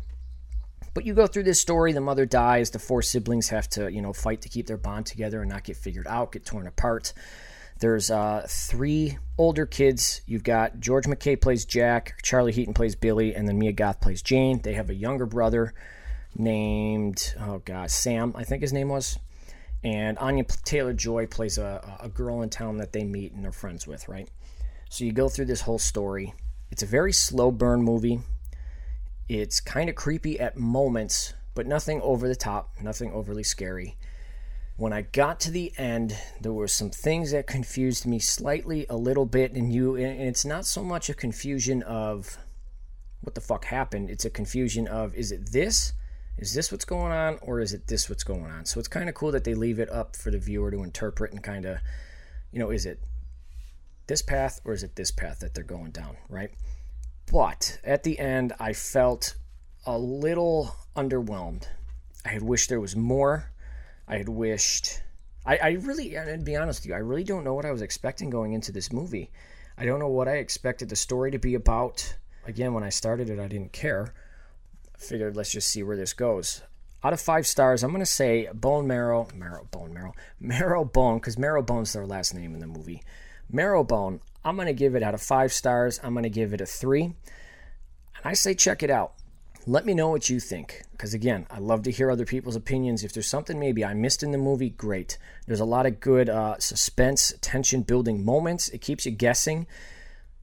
But 0.94 1.06
you 1.06 1.14
go 1.14 1.26
through 1.26 1.44
this 1.44 1.60
story, 1.60 1.92
the 1.92 2.00
mother 2.00 2.26
dies, 2.26 2.70
the 2.70 2.78
four 2.78 3.02
siblings 3.02 3.48
have 3.48 3.68
to, 3.70 3.90
you 3.90 4.02
know, 4.02 4.12
fight 4.12 4.42
to 4.42 4.48
keep 4.48 4.66
their 4.66 4.76
bond 4.76 5.06
together 5.06 5.40
and 5.40 5.50
not 5.50 5.64
get 5.64 5.76
figured 5.76 6.06
out, 6.06 6.32
get 6.32 6.44
torn 6.44 6.66
apart. 6.66 7.14
There's 7.80 8.10
uh, 8.10 8.46
three 8.48 9.18
older 9.38 9.66
kids. 9.66 10.20
You've 10.26 10.44
got 10.44 10.78
George 10.78 11.06
McKay 11.06 11.40
plays 11.40 11.64
Jack, 11.64 12.14
Charlie 12.22 12.52
Heaton 12.52 12.74
plays 12.74 12.94
Billy, 12.94 13.34
and 13.34 13.48
then 13.48 13.58
Mia 13.58 13.72
Goth 13.72 14.00
plays 14.00 14.22
Jane. 14.22 14.60
They 14.62 14.74
have 14.74 14.90
a 14.90 14.94
younger 14.94 15.26
brother 15.26 15.74
named, 16.36 17.34
oh 17.40 17.58
God, 17.64 17.90
Sam, 17.90 18.34
I 18.36 18.44
think 18.44 18.62
his 18.62 18.72
name 18.72 18.88
was. 18.88 19.18
And 19.82 20.16
Anya 20.18 20.44
Taylor 20.64 20.92
Joy 20.92 21.26
plays 21.26 21.58
a, 21.58 21.98
a 22.00 22.08
girl 22.08 22.42
in 22.42 22.50
town 22.50 22.76
that 22.76 22.92
they 22.92 23.02
meet 23.02 23.32
and 23.32 23.44
are 23.46 23.52
friends 23.52 23.86
with, 23.86 24.08
right? 24.08 24.28
So 24.90 25.04
you 25.04 25.12
go 25.12 25.28
through 25.28 25.46
this 25.46 25.62
whole 25.62 25.78
story. 25.78 26.34
It's 26.70 26.82
a 26.82 26.86
very 26.86 27.12
slow 27.12 27.50
burn 27.50 27.82
movie. 27.82 28.20
It's 29.28 29.60
kind 29.60 29.88
of 29.88 29.94
creepy 29.94 30.38
at 30.38 30.56
moments, 30.56 31.34
but 31.54 31.66
nothing 31.66 32.00
over 32.02 32.28
the 32.28 32.36
top, 32.36 32.70
nothing 32.80 33.12
overly 33.12 33.42
scary. 33.42 33.96
When 34.76 34.92
I 34.92 35.02
got 35.02 35.38
to 35.40 35.50
the 35.50 35.72
end, 35.78 36.16
there 36.40 36.52
were 36.52 36.68
some 36.68 36.90
things 36.90 37.30
that 37.30 37.46
confused 37.46 38.06
me 38.06 38.18
slightly 38.18 38.86
a 38.88 38.96
little 38.96 39.26
bit, 39.26 39.52
and 39.52 39.72
you 39.72 39.96
and 39.96 40.20
it's 40.22 40.44
not 40.44 40.66
so 40.66 40.82
much 40.82 41.08
a 41.08 41.14
confusion 41.14 41.82
of 41.82 42.38
what 43.22 43.34
the 43.34 43.40
fuck 43.40 43.66
happened, 43.66 44.10
it's 44.10 44.24
a 44.24 44.30
confusion 44.30 44.88
of 44.88 45.14
is 45.14 45.32
it 45.32 45.52
this? 45.52 45.92
Is 46.38 46.54
this 46.54 46.72
what's 46.72 46.84
going 46.84 47.12
on, 47.12 47.38
or 47.42 47.60
is 47.60 47.72
it 47.72 47.86
this 47.86 48.08
what's 48.08 48.24
going 48.24 48.46
on? 48.46 48.64
So 48.64 48.80
it's 48.80 48.88
kind 48.88 49.08
of 49.08 49.14
cool 49.14 49.30
that 49.32 49.44
they 49.44 49.54
leave 49.54 49.78
it 49.78 49.90
up 49.90 50.16
for 50.16 50.30
the 50.30 50.38
viewer 50.38 50.70
to 50.70 50.82
interpret 50.82 51.32
and 51.32 51.42
kind 51.42 51.64
of, 51.64 51.78
you 52.50 52.58
know, 52.58 52.70
is 52.70 52.86
it 52.86 53.00
this 54.08 54.22
path 54.22 54.60
or 54.64 54.72
is 54.72 54.82
it 54.82 54.96
this 54.96 55.10
path 55.10 55.38
that 55.40 55.54
they're 55.54 55.62
going 55.62 55.92
down, 55.92 56.16
right? 56.28 56.50
But 57.30 57.78
at 57.84 58.02
the 58.02 58.18
end, 58.18 58.52
I 58.58 58.72
felt 58.72 59.34
a 59.86 59.98
little 59.98 60.76
underwhelmed. 60.96 61.66
I 62.24 62.30
had 62.30 62.42
wished 62.42 62.68
there 62.68 62.80
was 62.80 62.96
more. 62.96 63.50
I 64.06 64.18
had 64.18 64.28
wished. 64.28 65.00
I, 65.44 65.56
I 65.56 65.70
really, 65.72 66.14
and 66.14 66.40
to 66.40 66.44
be 66.44 66.56
honest 66.56 66.80
with 66.80 66.86
you, 66.88 66.94
I 66.94 66.98
really 66.98 67.24
don't 67.24 67.44
know 67.44 67.54
what 67.54 67.64
I 67.64 67.72
was 67.72 67.82
expecting 67.82 68.30
going 68.30 68.52
into 68.52 68.70
this 68.70 68.92
movie. 68.92 69.30
I 69.76 69.84
don't 69.84 69.98
know 69.98 70.08
what 70.08 70.28
I 70.28 70.36
expected 70.36 70.88
the 70.88 70.96
story 70.96 71.30
to 71.30 71.38
be 71.38 71.54
about. 71.54 72.16
Again, 72.46 72.74
when 72.74 72.84
I 72.84 72.90
started 72.90 73.30
it, 73.30 73.40
I 73.40 73.48
didn't 73.48 73.72
care. 73.72 74.14
I 74.94 74.98
figured 74.98 75.36
let's 75.36 75.52
just 75.52 75.68
see 75.68 75.82
where 75.82 75.96
this 75.96 76.12
goes. 76.12 76.62
Out 77.04 77.12
of 77.12 77.20
five 77.20 77.46
stars, 77.46 77.82
I'm 77.82 77.90
going 77.90 78.00
to 78.00 78.06
say 78.06 78.48
Bone 78.54 78.86
Marrow, 78.86 79.26
Marrow, 79.34 79.66
Bone 79.72 79.92
Marrow, 79.92 80.14
Marrow 80.38 80.84
Bone, 80.84 81.18
because 81.18 81.36
Marrow 81.36 81.62
Bone's 81.62 81.88
is 81.88 81.94
their 81.94 82.06
last 82.06 82.32
name 82.32 82.54
in 82.54 82.60
the 82.60 82.66
movie. 82.66 83.02
Marrowbone, 83.52 84.20
I'm 84.44 84.56
going 84.56 84.66
to 84.66 84.72
give 84.72 84.94
it 84.94 85.02
out 85.02 85.14
of 85.14 85.22
five 85.22 85.52
stars. 85.52 86.00
I'm 86.02 86.14
going 86.14 86.22
to 86.24 86.30
give 86.30 86.52
it 86.52 86.60
a 86.60 86.66
three. 86.66 87.04
And 87.04 87.14
I 88.24 88.32
say 88.32 88.54
check 88.54 88.82
it 88.82 88.90
out. 88.90 89.12
Let 89.66 89.86
me 89.86 89.94
know 89.94 90.08
what 90.08 90.28
you 90.28 90.40
think. 90.40 90.82
Because 90.90 91.14
again, 91.14 91.46
I 91.50 91.58
love 91.58 91.82
to 91.82 91.90
hear 91.90 92.10
other 92.10 92.24
people's 92.24 92.56
opinions. 92.56 93.04
If 93.04 93.12
there's 93.12 93.28
something 93.28 93.60
maybe 93.60 93.84
I 93.84 93.94
missed 93.94 94.22
in 94.22 94.32
the 94.32 94.38
movie, 94.38 94.70
great. 94.70 95.18
There's 95.46 95.60
a 95.60 95.64
lot 95.64 95.86
of 95.86 96.00
good 96.00 96.28
uh, 96.28 96.58
suspense, 96.58 97.34
tension 97.40 97.82
building 97.82 98.24
moments. 98.24 98.68
It 98.70 98.80
keeps 98.80 99.06
you 99.06 99.12
guessing, 99.12 99.66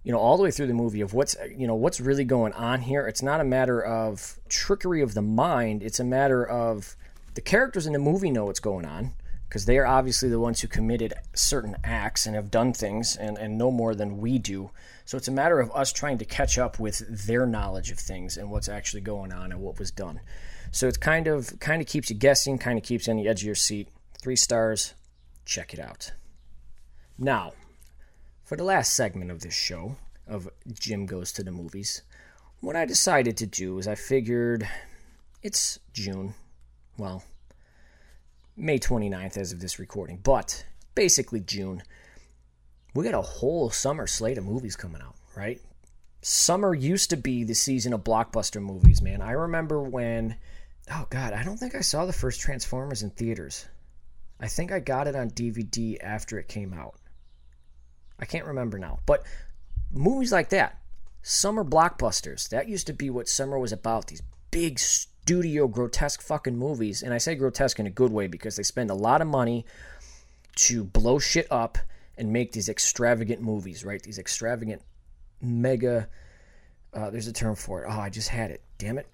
you 0.04 0.14
know, 0.14 0.20
all 0.20 0.38
the 0.38 0.44
way 0.44 0.52
through 0.52 0.68
the 0.68 0.74
movie 0.74 1.02
of 1.02 1.14
what's, 1.14 1.36
you 1.54 1.68
know, 1.68 1.76
what's 1.76 2.00
really 2.00 2.24
going 2.24 2.54
on 2.54 2.82
here. 2.82 3.08
It's 3.08 3.22
not 3.22 3.42
a 3.42 3.46
matter 3.46 3.84
of 3.84 4.40
trickery 4.48 5.02
of 5.02 5.16
the 5.16 5.22
mind. 5.22 5.84
It's 5.84 6.00
a 6.00 6.06
matter 6.06 6.46
of 6.46 6.96
the 7.34 7.42
characters 7.42 7.88
in 7.88 7.94
the 7.94 8.00
movie 8.00 8.32
know 8.32 8.46
what's 8.46 8.62
going 8.62 8.86
on 8.86 9.14
because 9.50 9.66
they 9.66 9.80
are 9.80 9.88
obviously 9.88 10.30
the 10.30 10.40
ones 10.40 10.62
who 10.62 10.68
committed 10.68 11.12
certain 11.34 11.76
acts 11.84 12.28
and 12.28 12.36
have 12.36 12.52
done 12.52 12.72
things 12.72 13.16
and, 13.16 13.36
and 13.40 13.58
know 13.58 13.72
more 13.72 13.96
than 13.96 14.20
we 14.20 14.38
do. 14.38 14.70
So 15.06 15.18
it's 15.18 15.28
a 15.28 15.32
matter 15.32 15.60
of 15.60 15.72
us 15.72 15.92
trying 15.92 16.20
to 16.20 16.26
catch 16.26 16.60
up 16.60 16.78
with 16.78 17.26
their 17.26 17.48
knowledge 17.48 17.90
of 17.90 17.98
things 17.98 18.38
and 18.38 18.52
what's 18.52 18.70
actually 18.70 19.02
going 19.02 19.34
on 19.34 19.52
and 19.52 19.60
what 19.60 19.80
was 19.80 19.90
done. 19.90 20.20
So 20.72 20.88
it's 20.88 20.98
kind 20.98 21.26
of 21.26 21.60
kind 21.60 21.82
of 21.82 21.88
keeps 21.88 22.12
you 22.12 22.16
guessing, 22.16 22.60
kind 22.60 22.78
of 22.78 22.84
keeps 22.84 23.08
you 23.08 23.12
on 23.12 23.18
the 23.18 23.28
edge 23.28 23.42
of 23.42 23.48
your 23.48 23.56
seat. 23.56 23.88
Three 24.22 24.36
stars, 24.36 24.94
check 25.46 25.74
it 25.74 25.80
out. 25.80 26.12
Now, 27.18 27.54
for 28.46 28.56
the 28.56 28.64
last 28.64 28.94
segment 28.94 29.32
of 29.32 29.42
this 29.42 29.56
show 29.56 29.96
of 30.28 30.48
Jim 30.72 31.08
Goes 31.08 31.32
to 31.34 31.44
the 31.44 31.52
Movies, 31.52 32.04
what 32.60 32.76
I 32.76 32.86
decided 32.86 33.36
to 33.38 33.48
do 33.48 33.80
is 33.80 33.88
I 33.88 33.96
figured 33.96 34.70
it's 35.42 35.80
June. 35.92 36.36
Well, 37.00 37.24
May 38.60 38.78
29th 38.78 39.38
as 39.38 39.54
of 39.54 39.62
this 39.62 39.80
recording, 39.80 40.20
but 40.22 40.66
basically 40.94 41.40
June. 41.40 41.82
We 42.94 43.06
got 43.06 43.14
a 43.14 43.22
whole 43.22 43.70
summer 43.70 44.06
slate 44.06 44.38
of 44.38 44.44
movies 44.44 44.76
coming 44.76 45.02
out, 45.02 45.16
right? 45.36 45.62
Summer 46.22 46.74
used 46.74 47.10
to 47.12 47.18
be 47.18 47.46
the 47.46 47.56
season 47.56 47.94
of 47.94 48.04
blockbuster 48.04 48.62
movies, 48.62 49.02
man. 49.02 49.22
I 49.22 49.32
remember 49.32 49.82
when, 49.82 50.36
oh 50.92 51.08
God, 51.10 51.32
I 51.32 51.44
don't 51.44 51.58
think 51.58 51.74
I 51.74 51.82
saw 51.82 52.06
the 52.06 52.12
first 52.12 52.42
Transformers 52.42 53.02
in 53.02 53.12
theaters. 53.12 53.66
I 54.42 54.48
think 54.48 54.74
I 54.74 54.80
got 54.80 55.08
it 55.08 55.16
on 55.16 55.30
DVD 55.30 55.98
after 56.02 56.38
it 56.38 56.50
came 56.50 56.74
out. 56.74 56.96
I 58.20 58.26
can't 58.26 58.46
remember 58.46 58.78
now. 58.78 59.00
But 59.06 59.24
movies 59.92 60.34
like 60.34 60.50
that, 60.50 60.80
summer 61.22 61.64
blockbusters, 61.64 62.50
that 62.50 62.68
used 62.68 62.88
to 62.88 62.94
be 62.94 63.10
what 63.10 63.30
summer 63.30 63.58
was 63.58 63.72
about. 63.72 64.08
These 64.08 64.24
big, 64.52 64.82
studio 65.30 65.68
grotesque 65.68 66.24
fucking 66.24 66.58
movies. 66.58 67.04
And 67.04 67.14
I 67.14 67.20
say 67.20 67.36
grotesque 67.36 67.80
in 67.80 67.86
a 67.86 67.92
good 67.92 68.12
way 68.12 68.26
because 68.26 68.56
they 68.56 68.64
spend 68.64 68.90
a 68.90 68.96
lot 68.96 69.22
of 69.22 69.28
money 69.28 69.64
to 70.56 70.84
blow 70.84 71.20
shit 71.20 71.46
up 71.52 71.78
and 72.18 72.34
make 72.34 72.52
these 72.52 72.68
extravagant 72.68 73.40
movies, 73.40 73.86
right? 73.86 74.02
These 74.02 74.18
extravagant 74.18 74.82
mega 75.40 76.10
uh, 76.96 77.12
there's 77.12 77.28
a 77.28 77.32
term 77.32 77.54
for 77.54 77.84
it. 77.84 77.88
Oh, 77.88 78.00
I 78.00 78.10
just 78.10 78.30
had 78.30 78.50
it. 78.50 78.64
Damn 78.80 78.98
it. 78.98 79.06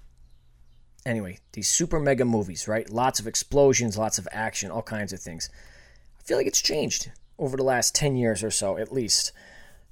Anyway, 1.06 1.40
these 1.52 1.68
super 1.68 2.00
mega 2.00 2.24
movies, 2.24 2.66
right? 2.66 2.90
Lots 2.90 3.20
of 3.20 3.28
explosions, 3.28 3.98
lots 3.98 4.18
of 4.18 4.26
action, 4.32 4.72
all 4.72 4.82
kinds 4.82 5.12
of 5.12 5.20
things. 5.20 5.50
I 6.18 6.24
feel 6.24 6.38
like 6.38 6.48
it's 6.48 6.62
changed 6.62 7.12
over 7.38 7.58
the 7.58 7.64
last 7.64 7.94
10 7.94 8.16
years 8.16 8.42
or 8.42 8.52
so, 8.52 8.78
at 8.78 8.94
least, 8.94 9.34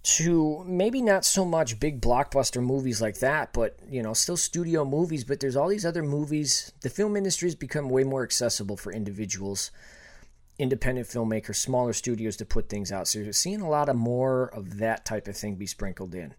to 0.03 0.63
maybe 0.67 1.01
not 1.01 1.23
so 1.23 1.45
much 1.45 1.79
big 1.79 2.01
blockbuster 2.01 2.61
movies 2.61 3.01
like 3.01 3.19
that, 3.19 3.53
but, 3.53 3.79
you 3.89 4.03
know, 4.03 4.13
still 4.13 4.35
studio 4.35 4.83
movies. 4.83 5.23
But 5.23 5.39
there's 5.39 5.55
all 5.55 5.69
these 5.69 5.85
other 5.85 6.03
movies. 6.03 6.73
The 6.81 6.89
film 6.89 7.15
industry 7.15 7.47
has 7.47 7.55
become 7.55 7.89
way 7.89 8.03
more 8.03 8.23
accessible 8.23 8.75
for 8.75 8.91
individuals, 8.91 9.71
independent 10.59 11.07
filmmakers, 11.07 11.55
smaller 11.55 11.93
studios 11.93 12.35
to 12.37 12.45
put 12.45 12.67
things 12.67 12.91
out. 12.91 13.07
So 13.07 13.19
you're 13.19 13.31
seeing 13.31 13.61
a 13.61 13.69
lot 13.69 13.87
of 13.87 13.95
more 13.95 14.47
of 14.53 14.79
that 14.79 15.05
type 15.05 15.29
of 15.29 15.37
thing 15.37 15.55
be 15.55 15.67
sprinkled 15.67 16.13
in. 16.13 16.35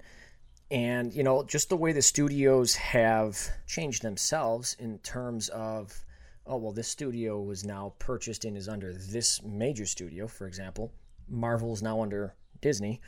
And, 0.70 1.14
you 1.14 1.22
know, 1.22 1.42
just 1.42 1.70
the 1.70 1.76
way 1.76 1.92
the 1.92 2.02
studios 2.02 2.74
have 2.76 3.38
changed 3.66 4.02
themselves 4.02 4.76
in 4.78 4.98
terms 4.98 5.48
of, 5.48 6.04
oh, 6.46 6.58
well, 6.58 6.72
this 6.72 6.88
studio 6.88 7.40
was 7.40 7.64
now 7.64 7.94
purchased 7.98 8.44
and 8.44 8.58
is 8.58 8.68
under 8.68 8.92
this 8.92 9.42
major 9.42 9.86
studio, 9.86 10.26
for 10.26 10.46
example. 10.46 10.92
Marvel's 11.28 11.82
now 11.82 12.02
under 12.02 12.34
Disney. 12.60 13.00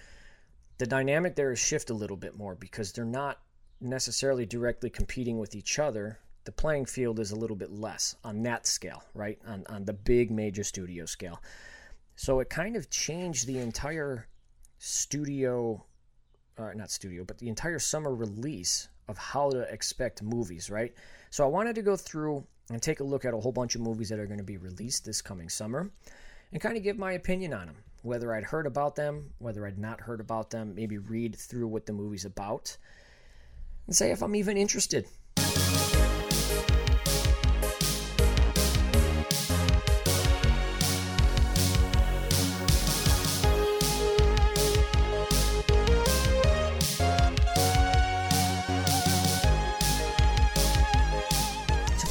The 0.78 0.86
dynamic 0.86 1.34
there 1.34 1.52
is 1.52 1.58
shift 1.58 1.90
a 1.90 1.94
little 1.94 2.16
bit 2.16 2.36
more 2.36 2.54
because 2.54 2.92
they're 2.92 3.04
not 3.04 3.40
necessarily 3.80 4.46
directly 4.46 4.90
competing 4.90 5.38
with 5.38 5.54
each 5.54 5.78
other. 5.78 6.18
The 6.44 6.52
playing 6.52 6.86
field 6.86 7.18
is 7.18 7.32
a 7.32 7.36
little 7.36 7.56
bit 7.56 7.72
less 7.72 8.14
on 8.24 8.42
that 8.42 8.66
scale, 8.66 9.02
right? 9.14 9.38
On, 9.46 9.64
on 9.68 9.84
the 9.84 9.92
big 9.92 10.30
major 10.30 10.64
studio 10.64 11.06
scale. 11.06 11.42
So 12.14 12.40
it 12.40 12.50
kind 12.50 12.76
of 12.76 12.90
changed 12.90 13.46
the 13.46 13.58
entire 13.58 14.28
studio 14.78 15.84
uh, 16.58 16.72
not 16.74 16.90
studio, 16.90 17.24
but 17.24 17.38
the 17.38 17.48
entire 17.48 17.78
summer 17.78 18.14
release 18.14 18.88
of 19.08 19.18
how 19.18 19.50
to 19.50 19.60
expect 19.72 20.22
movies, 20.22 20.70
right? 20.70 20.94
So 21.30 21.44
I 21.44 21.48
wanted 21.48 21.74
to 21.76 21.82
go 21.82 21.96
through 21.96 22.46
and 22.70 22.82
take 22.82 23.00
a 23.00 23.04
look 23.04 23.24
at 23.24 23.34
a 23.34 23.36
whole 23.38 23.52
bunch 23.52 23.74
of 23.74 23.80
movies 23.80 24.08
that 24.08 24.18
are 24.18 24.26
going 24.26 24.38
to 24.38 24.44
be 24.44 24.56
released 24.56 25.04
this 25.04 25.22
coming 25.22 25.48
summer 25.48 25.90
and 26.52 26.60
kind 26.60 26.76
of 26.76 26.82
give 26.82 26.98
my 26.98 27.12
opinion 27.12 27.52
on 27.52 27.66
them. 27.66 27.76
Whether 28.06 28.32
I'd 28.32 28.44
heard 28.44 28.68
about 28.68 28.94
them, 28.94 29.32
whether 29.38 29.66
I'd 29.66 29.80
not 29.80 30.02
heard 30.02 30.20
about 30.20 30.50
them, 30.50 30.76
maybe 30.76 30.96
read 30.96 31.34
through 31.34 31.66
what 31.66 31.86
the 31.86 31.92
movie's 31.92 32.24
about, 32.24 32.76
and 33.88 33.96
say 33.96 34.12
if 34.12 34.22
I'm 34.22 34.36
even 34.36 34.56
interested. 34.56 35.08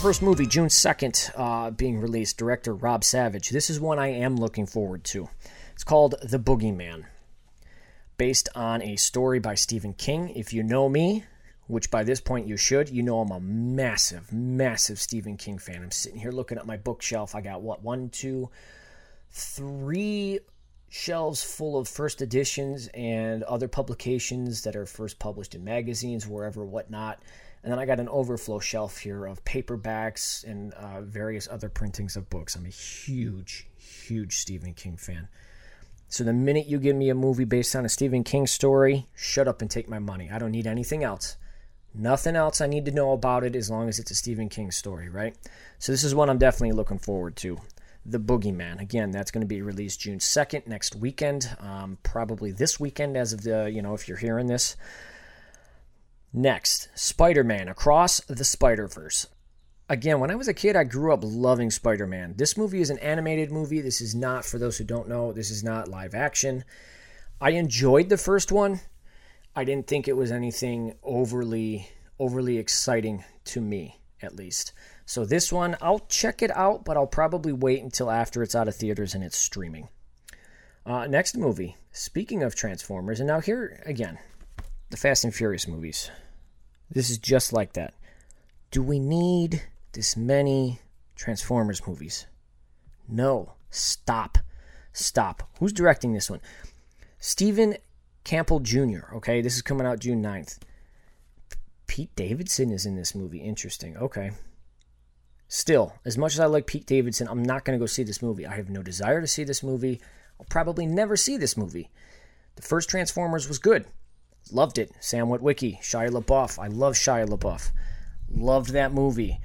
first 0.01 0.21
movie, 0.21 0.45
June 0.45 0.67
2nd, 0.67 1.31
uh, 1.35 1.71
being 1.71 1.99
released, 1.99 2.37
director 2.37 2.75
Rob 2.75 3.03
Savage. 3.03 3.49
This 3.49 3.71
is 3.71 3.79
one 3.79 3.97
I 3.97 4.09
am 4.09 4.35
looking 4.35 4.67
forward 4.67 5.03
to. 5.05 5.29
It's 5.75 5.83
called 5.83 6.15
The 6.23 6.39
Boogeyman, 6.39 7.03
based 8.15 8.47
on 8.55 8.81
a 8.81 8.95
story 8.95 9.39
by 9.39 9.55
Stephen 9.55 9.93
King. 9.93 10.29
If 10.29 10.53
you 10.53 10.63
know 10.63 10.87
me, 10.87 11.25
which 11.67 11.91
by 11.91 12.05
this 12.05 12.21
point 12.21 12.47
you 12.47 12.55
should, 12.55 12.87
you 12.87 13.03
know 13.03 13.19
I'm 13.19 13.31
a 13.31 13.41
massive, 13.41 14.31
massive 14.31 14.99
Stephen 14.99 15.35
King 15.35 15.57
fan. 15.57 15.83
I'm 15.83 15.91
sitting 15.91 16.21
here 16.21 16.31
looking 16.31 16.57
at 16.57 16.65
my 16.65 16.77
bookshelf. 16.77 17.35
I 17.35 17.41
got 17.41 17.61
what, 17.61 17.83
one, 17.83 18.07
two, 18.07 18.49
three 19.31 20.39
shelves 20.87 21.43
full 21.43 21.77
of 21.77 21.89
first 21.89 22.21
editions 22.21 22.87
and 22.93 23.43
other 23.43 23.67
publications 23.67 24.61
that 24.61 24.77
are 24.77 24.85
first 24.85 25.19
published 25.19 25.55
in 25.55 25.65
magazines, 25.65 26.25
wherever, 26.25 26.63
whatnot. 26.63 27.19
And 27.63 27.71
then 27.71 27.79
I 27.79 27.85
got 27.85 27.99
an 27.99 28.07
overflow 28.07 28.59
shelf 28.59 28.99
here 28.99 29.25
of 29.25 29.43
paperbacks 29.43 30.45
and 30.45 30.73
uh, 30.75 31.01
various 31.01 31.49
other 31.51 31.67
printings 31.67 32.15
of 32.15 32.29
books. 32.29 32.55
I'm 32.55 32.65
a 32.65 32.69
huge, 32.69 33.67
huge 33.77 34.37
Stephen 34.37 34.73
King 34.73 34.95
fan. 34.95 35.27
So 36.15 36.23
the 36.23 36.31
minute 36.31 36.67
you 36.67 36.79
give 36.79 36.95
me 36.95 37.09
a 37.09 37.13
movie 37.13 37.43
based 37.43 37.75
on 37.75 37.83
a 37.83 37.89
Stephen 37.89 38.23
King 38.23 38.47
story, 38.47 39.05
shut 39.17 39.49
up 39.49 39.61
and 39.61 39.69
take 39.69 39.89
my 39.89 39.99
money. 39.99 40.29
I 40.31 40.39
don't 40.39 40.53
need 40.53 40.65
anything 40.65 41.03
else. 41.03 41.35
Nothing 41.93 42.37
else 42.37 42.61
I 42.61 42.67
need 42.67 42.85
to 42.85 42.93
know 42.93 43.11
about 43.11 43.43
it 43.43 43.53
as 43.53 43.69
long 43.69 43.89
as 43.89 43.99
it's 43.99 44.11
a 44.11 44.15
Stephen 44.15 44.47
King 44.47 44.71
story, 44.71 45.09
right? 45.09 45.35
So 45.77 45.91
this 45.91 46.05
is 46.05 46.15
one 46.15 46.29
I'm 46.29 46.37
definitely 46.37 46.71
looking 46.71 46.99
forward 46.99 47.35
to. 47.37 47.57
The 48.05 48.17
Boogeyman. 48.17 48.79
Again, 48.79 49.11
that's 49.11 49.29
going 49.29 49.41
to 49.41 49.45
be 49.45 49.61
released 49.61 49.99
June 49.99 50.19
2nd, 50.19 50.67
next 50.67 50.95
weekend. 50.95 51.53
Um, 51.59 51.97
probably 52.01 52.53
this 52.53 52.79
weekend, 52.79 53.17
as 53.17 53.33
of 53.33 53.43
the, 53.43 53.69
you 53.69 53.81
know, 53.81 53.93
if 53.93 54.07
you're 54.07 54.15
hearing 54.15 54.47
this. 54.47 54.77
Next, 56.31 56.87
Spider 56.95 57.43
Man 57.43 57.67
Across 57.67 58.21
the 58.21 58.45
Spider 58.45 58.87
Verse. 58.87 59.27
Again, 59.87 60.19
when 60.19 60.31
I 60.31 60.35
was 60.35 60.47
a 60.47 60.53
kid, 60.53 60.75
I 60.75 60.83
grew 60.83 61.13
up 61.13 61.19
loving 61.23 61.69
Spider 61.69 62.07
Man. 62.07 62.33
This 62.37 62.57
movie 62.57 62.81
is 62.81 62.89
an 62.89 62.97
animated 62.99 63.51
movie. 63.51 63.81
This 63.81 64.01
is 64.01 64.15
not, 64.15 64.43
for 64.43 64.57
those 64.57 64.77
who 64.77 64.83
don't 64.83 65.07
know, 65.07 65.31
this 65.31 65.51
is 65.51 65.63
not 65.63 65.87
live 65.87 66.15
action. 66.15 66.63
I 67.39 67.51
enjoyed 67.51 68.09
the 68.09 68.17
first 68.17 68.51
one. 68.51 68.79
I 69.55 69.63
didn't 69.63 69.87
think 69.87 70.07
it 70.07 70.17
was 70.17 70.31
anything 70.31 70.95
overly 71.03 71.87
overly 72.19 72.57
exciting 72.57 73.23
to 73.43 73.61
me, 73.61 73.99
at 74.21 74.35
least. 74.35 74.73
So 75.05 75.25
this 75.25 75.51
one, 75.51 75.75
I'll 75.81 75.99
check 75.99 76.41
it 76.41 76.55
out, 76.55 76.85
but 76.85 76.97
I'll 76.97 77.05
probably 77.05 77.51
wait 77.51 77.83
until 77.83 78.09
after 78.09 78.41
it's 78.41 78.55
out 78.55 78.67
of 78.67 78.75
theaters 78.75 79.13
and 79.13 79.23
it's 79.23 79.37
streaming. 79.37 79.89
Uh, 80.85 81.07
next 81.07 81.37
movie. 81.37 81.75
Speaking 81.91 82.41
of 82.41 82.55
Transformers, 82.55 83.19
and 83.19 83.27
now 83.27 83.39
here 83.39 83.83
again, 83.85 84.17
the 84.89 84.97
Fast 84.97 85.23
and 85.23 85.35
Furious 85.35 85.67
movies. 85.67 86.09
This 86.89 87.09
is 87.09 87.17
just 87.17 87.51
like 87.53 87.73
that. 87.73 87.93
Do 88.71 88.81
we 88.81 88.99
need 88.99 89.63
this 89.95 90.15
many 90.15 90.79
Transformers 91.15 91.85
movies? 91.87 92.27
No. 93.09 93.53
Stop. 93.71 94.37
Stop. 94.93 95.49
Who's 95.59 95.73
directing 95.73 96.13
this 96.13 96.29
one? 96.29 96.41
Stephen 97.17 97.77
Campbell 98.23 98.59
Jr., 98.59 99.15
okay? 99.15 99.41
This 99.41 99.55
is 99.55 99.61
coming 99.61 99.87
out 99.87 99.99
June 99.99 100.21
9th. 100.23 100.59
Pete 101.87 102.15
Davidson 102.15 102.71
is 102.71 102.85
in 102.85 102.95
this 102.95 103.15
movie. 103.15 103.39
Interesting. 103.39 103.97
Okay. 103.97 104.31
Still, 105.47 105.93
as 106.05 106.17
much 106.17 106.33
as 106.33 106.39
I 106.39 106.45
like 106.45 106.67
Pete 106.67 106.85
Davidson, 106.85 107.27
I'm 107.27 107.43
not 107.43 107.65
going 107.65 107.77
to 107.77 107.81
go 107.81 107.87
see 107.87 108.03
this 108.03 108.21
movie. 108.21 108.45
I 108.45 108.55
have 108.55 108.69
no 108.69 108.81
desire 108.81 109.21
to 109.21 109.27
see 109.27 109.43
this 109.43 109.63
movie. 109.63 110.01
I'll 110.39 110.47
probably 110.49 110.85
never 110.85 111.15
see 111.15 111.37
this 111.37 111.55
movie. 111.55 111.89
The 112.55 112.61
first 112.61 112.89
Transformers 112.89 113.47
was 113.47 113.59
good. 113.59 113.85
Loved 114.51 114.77
it. 114.77 114.91
Sam 114.99 115.27
Witwicky, 115.27 115.79
Shia 115.81 116.09
LaBeouf. 116.09 116.57
I 116.61 116.67
love 116.67 116.93
Shia 116.93 117.27
LaBeouf. 117.27 117.71
Loved 118.29 118.71
that 118.71 118.93
movie. 118.93 119.39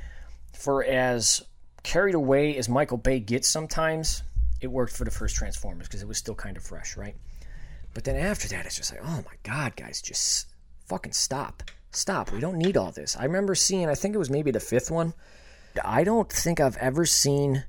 For 0.60 0.84
as 0.84 1.42
carried 1.82 2.14
away 2.14 2.58
as 2.58 2.68
Michael 2.68 2.98
Bay 2.98 3.18
gets 3.18 3.48
sometimes, 3.48 4.22
it 4.60 4.66
worked 4.66 4.92
for 4.92 5.04
the 5.06 5.10
first 5.10 5.34
Transformers 5.34 5.88
because 5.88 6.02
it 6.02 6.08
was 6.08 6.18
still 6.18 6.34
kind 6.34 6.58
of 6.58 6.62
fresh, 6.62 6.98
right? 6.98 7.16
But 7.94 8.04
then 8.04 8.16
after 8.16 8.46
that, 8.48 8.66
it's 8.66 8.76
just 8.76 8.92
like, 8.92 9.00
oh 9.02 9.24
my 9.24 9.36
God, 9.42 9.74
guys, 9.74 10.02
just 10.02 10.48
fucking 10.86 11.12
stop. 11.12 11.62
Stop. 11.92 12.30
We 12.30 12.40
don't 12.40 12.58
need 12.58 12.76
all 12.76 12.92
this. 12.92 13.16
I 13.16 13.24
remember 13.24 13.54
seeing, 13.54 13.88
I 13.88 13.94
think 13.94 14.14
it 14.14 14.18
was 14.18 14.28
maybe 14.28 14.50
the 14.50 14.60
fifth 14.60 14.90
one. 14.90 15.14
I 15.82 16.04
don't 16.04 16.30
think 16.30 16.60
I've 16.60 16.76
ever 16.76 17.06
seen 17.06 17.64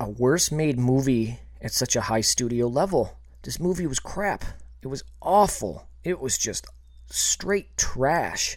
a 0.00 0.08
worse 0.08 0.50
made 0.50 0.78
movie 0.78 1.38
at 1.60 1.72
such 1.72 1.96
a 1.96 2.00
high 2.00 2.22
studio 2.22 2.66
level. 2.66 3.18
This 3.42 3.60
movie 3.60 3.86
was 3.86 4.00
crap. 4.00 4.42
It 4.80 4.86
was 4.86 5.04
awful. 5.20 5.86
It 6.02 6.18
was 6.18 6.38
just 6.38 6.66
straight 7.10 7.76
trash. 7.76 8.56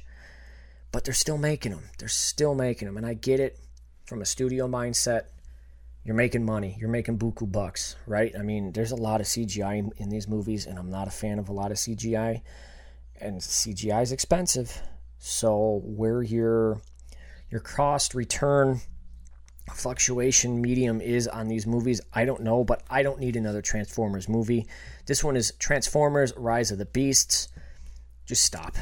But 0.92 1.06
they're 1.06 1.14
still 1.14 1.38
making 1.38 1.72
them. 1.72 1.84
They're 1.98 2.08
still 2.08 2.56
making 2.56 2.88
them. 2.88 2.98
And 2.98 3.06
I 3.06 3.14
get 3.14 3.40
it 3.40 3.58
from 4.06 4.22
a 4.22 4.26
studio 4.26 4.68
mindset. 4.68 5.24
You're 6.04 6.16
making 6.16 6.44
money. 6.44 6.76
You're 6.80 6.90
making 6.90 7.20
buku 7.20 7.50
bucks, 7.52 7.96
right? 8.08 8.34
I 8.38 8.42
mean, 8.42 8.72
there's 8.72 8.92
a 8.92 8.96
lot 8.96 9.22
of 9.22 9.28
CGI 9.28 9.90
in, 9.98 10.10
these 10.10 10.28
movies, 10.28 10.66
and 10.66 10.78
I'm 10.80 10.90
not 10.90 11.08
a 11.08 11.12
fan 11.12 11.38
of 11.40 11.48
a 11.48 11.54
lot 11.54 11.72
of 11.72 11.78
CGI. 11.78 12.42
And 13.20 13.40
CGI 13.40 14.02
is 14.02 14.12
expensive. 14.12 14.82
So 15.20 15.82
where 15.86 16.24
your 16.24 16.82
your 17.52 17.62
cost 17.62 18.16
return 18.16 18.82
fluctuation 19.74 20.62
medium 20.62 21.02
is 21.02 21.28
on 21.28 21.48
these 21.48 21.68
movies, 21.68 22.02
I 22.14 22.26
don't 22.26 22.42
know, 22.42 22.64
but 22.64 22.84
I 22.90 23.04
don't 23.04 23.20
need 23.20 23.36
another 23.36 23.62
Transformers 23.62 24.28
movie. 24.28 24.68
This 25.06 25.24
one 25.24 25.36
is 25.36 25.54
Transformers 25.60 26.34
Rise 26.36 26.72
of 26.72 26.78
the 26.78 26.86
Beasts. 26.86 27.50
Just 28.26 28.44
stop. 28.44 28.76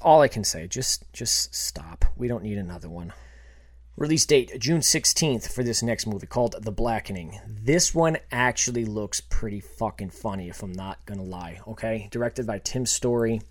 That's 0.00 0.06
all 0.06 0.22
I 0.22 0.28
can 0.28 0.44
say. 0.44 0.66
Just 0.66 1.12
just 1.12 1.54
stop. 1.54 2.06
We 2.16 2.26
don't 2.26 2.42
need 2.42 2.56
another 2.56 2.88
one. 2.88 3.12
Release 3.98 4.24
date 4.24 4.58
June 4.58 4.80
16th 4.80 5.52
for 5.52 5.62
this 5.62 5.82
next 5.82 6.06
movie 6.06 6.26
called 6.26 6.56
The 6.58 6.72
Blackening. 6.72 7.38
This 7.46 7.94
one 7.94 8.16
actually 8.32 8.86
looks 8.86 9.20
pretty 9.20 9.60
fucking 9.60 10.08
funny 10.08 10.48
if 10.48 10.62
I'm 10.62 10.72
not 10.72 11.04
going 11.04 11.18
to 11.18 11.26
lie, 11.26 11.60
okay? 11.68 12.08
Directed 12.10 12.46
by 12.46 12.60
Tim 12.60 12.86
Story. 12.86 13.42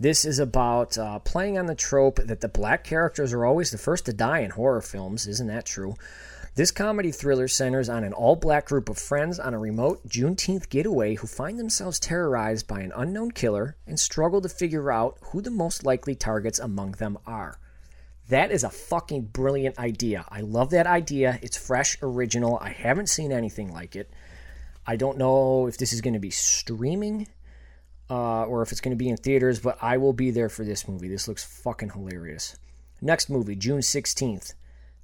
This 0.00 0.24
is 0.24 0.40
about 0.40 0.98
uh, 0.98 1.20
playing 1.20 1.56
on 1.56 1.66
the 1.66 1.76
trope 1.76 2.16
that 2.16 2.40
the 2.40 2.48
black 2.48 2.82
characters 2.82 3.32
are 3.32 3.44
always 3.44 3.70
the 3.70 3.78
first 3.78 4.06
to 4.06 4.12
die 4.12 4.40
in 4.40 4.50
horror 4.50 4.82
films. 4.82 5.28
Isn't 5.28 5.46
that 5.46 5.66
true? 5.66 5.94
This 6.54 6.70
comedy 6.70 7.12
thriller 7.12 7.48
centers 7.48 7.88
on 7.88 8.04
an 8.04 8.12
all 8.12 8.36
black 8.36 8.66
group 8.66 8.90
of 8.90 8.98
friends 8.98 9.40
on 9.40 9.54
a 9.54 9.58
remote 9.58 10.06
Juneteenth 10.06 10.68
getaway 10.68 11.14
who 11.14 11.26
find 11.26 11.58
themselves 11.58 11.98
terrorized 11.98 12.66
by 12.66 12.80
an 12.80 12.92
unknown 12.94 13.30
killer 13.30 13.78
and 13.86 13.98
struggle 13.98 14.42
to 14.42 14.50
figure 14.50 14.92
out 14.92 15.16
who 15.22 15.40
the 15.40 15.50
most 15.50 15.86
likely 15.86 16.14
targets 16.14 16.58
among 16.58 16.92
them 16.92 17.16
are. 17.26 17.58
That 18.28 18.50
is 18.50 18.64
a 18.64 18.68
fucking 18.68 19.30
brilliant 19.32 19.78
idea. 19.78 20.26
I 20.28 20.42
love 20.42 20.68
that 20.70 20.86
idea. 20.86 21.38
It's 21.40 21.56
fresh, 21.56 21.96
original. 22.02 22.58
I 22.60 22.68
haven't 22.68 23.08
seen 23.08 23.32
anything 23.32 23.72
like 23.72 23.96
it. 23.96 24.10
I 24.86 24.96
don't 24.96 25.16
know 25.16 25.68
if 25.68 25.78
this 25.78 25.94
is 25.94 26.02
going 26.02 26.12
to 26.12 26.20
be 26.20 26.30
streaming 26.30 27.28
uh, 28.10 28.44
or 28.44 28.60
if 28.60 28.72
it's 28.72 28.82
going 28.82 28.92
to 28.94 29.02
be 29.02 29.08
in 29.08 29.16
theaters, 29.16 29.58
but 29.58 29.78
I 29.80 29.96
will 29.96 30.12
be 30.12 30.30
there 30.30 30.50
for 30.50 30.64
this 30.66 30.86
movie. 30.86 31.08
This 31.08 31.28
looks 31.28 31.44
fucking 31.62 31.92
hilarious. 31.92 32.58
Next 33.00 33.30
movie, 33.30 33.56
June 33.56 33.80
16th 33.80 34.52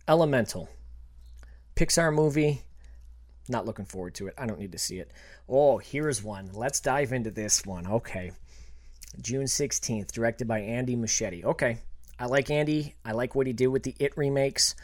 Elemental. 0.07 0.69
Pixar 1.79 2.13
movie. 2.13 2.63
Not 3.49 3.65
looking 3.65 3.85
forward 3.85 4.15
to 4.17 4.27
it. 4.27 4.35
I 4.37 4.47
don't 4.47 4.59
need 4.59 4.73
to 4.73 4.79
see 4.79 4.99
it. 4.99 5.13
Oh, 5.49 5.79
here's 5.79 6.25
one. 6.25 6.51
Let's 6.53 6.81
dive 6.81 7.13
into 7.13 7.31
this 7.31 7.65
one. 7.65 7.87
Okay. 7.87 8.33
June 9.23 9.45
16th, 9.45 10.11
directed 10.11 10.49
by 10.49 10.59
Andy 10.59 10.97
Muschietti. 10.97 11.45
Okay. 11.45 11.79
I 12.19 12.27
like 12.27 12.51
Andy. 12.51 12.97
I 13.05 13.13
like 13.13 13.37
what 13.37 13.47
he 13.47 13.53
did 13.53 13.69
with 13.69 13.85
the 13.85 13.95
It 14.01 14.17
remakes. 14.17 14.75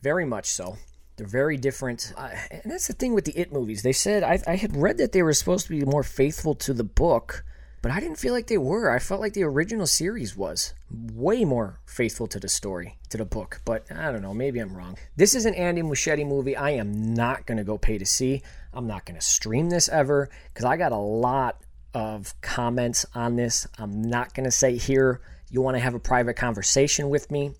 Very 0.00 0.24
much 0.24 0.46
so. 0.46 0.78
They're 1.16 1.26
very 1.26 1.56
different. 1.56 2.12
Uh, 2.16 2.30
and 2.52 2.62
that's 2.66 2.86
the 2.86 2.92
thing 2.92 3.14
with 3.14 3.24
the 3.24 3.36
It 3.36 3.52
movies. 3.52 3.82
They 3.82 3.92
said, 3.92 4.22
I, 4.22 4.40
I 4.46 4.54
had 4.54 4.76
read 4.76 4.98
that 4.98 5.10
they 5.10 5.24
were 5.24 5.32
supposed 5.32 5.66
to 5.66 5.76
be 5.76 5.84
more 5.84 6.04
faithful 6.04 6.54
to 6.54 6.72
the 6.72 6.84
book, 6.84 7.44
but 7.82 7.90
I 7.90 8.00
didn't 8.00 8.18
feel 8.18 8.32
like 8.32 8.46
they 8.46 8.58
were. 8.58 8.90
I 8.90 8.98
felt 8.98 9.20
like 9.20 9.34
the 9.34 9.42
original 9.42 9.86
series 9.86 10.36
was 10.36 10.72
way 10.90 11.44
more 11.44 11.80
faithful 11.84 12.26
to 12.28 12.40
the 12.40 12.48
story, 12.48 12.98
to 13.10 13.18
the 13.18 13.24
book. 13.24 13.60
But 13.64 13.90
I 13.92 14.10
don't 14.10 14.22
know. 14.22 14.32
Maybe 14.32 14.60
I'm 14.60 14.74
wrong. 14.74 14.96
This 15.16 15.34
is 15.34 15.44
an 15.44 15.54
Andy 15.54 15.82
Muschietti 15.82 16.26
movie 16.26 16.56
I 16.56 16.70
am 16.70 17.14
not 17.14 17.44
going 17.44 17.58
to 17.58 17.64
go 17.64 17.76
pay 17.76 17.98
to 17.98 18.06
see. 18.06 18.42
I'm 18.72 18.86
not 18.86 19.04
going 19.04 19.18
to 19.18 19.26
stream 19.26 19.68
this 19.68 19.88
ever 19.88 20.30
because 20.48 20.64
I 20.64 20.76
got 20.76 20.92
a 20.92 20.96
lot 20.96 21.60
of 21.92 22.40
comments 22.40 23.04
on 23.14 23.36
this. 23.36 23.66
I'm 23.78 24.00
not 24.00 24.32
going 24.32 24.44
to 24.44 24.50
say 24.50 24.76
here, 24.76 25.20
you 25.50 25.60
want 25.60 25.76
to 25.76 25.82
have 25.82 25.94
a 25.94 26.00
private 26.00 26.34
conversation 26.34 27.10
with 27.10 27.30
me. 27.30 27.52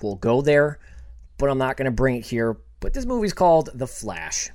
We'll 0.00 0.14
go 0.14 0.40
there, 0.40 0.78
but 1.36 1.50
I'm 1.50 1.58
not 1.58 1.76
going 1.76 1.84
to 1.86 1.90
bring 1.90 2.16
it 2.16 2.24
here 2.24 2.56
but 2.84 2.92
this 2.92 3.06
movie's 3.06 3.32
called 3.32 3.70
The 3.72 3.86
Flash. 3.86 4.50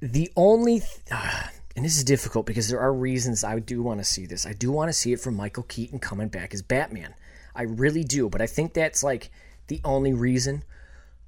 The 0.00 0.32
only, 0.36 0.78
th- 0.78 0.90
ah, 1.12 1.50
and 1.76 1.84
this 1.84 1.98
is 1.98 2.04
difficult 2.04 2.46
because 2.46 2.68
there 2.68 2.80
are 2.80 2.92
reasons 2.92 3.44
I 3.44 3.58
do 3.58 3.82
want 3.82 4.00
to 4.00 4.04
see 4.04 4.24
this. 4.24 4.46
I 4.46 4.54
do 4.54 4.72
want 4.72 4.88
to 4.88 4.94
see 4.94 5.12
it 5.12 5.20
from 5.20 5.36
Michael 5.36 5.62
Keaton 5.64 5.98
coming 5.98 6.28
back 6.28 6.54
as 6.54 6.62
Batman. 6.62 7.14
I 7.54 7.62
really 7.64 8.02
do, 8.02 8.30
but 8.30 8.40
I 8.40 8.46
think 8.46 8.72
that's 8.72 9.02
like 9.02 9.30
the 9.66 9.82
only 9.84 10.14
reason 10.14 10.64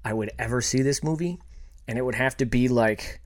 I 0.03 0.15
would 0.15 0.31
ever 0.39 0.63
see 0.63 0.81
this 0.81 1.05
movie. 1.05 1.39
And 1.87 1.99
it 1.99 2.03
would 2.03 2.15
have 2.15 2.37
to 2.39 2.47
be 2.47 2.69
like 2.69 3.21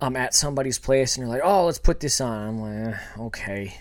I'm 0.00 0.16
at 0.16 0.34
somebody's 0.34 0.78
place 0.78 1.16
and 1.16 1.22
they're 1.22 1.32
like, 1.32 1.42
oh, 1.44 1.66
let's 1.66 1.78
put 1.78 2.00
this 2.00 2.22
on. 2.22 2.48
I'm 2.48 2.58
like, 2.58 2.94
eh, 2.94 2.98
okay. 3.18 3.80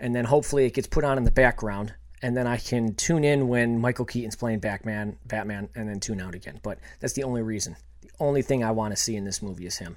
And 0.00 0.14
then 0.14 0.24
hopefully 0.24 0.66
it 0.66 0.74
gets 0.74 0.88
put 0.88 1.04
on 1.04 1.18
in 1.18 1.24
the 1.24 1.30
background 1.30 1.94
and 2.20 2.36
then 2.36 2.48
I 2.48 2.56
can 2.56 2.94
tune 2.96 3.22
in 3.22 3.46
when 3.46 3.80
Michael 3.80 4.06
Keaton's 4.06 4.34
playing 4.34 4.58
Batman, 4.58 5.18
Batman, 5.24 5.68
and 5.76 5.88
then 5.88 6.00
tune 6.00 6.20
out 6.20 6.34
again. 6.34 6.58
But 6.64 6.78
that's 6.98 7.12
the 7.12 7.22
only 7.22 7.42
reason. 7.42 7.76
The 8.00 8.10
only 8.18 8.42
thing 8.42 8.64
I 8.64 8.72
want 8.72 8.90
to 8.92 9.00
see 9.00 9.14
in 9.14 9.24
this 9.24 9.40
movie 9.40 9.66
is 9.66 9.76
him. 9.76 9.96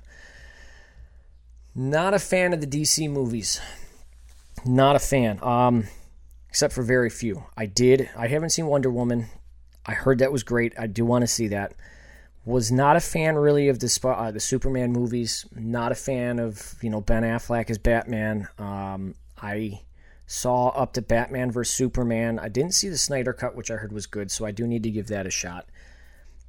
Not 1.80 2.13
a 2.13 2.19
fan 2.19 2.51
of 2.51 2.59
the 2.59 2.67
DC 2.67 3.09
movies. 3.09 3.61
Not 4.65 4.97
a 4.97 4.99
fan. 4.99 5.39
Um, 5.41 5.88
except 6.49 6.73
for 6.73 6.84
very 6.84 7.09
few. 7.09 7.45
I 7.55 7.67
did. 7.67 8.09
I 8.17 8.27
haven't 8.27 8.49
seen 8.49 8.65
Wonder 8.67 8.89
Woman. 8.89 9.27
I 9.86 9.93
heard 9.93 10.19
that 10.19 10.32
was 10.32 10.43
great. 10.43 10.73
I 10.77 10.88
do 10.88 11.05
want 11.05 11.23
to 11.23 11.27
see 11.27 11.47
that. 11.47 11.73
Was 12.43 12.69
not 12.69 12.97
a 12.97 12.99
fan 12.99 13.36
really 13.36 13.69
of 13.69 13.80
the 13.80 13.99
uh, 14.03 14.32
the 14.32 14.39
Superman 14.41 14.91
movies. 14.91 15.45
Not 15.55 15.93
a 15.93 15.95
fan 15.95 16.39
of 16.39 16.75
you 16.82 16.89
know 16.89 16.99
Ben 16.99 17.23
Affleck 17.23 17.69
as 17.69 17.77
Batman. 17.77 18.49
Um, 18.57 19.15
I 19.41 19.82
Saw 20.32 20.67
up 20.69 20.93
to 20.93 21.01
Batman 21.01 21.49
vs. 21.49 21.73
Superman. 21.73 22.38
I 22.38 22.49
didn't 22.49 22.75
see 22.75 22.88
the 22.88 22.99
Snyder 22.99 23.34
Cut, 23.34 23.55
which 23.55 23.71
I 23.71 23.77
heard 23.77 23.91
was 23.91 24.05
good, 24.05 24.30
so 24.30 24.45
I 24.45 24.51
do 24.51 24.67
need 24.67 24.84
to 24.84 24.91
give 24.91 25.07
that 25.07 25.25
a 25.25 25.32
shot. 25.32 25.65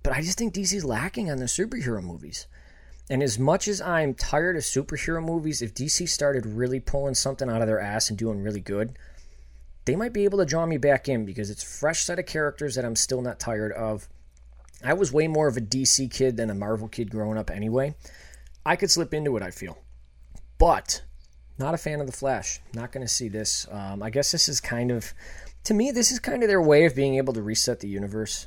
But 0.03 0.13
I 0.13 0.21
just 0.21 0.37
think 0.37 0.53
DC's 0.53 0.85
lacking 0.85 1.31
on 1.31 1.39
the 1.39 1.47
superhero 1.47 2.03
movies. 2.03 2.47
And 3.11 3.25
as 3.25 3.41
much 3.41 3.67
as 3.67 3.81
I'm 3.81 4.15
tired 4.15 4.57
of 4.57 4.63
superhero 4.63 5.23
movies, 5.23 5.63
if 5.63 5.75
DC 5.75 6.09
started 6.09 6.47
really 6.47 6.79
pulling 6.79 7.17
something 7.17 7.51
out 7.51 7.61
of 7.61 7.67
their 7.67 7.81
ass 7.81 8.09
and 8.09 8.17
doing 8.17 8.41
really 8.41 8.61
good, 8.61 8.97
they 9.85 9.97
might 9.97 10.13
be 10.13 10.23
able 10.23 10.39
to 10.39 10.45
draw 10.45 10.65
me 10.65 10.77
back 10.77 11.09
in 11.09 11.25
because 11.25 11.51
it's 11.51 11.65
fresh 11.65 12.03
set 12.05 12.21
of 12.21 12.27
characters 12.27 12.77
that 12.77 12.85
I'm 12.85 12.95
still 12.95 13.21
not 13.21 13.41
tired 13.41 13.73
of. 13.73 14.09
I 14.85 14.95
was 14.95 15.13
way 15.13 15.27
more 15.27 15.49
of 15.49 15.57
a 15.57 15.61
DC 15.61 16.09
kid 16.13 16.37
than 16.37 16.51
a 16.51 16.55
Marvel 16.55 16.87
kid 16.87 17.11
growing 17.11 17.37
up 17.37 17.51
anyway. 17.51 17.97
I 18.65 18.77
could 18.77 18.93
slip 18.93 19.13
into 19.13 19.37
it, 19.37 19.43
I 19.43 19.51
feel. 19.51 19.79
But 20.57 21.03
not 21.59 21.75
a 21.75 21.79
fan 21.79 22.01
of 22.01 22.07
the 22.07 22.13
Flash. 22.13 22.61
Not 22.75 22.93
going 22.93 23.05
to 23.05 23.13
see 23.13 23.29
this. 23.29 23.67
Um, 23.73 24.05
I 24.05 24.11
guess 24.11 24.31
this 24.31 24.49
is 24.49 24.61
kind 24.61 24.93
of, 24.93 25.13
to 25.65 25.75
me, 25.75 25.91
this 25.91 26.13
is 26.13 26.21
kind 26.21 26.45
of 26.45 26.49
their 26.49 26.63
way 26.63 26.85
of 26.85 26.95
being 26.95 27.17
able 27.17 27.33
to 27.33 27.43
reset 27.43 27.81
the 27.81 27.89
universe, 27.89 28.47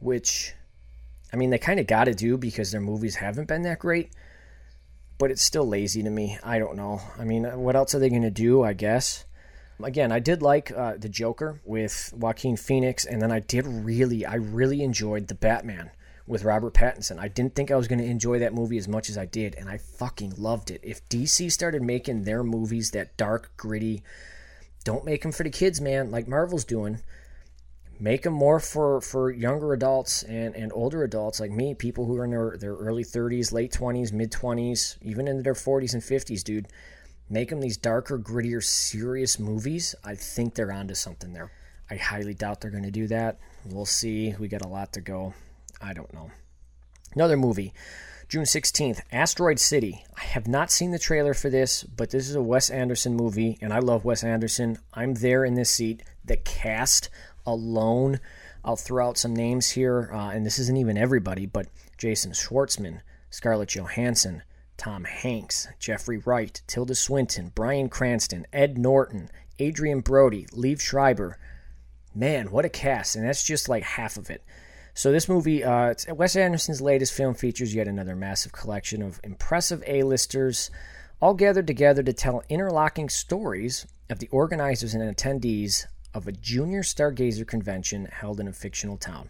which, 0.00 0.52
I 1.34 1.36
mean, 1.36 1.50
they 1.50 1.58
kind 1.58 1.80
of 1.80 1.88
got 1.88 2.04
to 2.04 2.14
do 2.14 2.38
because 2.38 2.70
their 2.70 2.80
movies 2.80 3.16
haven't 3.16 3.48
been 3.48 3.62
that 3.62 3.80
great. 3.80 4.12
But 5.18 5.32
it's 5.32 5.42
still 5.42 5.66
lazy 5.66 6.00
to 6.04 6.08
me. 6.08 6.38
I 6.44 6.60
don't 6.60 6.76
know. 6.76 7.00
I 7.18 7.24
mean, 7.24 7.42
what 7.58 7.74
else 7.74 7.92
are 7.92 7.98
they 7.98 8.08
going 8.08 8.22
to 8.22 8.30
do? 8.30 8.62
I 8.62 8.72
guess. 8.72 9.24
Again, 9.82 10.12
I 10.12 10.20
did 10.20 10.42
like 10.42 10.70
uh, 10.70 10.94
the 10.96 11.08
Joker 11.08 11.60
with 11.64 12.14
Joaquin 12.16 12.56
Phoenix, 12.56 13.04
and 13.04 13.20
then 13.20 13.32
I 13.32 13.40
did 13.40 13.66
really, 13.66 14.24
I 14.24 14.36
really 14.36 14.84
enjoyed 14.84 15.26
the 15.26 15.34
Batman 15.34 15.90
with 16.24 16.44
Robert 16.44 16.72
Pattinson. 16.72 17.18
I 17.18 17.26
didn't 17.26 17.56
think 17.56 17.72
I 17.72 17.76
was 17.76 17.88
going 17.88 17.98
to 17.98 18.04
enjoy 18.04 18.38
that 18.38 18.54
movie 18.54 18.78
as 18.78 18.86
much 18.86 19.10
as 19.10 19.18
I 19.18 19.26
did, 19.26 19.56
and 19.56 19.68
I 19.68 19.78
fucking 19.78 20.34
loved 20.38 20.70
it. 20.70 20.82
If 20.84 21.08
DC 21.08 21.50
started 21.50 21.82
making 21.82 22.22
their 22.22 22.44
movies 22.44 22.92
that 22.92 23.16
dark, 23.16 23.50
gritty, 23.56 24.04
don't 24.84 25.04
make 25.04 25.22
them 25.22 25.32
for 25.32 25.42
the 25.42 25.50
kids, 25.50 25.80
man, 25.80 26.12
like 26.12 26.28
Marvel's 26.28 26.64
doing. 26.64 27.00
Make 28.04 28.20
them 28.20 28.34
more 28.34 28.60
for, 28.60 29.00
for 29.00 29.30
younger 29.30 29.72
adults 29.72 30.24
and, 30.24 30.54
and 30.54 30.70
older 30.74 31.04
adults 31.04 31.40
like 31.40 31.50
me, 31.50 31.72
people 31.72 32.04
who 32.04 32.18
are 32.18 32.24
in 32.26 32.32
their, 32.32 32.54
their 32.58 32.74
early 32.74 33.02
30s, 33.02 33.50
late 33.50 33.72
20s, 33.72 34.12
mid 34.12 34.30
20s, 34.30 34.98
even 35.00 35.26
into 35.26 35.42
their 35.42 35.54
40s 35.54 35.94
and 35.94 36.02
50s, 36.02 36.44
dude. 36.44 36.68
Make 37.30 37.48
them 37.48 37.62
these 37.62 37.78
darker, 37.78 38.18
grittier, 38.18 38.62
serious 38.62 39.38
movies. 39.38 39.94
I 40.04 40.16
think 40.16 40.54
they're 40.54 40.70
onto 40.70 40.92
something 40.92 41.32
there. 41.32 41.50
I 41.88 41.96
highly 41.96 42.34
doubt 42.34 42.60
they're 42.60 42.70
going 42.70 42.82
to 42.82 42.90
do 42.90 43.06
that. 43.06 43.38
We'll 43.64 43.86
see. 43.86 44.34
We 44.38 44.48
got 44.48 44.66
a 44.66 44.68
lot 44.68 44.92
to 44.92 45.00
go. 45.00 45.32
I 45.80 45.94
don't 45.94 46.12
know. 46.12 46.30
Another 47.14 47.38
movie, 47.38 47.72
June 48.28 48.44
16th, 48.44 49.00
Asteroid 49.12 49.58
City. 49.58 50.04
I 50.14 50.24
have 50.24 50.46
not 50.46 50.70
seen 50.70 50.90
the 50.90 50.98
trailer 50.98 51.32
for 51.32 51.48
this, 51.48 51.84
but 51.84 52.10
this 52.10 52.28
is 52.28 52.34
a 52.34 52.42
Wes 52.42 52.68
Anderson 52.68 53.14
movie, 53.14 53.56
and 53.62 53.72
I 53.72 53.78
love 53.78 54.04
Wes 54.04 54.22
Anderson. 54.22 54.76
I'm 54.92 55.14
there 55.14 55.42
in 55.42 55.54
this 55.54 55.70
seat. 55.70 56.02
The 56.22 56.36
cast 56.36 57.08
alone, 57.46 58.20
I'll 58.64 58.76
throw 58.76 59.06
out 59.08 59.18
some 59.18 59.34
names 59.34 59.70
here, 59.70 60.10
uh, 60.12 60.30
and 60.30 60.46
this 60.46 60.58
isn't 60.58 60.76
even 60.76 60.96
everybody, 60.96 61.46
but 61.46 61.66
Jason 61.98 62.32
Schwartzman, 62.32 63.00
Scarlett 63.30 63.74
Johansson, 63.74 64.42
Tom 64.76 65.04
Hanks, 65.04 65.68
Jeffrey 65.78 66.18
Wright, 66.18 66.60
Tilda 66.66 66.94
Swinton, 66.94 67.52
Bryan 67.54 67.88
Cranston, 67.88 68.46
Ed 68.52 68.78
Norton, 68.78 69.30
Adrien 69.60 70.00
Brody, 70.00 70.46
Liev 70.46 70.80
Schreiber. 70.80 71.38
Man, 72.14 72.50
what 72.50 72.64
a 72.64 72.68
cast, 72.68 73.16
and 73.16 73.26
that's 73.26 73.44
just 73.44 73.68
like 73.68 73.82
half 73.82 74.16
of 74.16 74.30
it. 74.30 74.42
So 74.94 75.10
this 75.10 75.28
movie, 75.28 75.64
uh, 75.64 75.94
Wes 76.10 76.36
Anderson's 76.36 76.80
latest 76.80 77.12
film, 77.12 77.34
features 77.34 77.74
yet 77.74 77.88
another 77.88 78.14
massive 78.14 78.52
collection 78.52 79.02
of 79.02 79.20
impressive 79.24 79.82
A-listers, 79.86 80.70
all 81.20 81.34
gathered 81.34 81.66
together 81.66 82.02
to 82.02 82.12
tell 82.12 82.44
interlocking 82.48 83.08
stories 83.08 83.86
of 84.08 84.20
the 84.20 84.28
organizers 84.28 84.94
and 84.94 85.02
attendees 85.02 85.86
of 86.14 86.28
a 86.28 86.32
junior 86.32 86.82
stargazer 86.82 87.46
convention 87.46 88.06
held 88.06 88.40
in 88.40 88.48
a 88.48 88.52
fictional 88.52 88.96
town. 88.96 89.28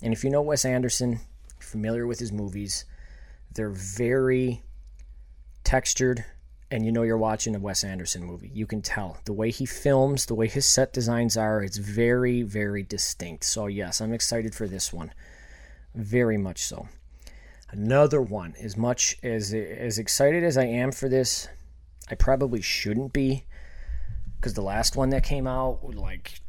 And 0.00 0.12
if 0.12 0.24
you 0.24 0.30
know 0.30 0.40
Wes 0.40 0.64
Anderson, 0.64 1.20
familiar 1.58 2.06
with 2.06 2.20
his 2.20 2.32
movies, 2.32 2.84
they're 3.52 3.70
very 3.70 4.62
textured, 5.64 6.24
and 6.70 6.84
you 6.86 6.92
know 6.92 7.02
you're 7.02 7.18
watching 7.18 7.54
a 7.54 7.58
Wes 7.58 7.82
Anderson 7.82 8.22
movie. 8.22 8.50
You 8.54 8.66
can 8.66 8.80
tell 8.80 9.18
the 9.24 9.32
way 9.32 9.50
he 9.50 9.66
films, 9.66 10.26
the 10.26 10.34
way 10.34 10.46
his 10.46 10.66
set 10.66 10.92
designs 10.92 11.36
are, 11.36 11.62
it's 11.62 11.76
very, 11.76 12.42
very 12.42 12.84
distinct. 12.84 13.44
So, 13.44 13.66
yes, 13.66 14.00
I'm 14.00 14.12
excited 14.12 14.54
for 14.54 14.68
this 14.68 14.92
one. 14.92 15.12
Very 15.94 16.38
much 16.38 16.62
so. 16.62 16.88
Another 17.70 18.22
one, 18.22 18.54
as 18.60 18.76
much 18.76 19.16
as 19.22 19.52
as 19.54 19.98
excited 19.98 20.42
as 20.42 20.56
I 20.56 20.64
am 20.64 20.90
for 20.90 21.08
this, 21.08 21.48
I 22.08 22.14
probably 22.14 22.60
shouldn't 22.60 23.12
be 23.12 23.44
because 24.40 24.54
the 24.54 24.62
last 24.62 24.96
one 24.96 25.10
that 25.10 25.22
came 25.22 25.46
out, 25.46 25.94
like 25.94 26.40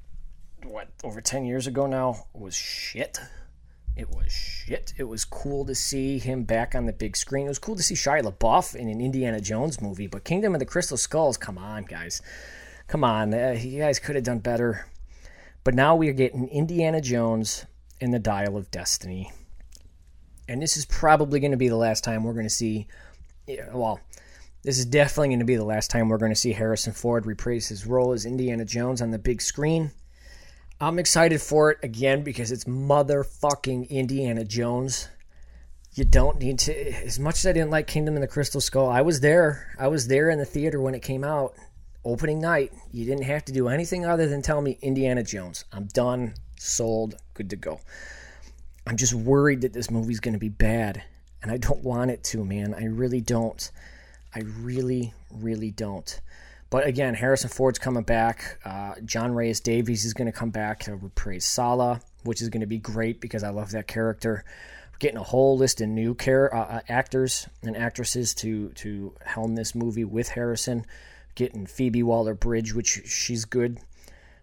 what 0.64 0.88
over 1.04 1.20
10 1.20 1.44
years 1.44 1.68
ago 1.68 1.88
now, 1.88 2.26
was 2.34 2.56
shit. 2.56 3.20
It 3.98 4.10
was 4.10 4.32
shit. 4.32 4.94
It 4.98 5.04
was 5.04 5.26
cool 5.26 5.66
to 5.66 5.76
see 5.76 6.18
him 6.18 6.44
back 6.44 6.74
on 6.74 6.86
the 6.86 6.94
big 6.94 7.18
screen. 7.18 7.46
It 7.46 7.50
was 7.50 7.60
cool 7.60 7.76
to 7.76 7.84
see 7.84 7.96
Shia 7.96 8.24
LaBeouf 8.24 8.76
in 8.76 8.88
an 8.88 9.02
Indiana 9.02 9.42
Jones 9.42 9.82
movie, 9.82 10.08
but 10.08 10.24
Kingdom 10.24 10.54
of 10.54 10.60
the 10.60 10.66
Crystal 10.66 10.96
Skulls, 10.96 11.36
come 11.36 11.58
on, 11.58 11.84
guys. 11.84 12.22
Come 12.88 13.04
on. 13.04 13.34
Uh, 13.34 13.58
you 13.60 13.80
guys 13.80 14.00
could 14.00 14.16
have 14.16 14.24
done 14.24 14.40
better. 14.40 14.86
But 15.66 15.74
now 15.74 15.98
we 15.98 16.08
are 16.08 16.14
getting 16.14 16.48
Indiana 16.48 17.02
Jones 17.02 17.66
in 18.00 18.12
the 18.12 18.20
Dial 18.20 18.56
of 18.56 18.72
Destiny. 18.72 19.34
And 20.48 20.62
this 20.62 20.78
is 20.78 20.86
probably 20.86 21.42
going 21.42 21.52
to 21.52 21.58
be 21.58 21.68
the 21.70 21.76
last 21.76 22.06
time 22.06 22.24
we're 22.24 22.34
going 22.34 22.46
to 22.46 22.50
see, 22.50 22.88
well, 23.74 24.00
this 24.64 24.78
is 24.78 24.86
definitely 24.86 25.30
going 25.30 25.40
to 25.40 25.46
be 25.46 25.56
the 25.56 25.64
last 25.64 25.90
time 25.90 26.10
we're 26.10 26.18
going 26.18 26.32
to 26.32 26.36
see 26.36 26.54
Harrison 26.54 26.94
Ford 26.94 27.26
reprise 27.26 27.68
his 27.68 27.86
role 27.86 28.12
as 28.12 28.26
Indiana 28.26 28.66
Jones 28.66 29.02
on 29.02 29.12
the 29.12 29.18
big 29.18 29.42
screen. 29.42 29.92
I'm 30.80 31.00
excited 31.00 31.42
for 31.42 31.72
it 31.72 31.80
again 31.84 32.24
because 32.24 32.52
it's 32.52 32.66
motherfucking 32.66 33.90
Indiana 33.90 34.44
Jones. 34.44 35.10
You 35.94 36.06
don't 36.06 36.40
need 36.40 36.60
to. 36.60 37.06
As 37.06 37.20
much 37.20 37.36
as 37.36 37.46
I 37.46 37.52
didn't 37.52 37.72
like 37.72 37.88
Kingdom 37.88 38.16
and 38.16 38.24
the 38.24 38.28
Crystal 38.28 38.62
Skull, 38.62 38.90
I 38.90 39.02
was 39.02 39.20
there. 39.20 39.76
I 39.78 39.88
was 39.90 40.08
there 40.08 40.30
in 40.30 40.40
the 40.40 40.46
theater 40.46 40.80
when 40.80 40.96
it 40.96 41.02
came 41.02 41.24
out, 41.24 41.54
opening 42.06 42.40
night. 42.40 42.72
You 42.92 43.06
didn't 43.06 43.26
have 43.26 43.46
to 43.46 43.52
do 43.52 43.68
anything 43.68 44.06
other 44.06 44.28
than 44.28 44.42
tell 44.42 44.62
me 44.62 44.78
Indiana 44.82 45.24
Jones. 45.24 45.66
I'm 45.72 45.86
done, 45.86 46.36
sold, 46.58 47.16
good 47.34 47.50
to 47.50 47.56
go. 47.56 47.80
I'm 48.88 48.98
just 48.98 49.14
worried 49.14 49.62
that 49.62 49.74
this 49.74 49.92
movie's 49.92 50.20
going 50.20 50.34
to 50.34 50.40
be 50.40 50.50
bad, 50.50 51.04
and 51.44 51.52
I 51.52 51.58
don't 51.58 51.84
want 51.84 52.10
it 52.10 52.24
to, 52.26 52.44
man. 52.46 52.74
I 52.74 52.86
really 52.86 53.22
don't. 53.22 53.70
I 54.34 54.42
really, 54.62 55.14
really 55.30 55.72
don't. 55.72 56.20
But 56.70 56.88
again, 56.88 57.16
Harrison 57.16 57.50
Ford's 57.50 57.80
coming 57.80 58.04
back. 58.04 58.60
Uh, 58.64 58.94
John 59.04 59.34
Rhys 59.34 59.60
Davies 59.60 60.06
is 60.06 60.14
going 60.14 60.28
to 60.28 60.32
come 60.32 60.52
back 60.52 60.80
to 60.82 60.96
reprise 60.96 61.46
Sallah, 61.46 62.00
which 62.24 62.42
is 62.42 62.48
going 62.48 62.62
to 62.62 62.68
be 62.68 62.78
great 62.78 63.20
because 63.20 63.44
I 63.44 63.50
love 63.50 63.72
that 63.72 63.88
character. 63.88 64.46
We're 64.94 64.98
getting 65.00 65.18
a 65.18 65.24
whole 65.24 65.58
list 65.58 65.82
of 65.82 65.90
new 65.90 66.16
care, 66.16 66.54
uh, 66.56 66.78
uh, 66.78 66.80
actors 66.88 67.48
and 67.62 67.76
actresses 67.76 68.34
to 68.36 68.70
to 68.70 69.14
helm 69.26 69.56
this 69.56 69.76
movie 69.76 70.06
with 70.06 70.30
Harrison. 70.30 70.86
Getting 71.36 71.66
Phoebe 71.66 72.04
Waller 72.04 72.34
Bridge, 72.34 72.74
which 72.74 73.02
she's 73.06 73.44
good. 73.44 73.80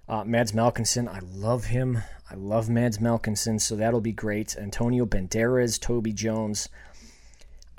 Uh, 0.07 0.25
Mads 0.25 0.53
Malkinson, 0.53 1.09
I 1.09 1.21
love 1.21 1.67
him. 1.67 2.03
I 2.31 2.35
love 2.35 2.69
Mads 2.69 2.99
Malkinson, 2.99 3.59
so 3.59 3.75
that'll 3.75 4.03
be 4.03 4.13
great. 4.13 4.55
Antonio 4.59 5.07
Banderas, 5.07 5.81
Toby 5.81 6.13
Jones. 6.13 6.69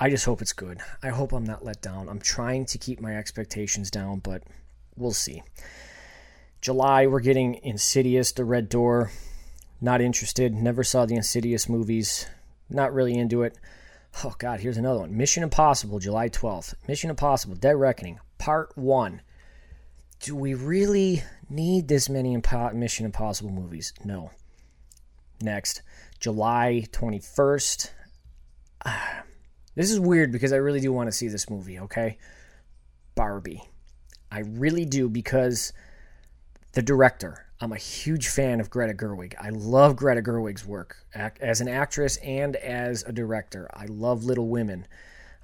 I 0.02 0.10
just 0.10 0.26
hope 0.26 0.41
it's 0.41 0.54
good. 0.54 0.80
I 1.04 1.10
hope 1.10 1.34
I'm 1.34 1.45
not 1.45 1.66
let 1.66 1.82
down. 1.82 2.08
I'm 2.08 2.20
trying 2.22 2.66
to 2.68 2.78
keep 2.78 3.02
my 3.02 3.18
expectations 3.18 3.91
down, 3.91 4.20
but 4.20 4.43
we'll 4.95 5.12
see. 5.12 5.43
July, 6.62 7.06
we're 7.06 7.20
getting 7.20 7.56
Insidious, 7.64 8.32
The 8.32 8.45
Red 8.45 8.70
Door. 8.70 9.12
Not 9.82 10.00
interested. 10.00 10.54
Never 10.54 10.84
saw 10.84 11.06
the 11.06 11.16
Insidious 11.16 11.68
movies. 11.68 12.28
Not 12.70 12.93
really 12.93 13.18
into 13.18 13.43
it. 13.43 13.58
Oh, 14.24 14.36
God, 14.38 14.62
here's 14.62 14.78
another 14.78 15.00
one 15.00 15.16
Mission 15.16 15.43
Impossible, 15.43 16.00
July 16.00 16.30
12th. 16.30 16.76
Mission 16.88 17.10
Impossible, 17.10 17.56
Dead 17.56 17.76
Reckoning, 17.76 18.20
Part 18.38 18.78
1. 18.78 19.22
Do 20.22 20.36
we 20.36 20.54
really 20.54 21.24
need 21.50 21.88
this 21.88 22.10
many 22.10 22.36
Impo- 22.38 22.74
Mission 22.74 23.06
Impossible 23.06 23.52
movies? 23.52 23.93
No. 24.04 24.32
Next, 25.41 25.82
July 26.20 26.86
21st. 26.91 27.91
This 29.76 29.92
is 29.92 30.00
weird 30.00 30.32
because 30.32 30.54
I 30.54 30.58
really 30.58 30.80
do 30.80 30.92
want 30.92 31.08
to 31.08 31.12
see 31.12 31.28
this 31.28 31.50
movie, 31.50 31.80
okay? 31.80 32.18
Barbie. 33.16 33.64
I 34.32 34.40
really 34.40 34.86
do 34.86 35.10
because 35.10 35.74
the 36.74 36.82
director, 36.82 37.46
I'm 37.60 37.72
a 37.72 37.78
huge 37.78 38.28
fan 38.28 38.60
of 38.60 38.70
Greta 38.70 38.94
Gerwig. 38.94 39.34
I 39.40 39.50
love 39.50 39.96
Greta 39.96 40.22
Gerwig's 40.22 40.66
work 40.66 40.98
as 41.14 41.62
an 41.62 41.68
actress 41.68 42.18
and 42.18 42.56
as 42.56 43.04
a 43.04 43.12
director. 43.12 43.70
I 43.74 43.86
love 43.86 44.24
Little 44.24 44.48
Women. 44.48 44.88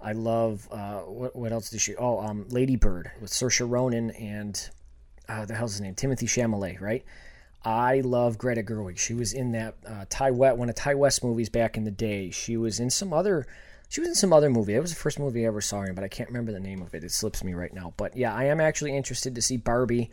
I 0.01 0.11
love 0.13 0.67
uh, 0.71 0.99
what, 0.99 1.35
what 1.35 1.51
else 1.51 1.69
did 1.69 1.81
she? 1.81 1.95
Oh, 1.95 2.19
um, 2.19 2.45
Lady 2.49 2.75
Bird 2.75 3.11
with 3.21 3.31
Saoirse 3.31 3.67
Ronan 3.67 4.11
and 4.11 4.69
uh, 5.27 5.45
the 5.45 5.55
hell's 5.55 5.73
his 5.73 5.81
name? 5.81 5.95
Timothée 5.95 6.27
Chalamet, 6.27 6.79
right? 6.79 7.03
I 7.63 8.01
love 8.01 8.37
Greta 8.37 8.61
Gerwig. 8.61 8.99
She 8.99 9.15
was 9.15 9.33
in 9.33 9.51
that 9.53 9.75
uh, 9.87 10.05
Ti 10.09 10.31
West, 10.31 10.57
one 10.57 10.69
of 10.69 10.75
Ti 10.75 10.93
West 10.93 11.23
movies 11.23 11.49
back 11.49 11.77
in 11.77 11.83
the 11.83 11.91
day. 11.91 12.29
She 12.29 12.57
was 12.57 12.79
in 12.79 12.91
some 12.91 13.11
other 13.11 13.47
she 13.89 14.01
was 14.01 14.09
in 14.09 14.15
some 14.15 14.33
other 14.33 14.49
movie. 14.49 14.73
That 14.73 14.81
was 14.81 14.93
the 14.93 14.99
first 14.99 15.19
movie 15.19 15.43
I 15.43 15.47
ever 15.47 15.61
saw 15.61 15.81
her 15.81 15.87
in, 15.87 15.95
but 15.95 16.03
I 16.03 16.07
can't 16.07 16.29
remember 16.29 16.51
the 16.51 16.59
name 16.59 16.81
of 16.81 16.93
it. 16.93 17.03
It 17.03 17.11
slips 17.11 17.43
me 17.43 17.53
right 17.53 17.73
now. 17.73 17.93
But 17.97 18.15
yeah, 18.17 18.33
I 18.33 18.45
am 18.45 18.59
actually 18.59 18.95
interested 18.95 19.35
to 19.35 19.41
see 19.41 19.57
Barbie. 19.57 20.11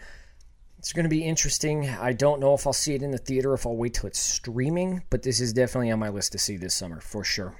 It's 0.78 0.92
going 0.92 1.04
to 1.04 1.10
be 1.10 1.24
interesting. 1.24 1.88
I 1.88 2.12
don't 2.12 2.40
know 2.40 2.54
if 2.54 2.66
I'll 2.66 2.72
see 2.72 2.94
it 2.94 3.02
in 3.02 3.12
the 3.12 3.18
theater, 3.18 3.54
if 3.54 3.66
I'll 3.66 3.76
wait 3.76 3.94
till 3.94 4.08
it's 4.08 4.18
streaming, 4.18 5.04
but 5.10 5.22
this 5.22 5.40
is 5.40 5.52
definitely 5.52 5.92
on 5.92 6.00
my 6.00 6.08
list 6.08 6.32
to 6.32 6.38
see 6.38 6.56
this 6.56 6.74
summer 6.74 7.00
for 7.00 7.22
sure. 7.22 7.56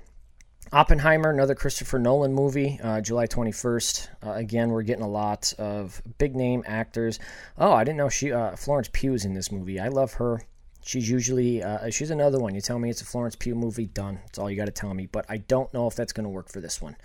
Oppenheimer, 0.73 1.29
another 1.31 1.55
Christopher 1.55 1.99
Nolan 1.99 2.33
movie, 2.33 2.81
uh, 2.83 3.01
July 3.01 3.27
21st. 3.27 4.09
Uh, 4.27 4.33
again, 4.33 4.71
we're 4.71 4.83
getting 4.83 5.05
a 5.05 5.09
lot 5.09 5.53
of 5.59 6.01
big 6.17 6.35
name 6.35 6.65
actors. 6.67 7.19
Oh, 7.59 7.73
I 7.73 7.85
didn't 7.85 7.99
know 7.99 8.09
she 8.09 8.33
uh, 8.33 8.57
Florence 8.57 8.89
Pugh's 8.91 9.27
in 9.27 9.35
this 9.35 9.53
movie. 9.53 9.79
I 9.79 9.89
love 9.89 10.15
her. 10.15 10.41
She's 10.85 11.09
usually 11.09 11.63
uh, 11.63 11.91
she's 11.91 12.11
another 12.11 12.41
one. 12.41 12.55
You 12.55 12.61
tell 12.61 12.79
me 12.79 12.91
it's 12.91 13.01
a 13.01 13.05
Florence 13.05 13.37
Pugh 13.37 13.55
movie, 13.55 13.87
done. 13.87 14.19
That's 14.25 14.39
all 14.39 14.51
you 14.51 14.57
got 14.57 14.67
to 14.67 14.73
tell 14.73 14.93
me. 14.93 15.07
But 15.07 15.25
I 15.29 15.37
don't 15.37 15.73
know 15.73 15.87
if 15.87 15.95
that's 15.95 16.13
going 16.13 16.25
to 16.25 16.31
work 16.31 16.51
for 16.51 16.61
this 16.61 16.83
one. 16.83 16.97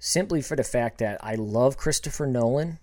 Simply 0.00 0.42
for 0.42 0.56
the 0.56 0.64
fact 0.64 0.98
that 0.98 1.22
I 1.22 1.36
love 1.36 1.76
Christopher 1.76 2.26
Nolan, 2.26 2.80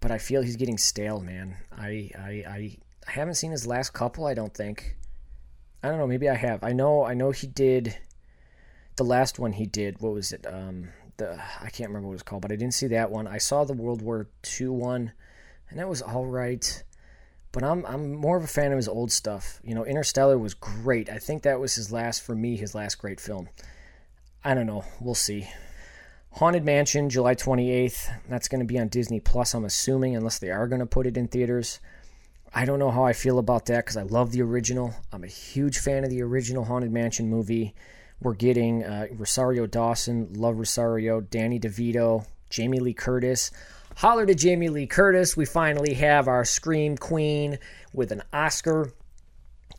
but 0.00 0.10
I 0.10 0.18
feel 0.18 0.42
he's 0.42 0.56
getting 0.56 0.76
stale, 0.76 1.20
man. 1.20 1.56
I 1.72 2.10
I 2.16 2.44
I, 2.46 2.78
haven't 3.06 3.34
seen 3.34 3.50
his 3.50 3.66
last 3.66 3.94
couple. 3.94 4.26
I 4.26 4.34
don't 4.34 4.54
think. 4.54 4.96
I 5.82 5.88
don't 5.88 5.98
know. 5.98 6.06
Maybe 6.06 6.28
I 6.28 6.34
have. 6.34 6.62
I 6.62 6.72
know. 6.72 7.04
I 7.04 7.14
know 7.14 7.30
he 7.30 7.46
did. 7.46 7.96
The 8.96 9.04
last 9.04 9.38
one 9.38 9.52
he 9.52 9.66
did. 9.66 10.00
What 10.00 10.12
was 10.12 10.32
it? 10.32 10.46
Um, 10.46 10.88
the 11.16 11.40
I 11.60 11.70
can't 11.70 11.88
remember 11.88 12.08
what 12.08 12.12
it 12.12 12.16
was 12.16 12.22
called, 12.22 12.42
but 12.42 12.52
I 12.52 12.56
didn't 12.56 12.74
see 12.74 12.88
that 12.88 13.10
one. 13.10 13.26
I 13.26 13.38
saw 13.38 13.64
the 13.64 13.72
World 13.72 14.02
War 14.02 14.28
II 14.60 14.68
one, 14.68 15.12
and 15.70 15.78
that 15.78 15.88
was 15.88 16.02
all 16.02 16.26
right 16.26 16.82
but 17.54 17.62
I'm 17.62 17.86
I'm 17.86 18.12
more 18.12 18.36
of 18.36 18.42
a 18.42 18.48
fan 18.48 18.72
of 18.72 18.76
his 18.76 18.88
old 18.88 19.12
stuff. 19.12 19.60
You 19.62 19.76
know, 19.76 19.86
Interstellar 19.86 20.36
was 20.36 20.54
great. 20.54 21.08
I 21.08 21.18
think 21.18 21.44
that 21.44 21.60
was 21.60 21.76
his 21.76 21.92
last 21.92 22.22
for 22.22 22.34
me, 22.34 22.56
his 22.56 22.74
last 22.74 22.96
great 22.96 23.20
film. 23.20 23.48
I 24.44 24.54
don't 24.54 24.66
know. 24.66 24.84
We'll 25.00 25.14
see. 25.14 25.48
Haunted 26.32 26.64
Mansion, 26.64 27.08
July 27.08 27.36
28th. 27.36 28.10
That's 28.28 28.48
going 28.48 28.58
to 28.58 28.66
be 28.66 28.78
on 28.78 28.88
Disney 28.88 29.20
Plus, 29.20 29.54
I'm 29.54 29.64
assuming, 29.64 30.16
unless 30.16 30.40
they 30.40 30.50
are 30.50 30.66
going 30.66 30.80
to 30.80 30.86
put 30.86 31.06
it 31.06 31.16
in 31.16 31.28
theaters. 31.28 31.78
I 32.52 32.64
don't 32.64 32.80
know 32.80 32.90
how 32.90 33.04
I 33.04 33.12
feel 33.12 33.38
about 33.38 33.66
that 33.66 33.84
because 33.84 33.96
I 33.96 34.02
love 34.02 34.32
the 34.32 34.42
original. 34.42 34.92
I'm 35.12 35.22
a 35.22 35.28
huge 35.28 35.78
fan 35.78 36.02
of 36.02 36.10
the 36.10 36.22
original 36.22 36.64
Haunted 36.64 36.90
Mansion 36.90 37.30
movie. 37.30 37.72
We're 38.20 38.34
getting 38.34 38.82
uh, 38.82 39.06
Rosario 39.12 39.66
Dawson, 39.66 40.32
love 40.34 40.58
Rosario, 40.58 41.20
Danny 41.20 41.60
DeVito, 41.60 42.26
Jamie 42.50 42.80
Lee 42.80 42.94
Curtis. 42.94 43.52
Holler 43.96 44.26
to 44.26 44.34
Jamie 44.34 44.68
Lee 44.68 44.86
Curtis. 44.86 45.36
We 45.36 45.44
finally 45.44 45.94
have 45.94 46.26
our 46.26 46.44
Scream 46.44 46.96
Queen 46.96 47.58
with 47.92 48.10
an 48.10 48.22
Oscar. 48.32 48.92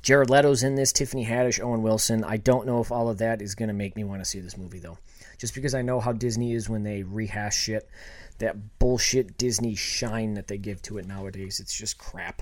Jared 0.01 0.29
Leto's 0.29 0.63
in 0.63 0.75
this, 0.75 0.93
Tiffany 0.93 1.25
Haddish, 1.25 1.61
Owen 1.61 1.81
Wilson. 1.81 2.23
I 2.23 2.37
don't 2.37 2.65
know 2.65 2.79
if 2.79 2.91
all 2.91 3.09
of 3.09 3.17
that 3.17 3.41
is 3.41 3.55
going 3.55 3.67
to 3.67 3.73
make 3.73 3.95
me 3.95 4.03
want 4.03 4.21
to 4.21 4.25
see 4.25 4.39
this 4.39 4.57
movie, 4.57 4.79
though. 4.79 4.97
Just 5.37 5.53
because 5.53 5.75
I 5.75 5.81
know 5.81 5.99
how 5.99 6.13
Disney 6.13 6.53
is 6.53 6.69
when 6.69 6.83
they 6.83 7.03
rehash 7.03 7.57
shit. 7.57 7.89
That 8.37 8.79
bullshit 8.79 9.37
Disney 9.37 9.75
shine 9.75 10.35
that 10.35 10.47
they 10.47 10.57
give 10.57 10.81
to 10.83 10.97
it 10.97 11.07
nowadays. 11.07 11.59
It's 11.59 11.77
just 11.77 11.97
crap. 11.97 12.41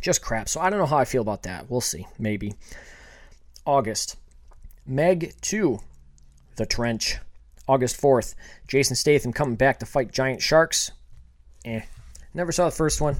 Just 0.00 0.22
crap. 0.22 0.48
So 0.48 0.60
I 0.60 0.70
don't 0.70 0.78
know 0.78 0.86
how 0.86 0.98
I 0.98 1.04
feel 1.04 1.22
about 1.22 1.42
that. 1.42 1.68
We'll 1.68 1.80
see. 1.80 2.06
Maybe. 2.18 2.54
August. 3.66 4.16
Meg 4.86 5.34
2. 5.42 5.80
The 6.56 6.66
Trench. 6.66 7.18
August 7.68 8.00
4th, 8.00 8.34
Jason 8.66 8.96
Statham 8.96 9.32
coming 9.32 9.56
back 9.56 9.78
to 9.78 9.86
fight 9.86 10.10
giant 10.10 10.42
sharks. 10.42 10.90
Eh, 11.64 11.82
never 12.34 12.50
saw 12.50 12.64
the 12.64 12.74
first 12.74 13.00
one. 13.00 13.16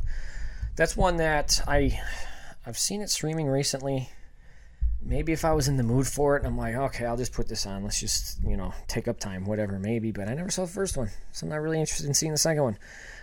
That's 0.76 0.96
one 0.96 1.16
that 1.16 1.60
I 1.66 2.00
I've 2.68 2.78
seen 2.78 3.00
it 3.00 3.10
streaming 3.10 3.48
recently. 3.48 4.10
Maybe 5.00 5.32
if 5.32 5.44
I 5.44 5.52
was 5.52 5.68
in 5.68 5.76
the 5.76 5.82
mood 5.82 6.06
for 6.06 6.36
it, 6.36 6.44
I'm 6.44 6.58
like, 6.58 6.74
okay, 6.74 7.06
I'll 7.06 7.16
just 7.16 7.32
put 7.32 7.48
this 7.48 7.66
on. 7.66 7.82
Let's 7.82 7.98
just, 7.98 8.42
you 8.42 8.56
know, 8.56 8.74
take 8.88 9.08
up 9.08 9.18
time, 9.18 9.46
whatever, 9.46 9.78
maybe. 9.78 10.10
But 10.12 10.28
I 10.28 10.34
never 10.34 10.50
saw 10.50 10.66
the 10.66 10.72
first 10.72 10.96
one, 10.96 11.08
so 11.32 11.46
I'm 11.46 11.50
not 11.50 11.62
really 11.62 11.80
interested 11.80 12.06
in 12.06 12.14
seeing 12.14 12.32
the 12.32 12.38
second 12.38 12.62
one. 12.62 12.78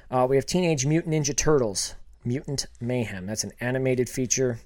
Uh, 0.10 0.26
we 0.28 0.36
have 0.36 0.46
Teenage 0.46 0.86
Mutant 0.86 1.14
Ninja 1.14 1.36
Turtles, 1.36 1.94
Mutant 2.24 2.66
Mayhem. 2.82 3.26
That's 3.26 3.44
an 3.44 3.52
animated 3.60 4.10
feature. 4.10 4.60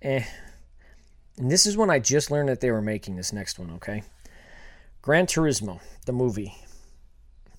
Eh. 0.00 0.24
And 1.36 1.50
this 1.50 1.66
is 1.66 1.76
when 1.76 1.90
I 1.90 1.98
just 1.98 2.30
learned 2.30 2.48
that 2.48 2.60
they 2.60 2.70
were 2.70 2.82
making 2.82 3.16
this 3.16 3.32
next 3.32 3.58
one, 3.58 3.70
okay? 3.72 4.02
Gran 5.00 5.26
Turismo, 5.26 5.80
the 6.06 6.12
movie. 6.12 6.54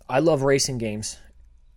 I 0.09 0.19
love 0.19 0.43
racing 0.43 0.77
games. 0.77 1.17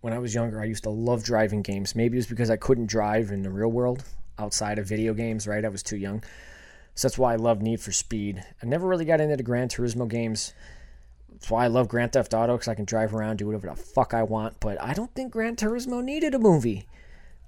When 0.01 0.11
I 0.11 0.19
was 0.19 0.35
younger, 0.35 0.59
I 0.59 0.65
used 0.65 0.83
to 0.83 0.89
love 0.89 1.23
driving 1.23 1.61
games. 1.61 1.95
Maybe 1.95 2.17
it 2.17 2.19
was 2.19 2.27
because 2.27 2.49
I 2.49 2.57
couldn't 2.57 2.87
drive 2.87 3.31
in 3.31 3.43
the 3.43 3.49
real 3.49 3.71
world 3.71 4.03
outside 4.37 4.77
of 4.77 4.87
video 4.87 5.13
games, 5.13 5.47
right? 5.47 5.63
I 5.63 5.69
was 5.69 5.81
too 5.81 5.95
young. 5.95 6.21
So 6.95 7.07
that's 7.07 7.17
why 7.17 7.33
I 7.33 7.37
love 7.37 7.61
Need 7.61 7.79
for 7.79 7.93
Speed. 7.93 8.43
I 8.61 8.65
never 8.65 8.87
really 8.87 9.05
got 9.05 9.21
into 9.21 9.37
the 9.37 9.43
Gran 9.43 9.69
Turismo 9.69 10.07
games. 10.07 10.53
That's 11.31 11.49
why 11.49 11.63
I 11.63 11.67
love 11.67 11.87
Grand 11.87 12.11
Theft 12.11 12.33
Auto 12.33 12.55
because 12.55 12.67
I 12.67 12.75
can 12.75 12.85
drive 12.85 13.15
around, 13.15 13.37
do 13.37 13.47
whatever 13.47 13.67
the 13.67 13.75
fuck 13.75 14.13
I 14.13 14.23
want. 14.23 14.59
But 14.59 14.79
I 14.81 14.93
don't 14.93 15.15
think 15.15 15.31
Gran 15.31 15.55
Turismo 15.55 16.03
needed 16.03 16.35
a 16.35 16.39
movie. 16.39 16.87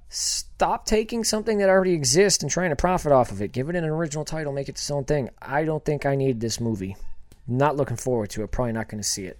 Stop 0.07 0.85
taking 0.85 1.25
something 1.25 1.57
that 1.57 1.69
already 1.69 1.93
exists 1.93 2.41
and 2.41 2.51
trying 2.51 2.69
to 2.69 2.75
profit 2.77 3.11
off 3.11 3.31
of 3.31 3.41
it. 3.41 3.51
Give 3.51 3.69
it 3.69 3.75
an 3.75 3.83
original 3.83 4.23
title, 4.23 4.53
make 4.53 4.69
it 4.69 4.75
its 4.75 4.89
own 4.89 5.03
thing. 5.03 5.29
I 5.41 5.65
don't 5.65 5.83
think 5.83 6.05
I 6.05 6.15
need 6.15 6.39
this 6.39 6.61
movie. 6.61 6.95
Not 7.47 7.75
looking 7.75 7.97
forward 7.97 8.29
to 8.31 8.43
it. 8.43 8.51
Probably 8.51 8.73
not 8.73 8.89
going 8.89 9.01
to 9.01 9.07
see 9.07 9.25
it. 9.25 9.39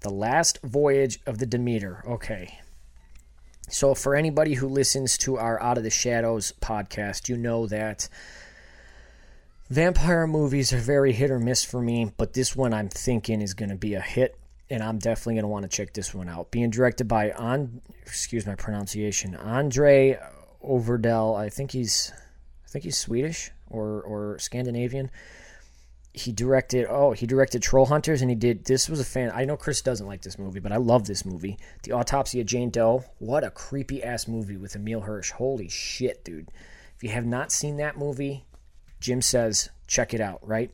The 0.00 0.10
Last 0.10 0.60
Voyage 0.62 1.18
of 1.26 1.38
the 1.38 1.46
Demeter. 1.46 2.02
Okay. 2.06 2.58
So, 3.68 3.94
for 3.94 4.14
anybody 4.14 4.54
who 4.54 4.68
listens 4.68 5.18
to 5.18 5.38
our 5.38 5.60
Out 5.60 5.76
of 5.76 5.84
the 5.84 5.90
Shadows 5.90 6.52
podcast, 6.60 7.28
you 7.28 7.36
know 7.36 7.66
that 7.66 8.08
vampire 9.68 10.26
movies 10.26 10.72
are 10.72 10.78
very 10.78 11.12
hit 11.12 11.30
or 11.30 11.40
miss 11.40 11.64
for 11.64 11.82
me, 11.82 12.12
but 12.16 12.32
this 12.32 12.54
one 12.54 12.72
I'm 12.72 12.88
thinking 12.88 13.40
is 13.42 13.54
going 13.54 13.70
to 13.70 13.76
be 13.76 13.94
a 13.94 14.00
hit, 14.00 14.38
and 14.70 14.82
I'm 14.82 14.98
definitely 14.98 15.34
going 15.34 15.44
to 15.44 15.48
want 15.48 15.64
to 15.64 15.76
check 15.76 15.92
this 15.92 16.14
one 16.14 16.28
out. 16.28 16.52
Being 16.52 16.70
directed 16.70 17.08
by, 17.08 17.32
on, 17.32 17.80
excuse 18.02 18.46
my 18.46 18.54
pronunciation, 18.54 19.34
Andre 19.34 20.20
Overdell. 20.64 21.36
I 21.36 21.48
think 21.48 21.72
he's 21.72 22.12
I 22.64 22.68
think 22.68 22.84
he's 22.84 22.96
Swedish 22.98 23.50
or 23.68 24.02
or 24.02 24.38
Scandinavian. 24.38 25.10
He 26.16 26.32
directed 26.32 26.86
oh 26.88 27.12
he 27.12 27.26
directed 27.26 27.62
Troll 27.62 27.84
Hunters 27.84 28.22
and 28.22 28.30
he 28.30 28.34
did 28.34 28.64
this 28.64 28.88
was 28.88 29.00
a 29.00 29.04
fan. 29.04 29.30
I 29.34 29.44
know 29.44 29.56
Chris 29.56 29.82
doesn't 29.82 30.06
like 30.06 30.22
this 30.22 30.38
movie, 30.38 30.60
but 30.60 30.72
I 30.72 30.76
love 30.76 31.06
this 31.06 31.26
movie. 31.26 31.58
The 31.82 31.92
Autopsy 31.92 32.40
of 32.40 32.46
Jane 32.46 32.70
Doe. 32.70 33.04
What 33.18 33.44
a 33.44 33.50
creepy 33.50 34.02
ass 34.02 34.26
movie 34.26 34.56
with 34.56 34.74
Emile 34.74 35.02
Hirsch. 35.02 35.30
Holy 35.32 35.68
shit, 35.68 36.24
dude! 36.24 36.50
If 36.96 37.02
you 37.02 37.10
have 37.10 37.26
not 37.26 37.52
seen 37.52 37.76
that 37.76 37.98
movie, 37.98 38.46
Jim 38.98 39.20
says 39.20 39.68
check 39.86 40.14
it 40.14 40.20
out. 40.22 40.40
Right. 40.42 40.70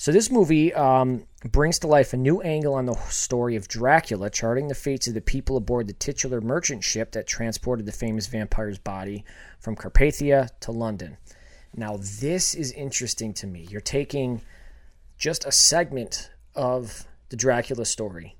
So 0.00 0.12
this 0.12 0.30
movie 0.30 0.72
um, 0.74 1.26
brings 1.50 1.80
to 1.80 1.88
life 1.88 2.12
a 2.12 2.16
new 2.16 2.40
angle 2.40 2.74
on 2.74 2.86
the 2.86 2.94
story 3.08 3.56
of 3.56 3.66
Dracula, 3.66 4.30
charting 4.30 4.68
the 4.68 4.76
fates 4.76 5.08
of 5.08 5.14
the 5.14 5.20
people 5.20 5.56
aboard 5.56 5.88
the 5.88 5.92
titular 5.92 6.40
merchant 6.40 6.84
ship 6.84 7.10
that 7.12 7.26
transported 7.26 7.84
the 7.84 7.90
famous 7.90 8.28
vampire's 8.28 8.78
body 8.78 9.24
from 9.58 9.74
Carpathia 9.74 10.50
to 10.60 10.70
London. 10.70 11.16
Now, 11.74 11.96
this 11.96 12.54
is 12.54 12.70
interesting 12.72 13.34
to 13.34 13.48
me. 13.48 13.66
You're 13.68 13.80
taking 13.80 14.40
just 15.18 15.44
a 15.44 15.52
segment 15.52 16.30
of 16.54 17.06
the 17.28 17.36
Dracula 17.36 17.84
story, 17.84 18.36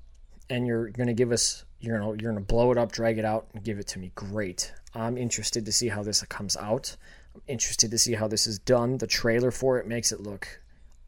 and 0.49 0.65
you're 0.65 0.89
going 0.89 1.07
to 1.07 1.13
give 1.13 1.31
us, 1.31 1.65
you're 1.79 1.99
going 1.99 2.19
you're 2.19 2.33
to 2.33 2.39
blow 2.39 2.71
it 2.71 2.77
up, 2.77 2.91
drag 2.91 3.17
it 3.17 3.25
out, 3.25 3.47
and 3.53 3.63
give 3.63 3.79
it 3.79 3.87
to 3.87 3.99
me. 3.99 4.11
Great. 4.15 4.73
I'm 4.95 5.17
interested 5.17 5.65
to 5.65 5.71
see 5.71 5.89
how 5.89 6.01
this 6.01 6.23
comes 6.23 6.57
out. 6.57 6.95
I'm 7.35 7.41
interested 7.47 7.91
to 7.91 7.97
see 7.97 8.13
how 8.13 8.27
this 8.27 8.47
is 8.47 8.57
done. 8.59 8.97
The 8.97 9.07
trailer 9.07 9.51
for 9.51 9.77
it 9.77 9.87
makes 9.87 10.11
it 10.11 10.21
look 10.21 10.61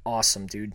awesome, 0.05 0.45
dude. 0.45 0.73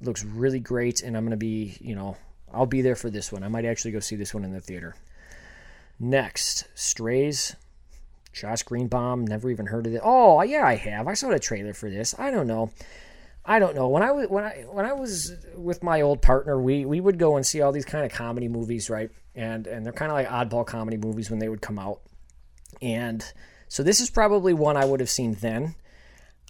It 0.00 0.06
looks 0.06 0.24
really 0.24 0.60
great, 0.60 1.02
and 1.02 1.16
I'm 1.16 1.24
going 1.24 1.30
to 1.32 1.36
be, 1.36 1.76
you 1.80 1.94
know, 1.94 2.16
I'll 2.52 2.66
be 2.66 2.82
there 2.82 2.96
for 2.96 3.10
this 3.10 3.32
one. 3.32 3.42
I 3.42 3.48
might 3.48 3.64
actually 3.64 3.90
go 3.90 4.00
see 4.00 4.16
this 4.16 4.32
one 4.32 4.44
in 4.44 4.52
the 4.52 4.60
theater. 4.60 4.94
Next, 5.98 6.68
Strays. 6.74 7.56
Josh 8.32 8.62
Greenbaum, 8.64 9.26
never 9.26 9.50
even 9.50 9.66
heard 9.66 9.86
of 9.86 9.94
it. 9.94 10.02
Oh, 10.04 10.42
yeah, 10.42 10.66
I 10.66 10.74
have. 10.74 11.08
I 11.08 11.14
saw 11.14 11.30
the 11.30 11.38
trailer 11.38 11.72
for 11.72 11.88
this. 11.88 12.14
I 12.18 12.30
don't 12.30 12.46
know. 12.46 12.70
I 13.48 13.60
don't 13.60 13.76
know. 13.76 13.88
When 13.88 14.02
I 14.02 14.10
was 14.10 14.28
when 14.28 14.42
I 14.42 14.64
when 14.68 14.84
I 14.84 14.92
was 14.92 15.32
with 15.54 15.82
my 15.82 16.00
old 16.00 16.20
partner, 16.20 16.60
we 16.60 16.84
we 16.84 17.00
would 17.00 17.16
go 17.16 17.36
and 17.36 17.46
see 17.46 17.60
all 17.60 17.70
these 17.70 17.84
kind 17.84 18.04
of 18.04 18.10
comedy 18.10 18.48
movies, 18.48 18.90
right? 18.90 19.10
And 19.36 19.68
and 19.68 19.86
they're 19.86 19.92
kind 19.92 20.10
of 20.10 20.16
like 20.16 20.28
oddball 20.28 20.66
comedy 20.66 20.96
movies 20.96 21.30
when 21.30 21.38
they 21.38 21.48
would 21.48 21.62
come 21.62 21.78
out. 21.78 22.00
And 22.82 23.24
so 23.68 23.84
this 23.84 24.00
is 24.00 24.10
probably 24.10 24.52
one 24.52 24.76
I 24.76 24.84
would 24.84 24.98
have 24.98 25.10
seen 25.10 25.34
then. 25.34 25.76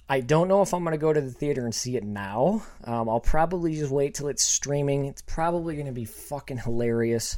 I 0.09 0.21
don't 0.21 0.47
know 0.47 0.61
if 0.61 0.73
I'm 0.73 0.83
going 0.83 0.93
to 0.93 0.97
go 0.97 1.13
to 1.13 1.21
the 1.21 1.31
theater 1.31 1.65
and 1.65 1.75
see 1.75 1.97
it 1.97 2.03
now. 2.03 2.63
Um, 2.85 3.09
I'll 3.09 3.19
probably 3.19 3.75
just 3.75 3.91
wait 3.91 4.15
till 4.15 4.29
it's 4.29 4.43
streaming. 4.43 5.05
It's 5.05 5.21
probably 5.21 5.75
going 5.75 5.87
to 5.87 5.91
be 5.91 6.05
fucking 6.05 6.59
hilarious. 6.59 7.37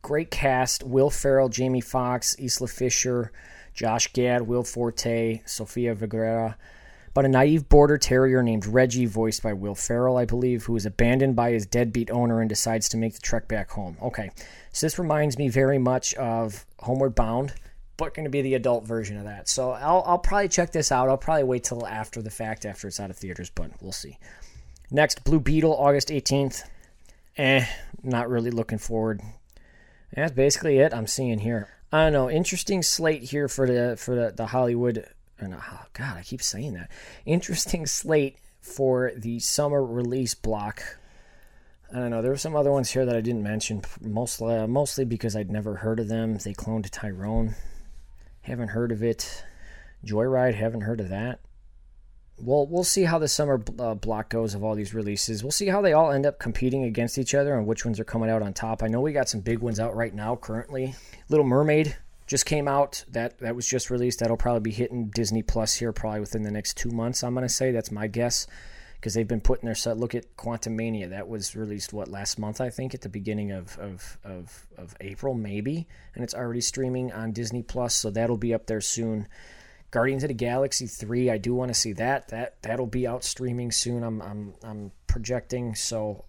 Great 0.00 0.30
cast: 0.30 0.84
Will 0.84 1.10
Ferrell, 1.10 1.50
Jamie 1.50 1.82
Foxx, 1.82 2.34
Isla 2.38 2.68
Fisher, 2.68 3.30
Josh 3.74 4.12
Gad, 4.14 4.42
Will 4.42 4.64
Forte, 4.64 5.42
Sofia 5.44 5.94
Vergara. 5.94 6.56
But 7.16 7.24
a 7.24 7.28
naive 7.28 7.66
border 7.70 7.96
terrier 7.96 8.42
named 8.42 8.66
Reggie, 8.66 9.06
voiced 9.06 9.42
by 9.42 9.54
Will 9.54 9.74
Ferrell, 9.74 10.18
I 10.18 10.26
believe, 10.26 10.64
who 10.64 10.76
is 10.76 10.84
abandoned 10.84 11.34
by 11.34 11.52
his 11.52 11.64
deadbeat 11.64 12.10
owner 12.10 12.42
and 12.42 12.48
decides 12.50 12.90
to 12.90 12.98
make 12.98 13.14
the 13.14 13.20
trek 13.20 13.48
back 13.48 13.70
home. 13.70 13.96
Okay, 14.02 14.28
so 14.70 14.84
this 14.84 14.98
reminds 14.98 15.38
me 15.38 15.48
very 15.48 15.78
much 15.78 16.12
of 16.16 16.66
Homeward 16.80 17.14
Bound 17.14 17.54
but 17.96 18.12
going 18.12 18.24
to 18.24 18.30
be 18.30 18.42
the 18.42 18.52
adult 18.52 18.84
version 18.86 19.16
of 19.16 19.24
that. 19.24 19.48
So 19.48 19.70
I'll, 19.70 20.02
I'll 20.04 20.18
probably 20.18 20.50
check 20.50 20.72
this 20.72 20.92
out. 20.92 21.08
I'll 21.08 21.16
probably 21.16 21.44
wait 21.44 21.64
till 21.64 21.86
after 21.86 22.20
the 22.20 22.28
fact, 22.28 22.66
after 22.66 22.86
it's 22.86 23.00
out 23.00 23.08
of 23.08 23.16
theaters, 23.16 23.48
but 23.48 23.70
we'll 23.80 23.92
see. 23.92 24.18
Next, 24.90 25.24
Blue 25.24 25.40
Beetle, 25.40 25.74
August 25.74 26.08
18th. 26.08 26.64
Eh, 27.38 27.64
not 28.02 28.28
really 28.28 28.50
looking 28.50 28.76
forward. 28.76 29.22
That's 30.14 30.32
basically 30.32 30.80
it 30.80 30.92
I'm 30.92 31.06
seeing 31.06 31.38
here. 31.38 31.70
I 31.90 32.04
don't 32.04 32.12
know. 32.12 32.30
Interesting 32.30 32.82
slate 32.82 33.22
here 33.22 33.48
for 33.48 33.66
the 33.66 33.96
for 33.96 34.14
the, 34.14 34.34
the 34.36 34.48
Hollywood. 34.48 35.06
No, 35.40 35.58
oh 35.60 35.84
God, 35.92 36.16
I 36.16 36.22
keep 36.22 36.42
saying 36.42 36.74
that. 36.74 36.90
Interesting 37.24 37.86
slate 37.86 38.38
for 38.60 39.12
the 39.16 39.38
summer 39.38 39.84
release 39.84 40.34
block. 40.34 40.82
I 41.92 41.98
don't 41.98 42.10
know. 42.10 42.22
There 42.22 42.32
were 42.32 42.36
some 42.36 42.56
other 42.56 42.72
ones 42.72 42.90
here 42.90 43.06
that 43.06 43.16
I 43.16 43.20
didn't 43.20 43.42
mention, 43.42 43.82
mostly 44.00 44.56
uh, 44.56 44.66
mostly 44.66 45.04
because 45.04 45.36
I'd 45.36 45.50
never 45.50 45.76
heard 45.76 46.00
of 46.00 46.08
them. 46.08 46.36
They 46.38 46.52
cloned 46.52 46.88
Tyrone. 46.90 47.54
Haven't 48.40 48.68
heard 48.68 48.92
of 48.92 49.02
it. 49.02 49.44
Joyride, 50.04 50.54
haven't 50.54 50.82
heard 50.82 51.00
of 51.00 51.08
that. 51.10 51.40
Well, 52.38 52.66
we'll 52.66 52.84
see 52.84 53.04
how 53.04 53.18
the 53.18 53.28
summer 53.28 53.62
uh, 53.78 53.94
block 53.94 54.28
goes 54.28 54.54
of 54.54 54.62
all 54.62 54.74
these 54.74 54.92
releases. 54.92 55.42
We'll 55.42 55.52
see 55.52 55.68
how 55.68 55.80
they 55.80 55.94
all 55.94 56.12
end 56.12 56.26
up 56.26 56.38
competing 56.38 56.84
against 56.84 57.18
each 57.18 57.34
other 57.34 57.56
and 57.56 57.66
which 57.66 57.84
ones 57.84 57.98
are 57.98 58.04
coming 58.04 58.28
out 58.28 58.42
on 58.42 58.52
top. 58.52 58.82
I 58.82 58.88
know 58.88 59.00
we 59.00 59.12
got 59.12 59.28
some 59.28 59.40
big 59.40 59.60
ones 59.60 59.80
out 59.80 59.96
right 59.96 60.14
now 60.14 60.36
currently. 60.36 60.94
Little 61.28 61.46
Mermaid 61.46 61.96
just 62.26 62.46
came 62.46 62.68
out. 62.68 63.04
That 63.08 63.38
that 63.38 63.56
was 63.56 63.66
just 63.66 63.90
released. 63.90 64.20
That'll 64.20 64.36
probably 64.36 64.60
be 64.60 64.72
hitting 64.72 65.10
Disney 65.14 65.42
Plus 65.42 65.74
here 65.74 65.92
probably 65.92 66.20
within 66.20 66.42
the 66.42 66.50
next 66.50 66.76
two 66.76 66.90
months. 66.90 67.22
I'm 67.22 67.34
gonna 67.34 67.48
say 67.48 67.70
that's 67.70 67.90
my 67.90 68.06
guess 68.06 68.46
because 68.96 69.14
they've 69.14 69.28
been 69.28 69.40
putting 69.40 69.66
their 69.66 69.74
set. 69.74 69.98
Look 69.98 70.14
at 70.14 70.36
Quantumania. 70.36 71.10
That 71.10 71.28
was 71.28 71.54
released 71.54 71.92
what 71.92 72.08
last 72.08 72.38
month, 72.38 72.60
I 72.60 72.70
think, 72.70 72.94
at 72.94 73.02
the 73.02 73.08
beginning 73.08 73.52
of 73.52 73.78
of, 73.78 74.18
of, 74.24 74.66
of 74.76 74.96
April, 75.00 75.34
maybe, 75.34 75.86
and 76.14 76.24
it's 76.24 76.34
already 76.34 76.60
streaming 76.60 77.12
on 77.12 77.32
Disney 77.32 77.62
Plus. 77.62 77.94
So 77.94 78.10
that'll 78.10 78.36
be 78.36 78.54
up 78.54 78.66
there 78.66 78.80
soon. 78.80 79.28
Guardians 79.92 80.24
of 80.24 80.28
the 80.28 80.34
Galaxy 80.34 80.88
three, 80.88 81.30
I 81.30 81.38
do 81.38 81.54
want 81.54 81.68
to 81.68 81.74
see 81.74 81.92
that. 81.94 82.28
That 82.28 82.60
that'll 82.62 82.86
be 82.86 83.06
out 83.06 83.22
streaming 83.22 83.70
soon. 83.70 84.02
I'm 84.02 84.20
I'm 84.20 84.54
I'm 84.64 84.92
projecting. 85.06 85.74
So 85.76 86.24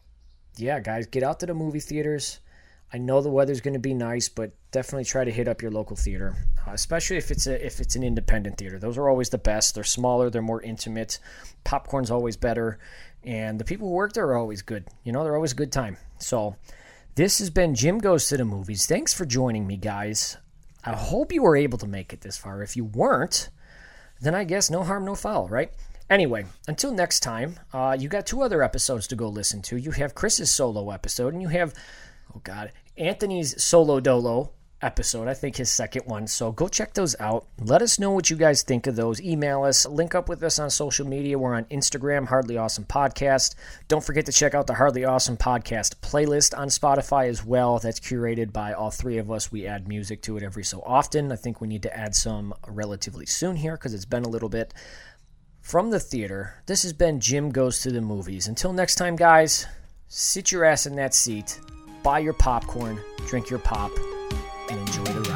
yeah, 0.58 0.80
guys, 0.80 1.08
get 1.08 1.24
out 1.24 1.40
to 1.40 1.46
the 1.46 1.54
movie 1.54 1.80
theaters. 1.80 2.40
I 2.92 2.98
know 2.98 3.22
the 3.22 3.30
weather's 3.30 3.60
going 3.60 3.74
to 3.74 3.80
be 3.80 3.94
nice, 3.94 4.30
but 4.30 4.52
definitely 4.72 5.04
try 5.04 5.26
to 5.26 5.32
hit 5.32 5.48
up 5.48 5.62
your 5.62 5.72
local 5.72 5.98
theater, 5.98 6.36
uh, 6.66 6.72
especially 6.72 7.18
if 7.18 7.32
it's 7.32 7.46
a 7.46 7.66
if 7.66 7.82
it's 7.82 7.96
an 7.96 8.04
independent 8.04 8.58
theater. 8.58 8.80
Those 8.80 8.98
are 8.98 9.10
always 9.10 9.30
the 9.30 9.38
best. 9.38 9.76
They're 9.76 9.84
smaller, 9.84 10.30
they're 10.30 10.42
more 10.42 10.62
intimate. 10.62 11.20
Popcorn's 11.66 12.12
always 12.12 12.38
better, 12.38 12.80
and 13.24 13.60
the 13.60 13.66
people 13.66 13.90
who 13.90 13.94
work 13.94 14.14
there 14.14 14.28
are 14.28 14.38
always 14.38 14.62
good. 14.62 14.88
You 15.04 15.12
know, 15.12 15.24
they're 15.24 15.36
always 15.36 15.52
a 15.52 15.56
good 15.56 15.72
time. 15.72 15.98
So, 16.18 16.56
this 17.16 17.40
has 17.40 17.50
been 17.50 17.76
Jim 17.76 18.00
Goes 18.00 18.30
to 18.30 18.38
the 18.38 18.46
Movies. 18.46 18.86
Thanks 18.86 19.14
for 19.14 19.26
joining 19.26 19.68
me, 19.68 19.76
guys. 19.76 20.38
I 20.86 20.94
hope 20.94 21.34
you 21.34 21.44
were 21.44 21.58
able 21.58 21.78
to 21.80 21.88
make 21.88 22.14
it 22.14 22.22
this 22.22 22.38
far. 22.38 22.64
If 22.64 22.78
you 22.78 22.86
weren't, 22.86 23.50
then 24.22 24.34
I 24.34 24.46
guess 24.46 24.70
no 24.70 24.84
harm, 24.84 25.04
no 25.04 25.16
foul, 25.16 25.50
right? 25.50 25.72
Anyway, 26.10 26.46
until 26.70 26.94
next 26.94 27.20
time, 27.20 27.60
uh, 27.74 27.98
you 28.00 28.08
got 28.08 28.26
two 28.26 28.42
other 28.42 28.64
episodes 28.64 29.08
to 29.08 29.16
go 29.16 29.28
listen 29.28 29.62
to. 29.64 29.76
You 29.76 29.92
have 29.92 30.16
Chris's 30.16 30.50
solo 30.50 30.90
episode, 30.92 31.34
and 31.34 31.42
you 31.42 31.50
have 31.50 31.74
oh 32.36 32.42
god, 32.44 32.72
Anthony's 32.98 33.62
solo 33.64 34.00
dolo 34.00 34.52
episode. 34.82 35.28
I 35.28 35.34
think 35.34 35.56
his 35.58 35.72
second 35.72 36.04
one. 36.06 36.28
So 36.28 36.52
go 36.52 36.68
check 36.68 36.94
those 36.94 37.16
out. 37.20 37.48
Let 37.60 37.82
us 37.82 38.00
know 38.00 38.12
what 38.12 38.30
you 38.30 38.36
guys 38.36 38.62
think 38.62 38.88
of 38.88 38.96
those. 38.96 39.22
Email 39.22 39.64
us, 39.64 39.86
link 39.86 40.14
up 40.14 40.30
with 40.30 40.44
us 40.44 40.60
on 40.60 40.70
social 40.70 41.08
media. 41.08 41.38
We're 41.38 41.56
on 41.56 41.66
Instagram, 41.66 42.28
Hardly 42.28 42.58
Awesome 42.58 42.86
Podcast. 42.86 43.56
Don't 43.88 44.04
forget 44.04 44.26
to 44.28 44.32
check 44.32 44.54
out 44.54 44.68
the 44.68 44.76
Hardly 44.76 45.06
Awesome 45.06 45.38
Podcast 45.38 45.96
playlist 46.02 46.58
on 46.58 46.68
Spotify 46.68 47.28
as 47.28 47.44
well. 47.44 47.80
That's 47.80 48.00
curated 48.00 48.54
by 48.54 48.74
all 48.74 48.92
three 48.92 49.18
of 49.18 49.32
us. 49.32 49.52
We 49.52 49.66
add 49.66 49.88
music 49.88 50.22
to 50.24 50.38
it 50.38 50.44
every 50.44 50.64
so 50.64 50.82
often. 50.86 51.32
I 51.32 51.36
think 51.36 51.60
we 51.60 51.68
need 51.68 51.84
to 51.84 51.98
add 51.98 52.16
some 52.16 52.54
relatively 52.68 53.26
soon 53.26 53.56
here 53.56 53.74
because 53.74 53.94
it's 53.94 54.06
been 54.06 54.26
a 54.26 54.30
little 54.30 54.50
bit. 54.50 54.74
From 55.62 55.90
the 55.90 56.00
theater, 56.00 56.62
this 56.66 56.84
has 56.84 56.94
been 56.94 57.20
Jim 57.20 57.50
Goes 57.52 57.82
to 57.82 57.92
the 57.92 58.00
Movies. 58.00 58.48
Until 58.48 58.72
next 58.72 58.96
time, 58.96 59.18
guys, 59.18 59.66
sit 60.08 60.52
your 60.52 60.64
ass 60.64 60.86
in 60.86 60.96
that 60.96 61.14
seat 61.14 61.60
buy 62.08 62.20
your 62.20 62.32
popcorn, 62.32 62.98
drink 63.26 63.50
your 63.50 63.60
pop, 63.60 63.92
and 64.70 64.80
enjoy 64.80 65.04
the 65.04 65.20
ride. 65.20 65.27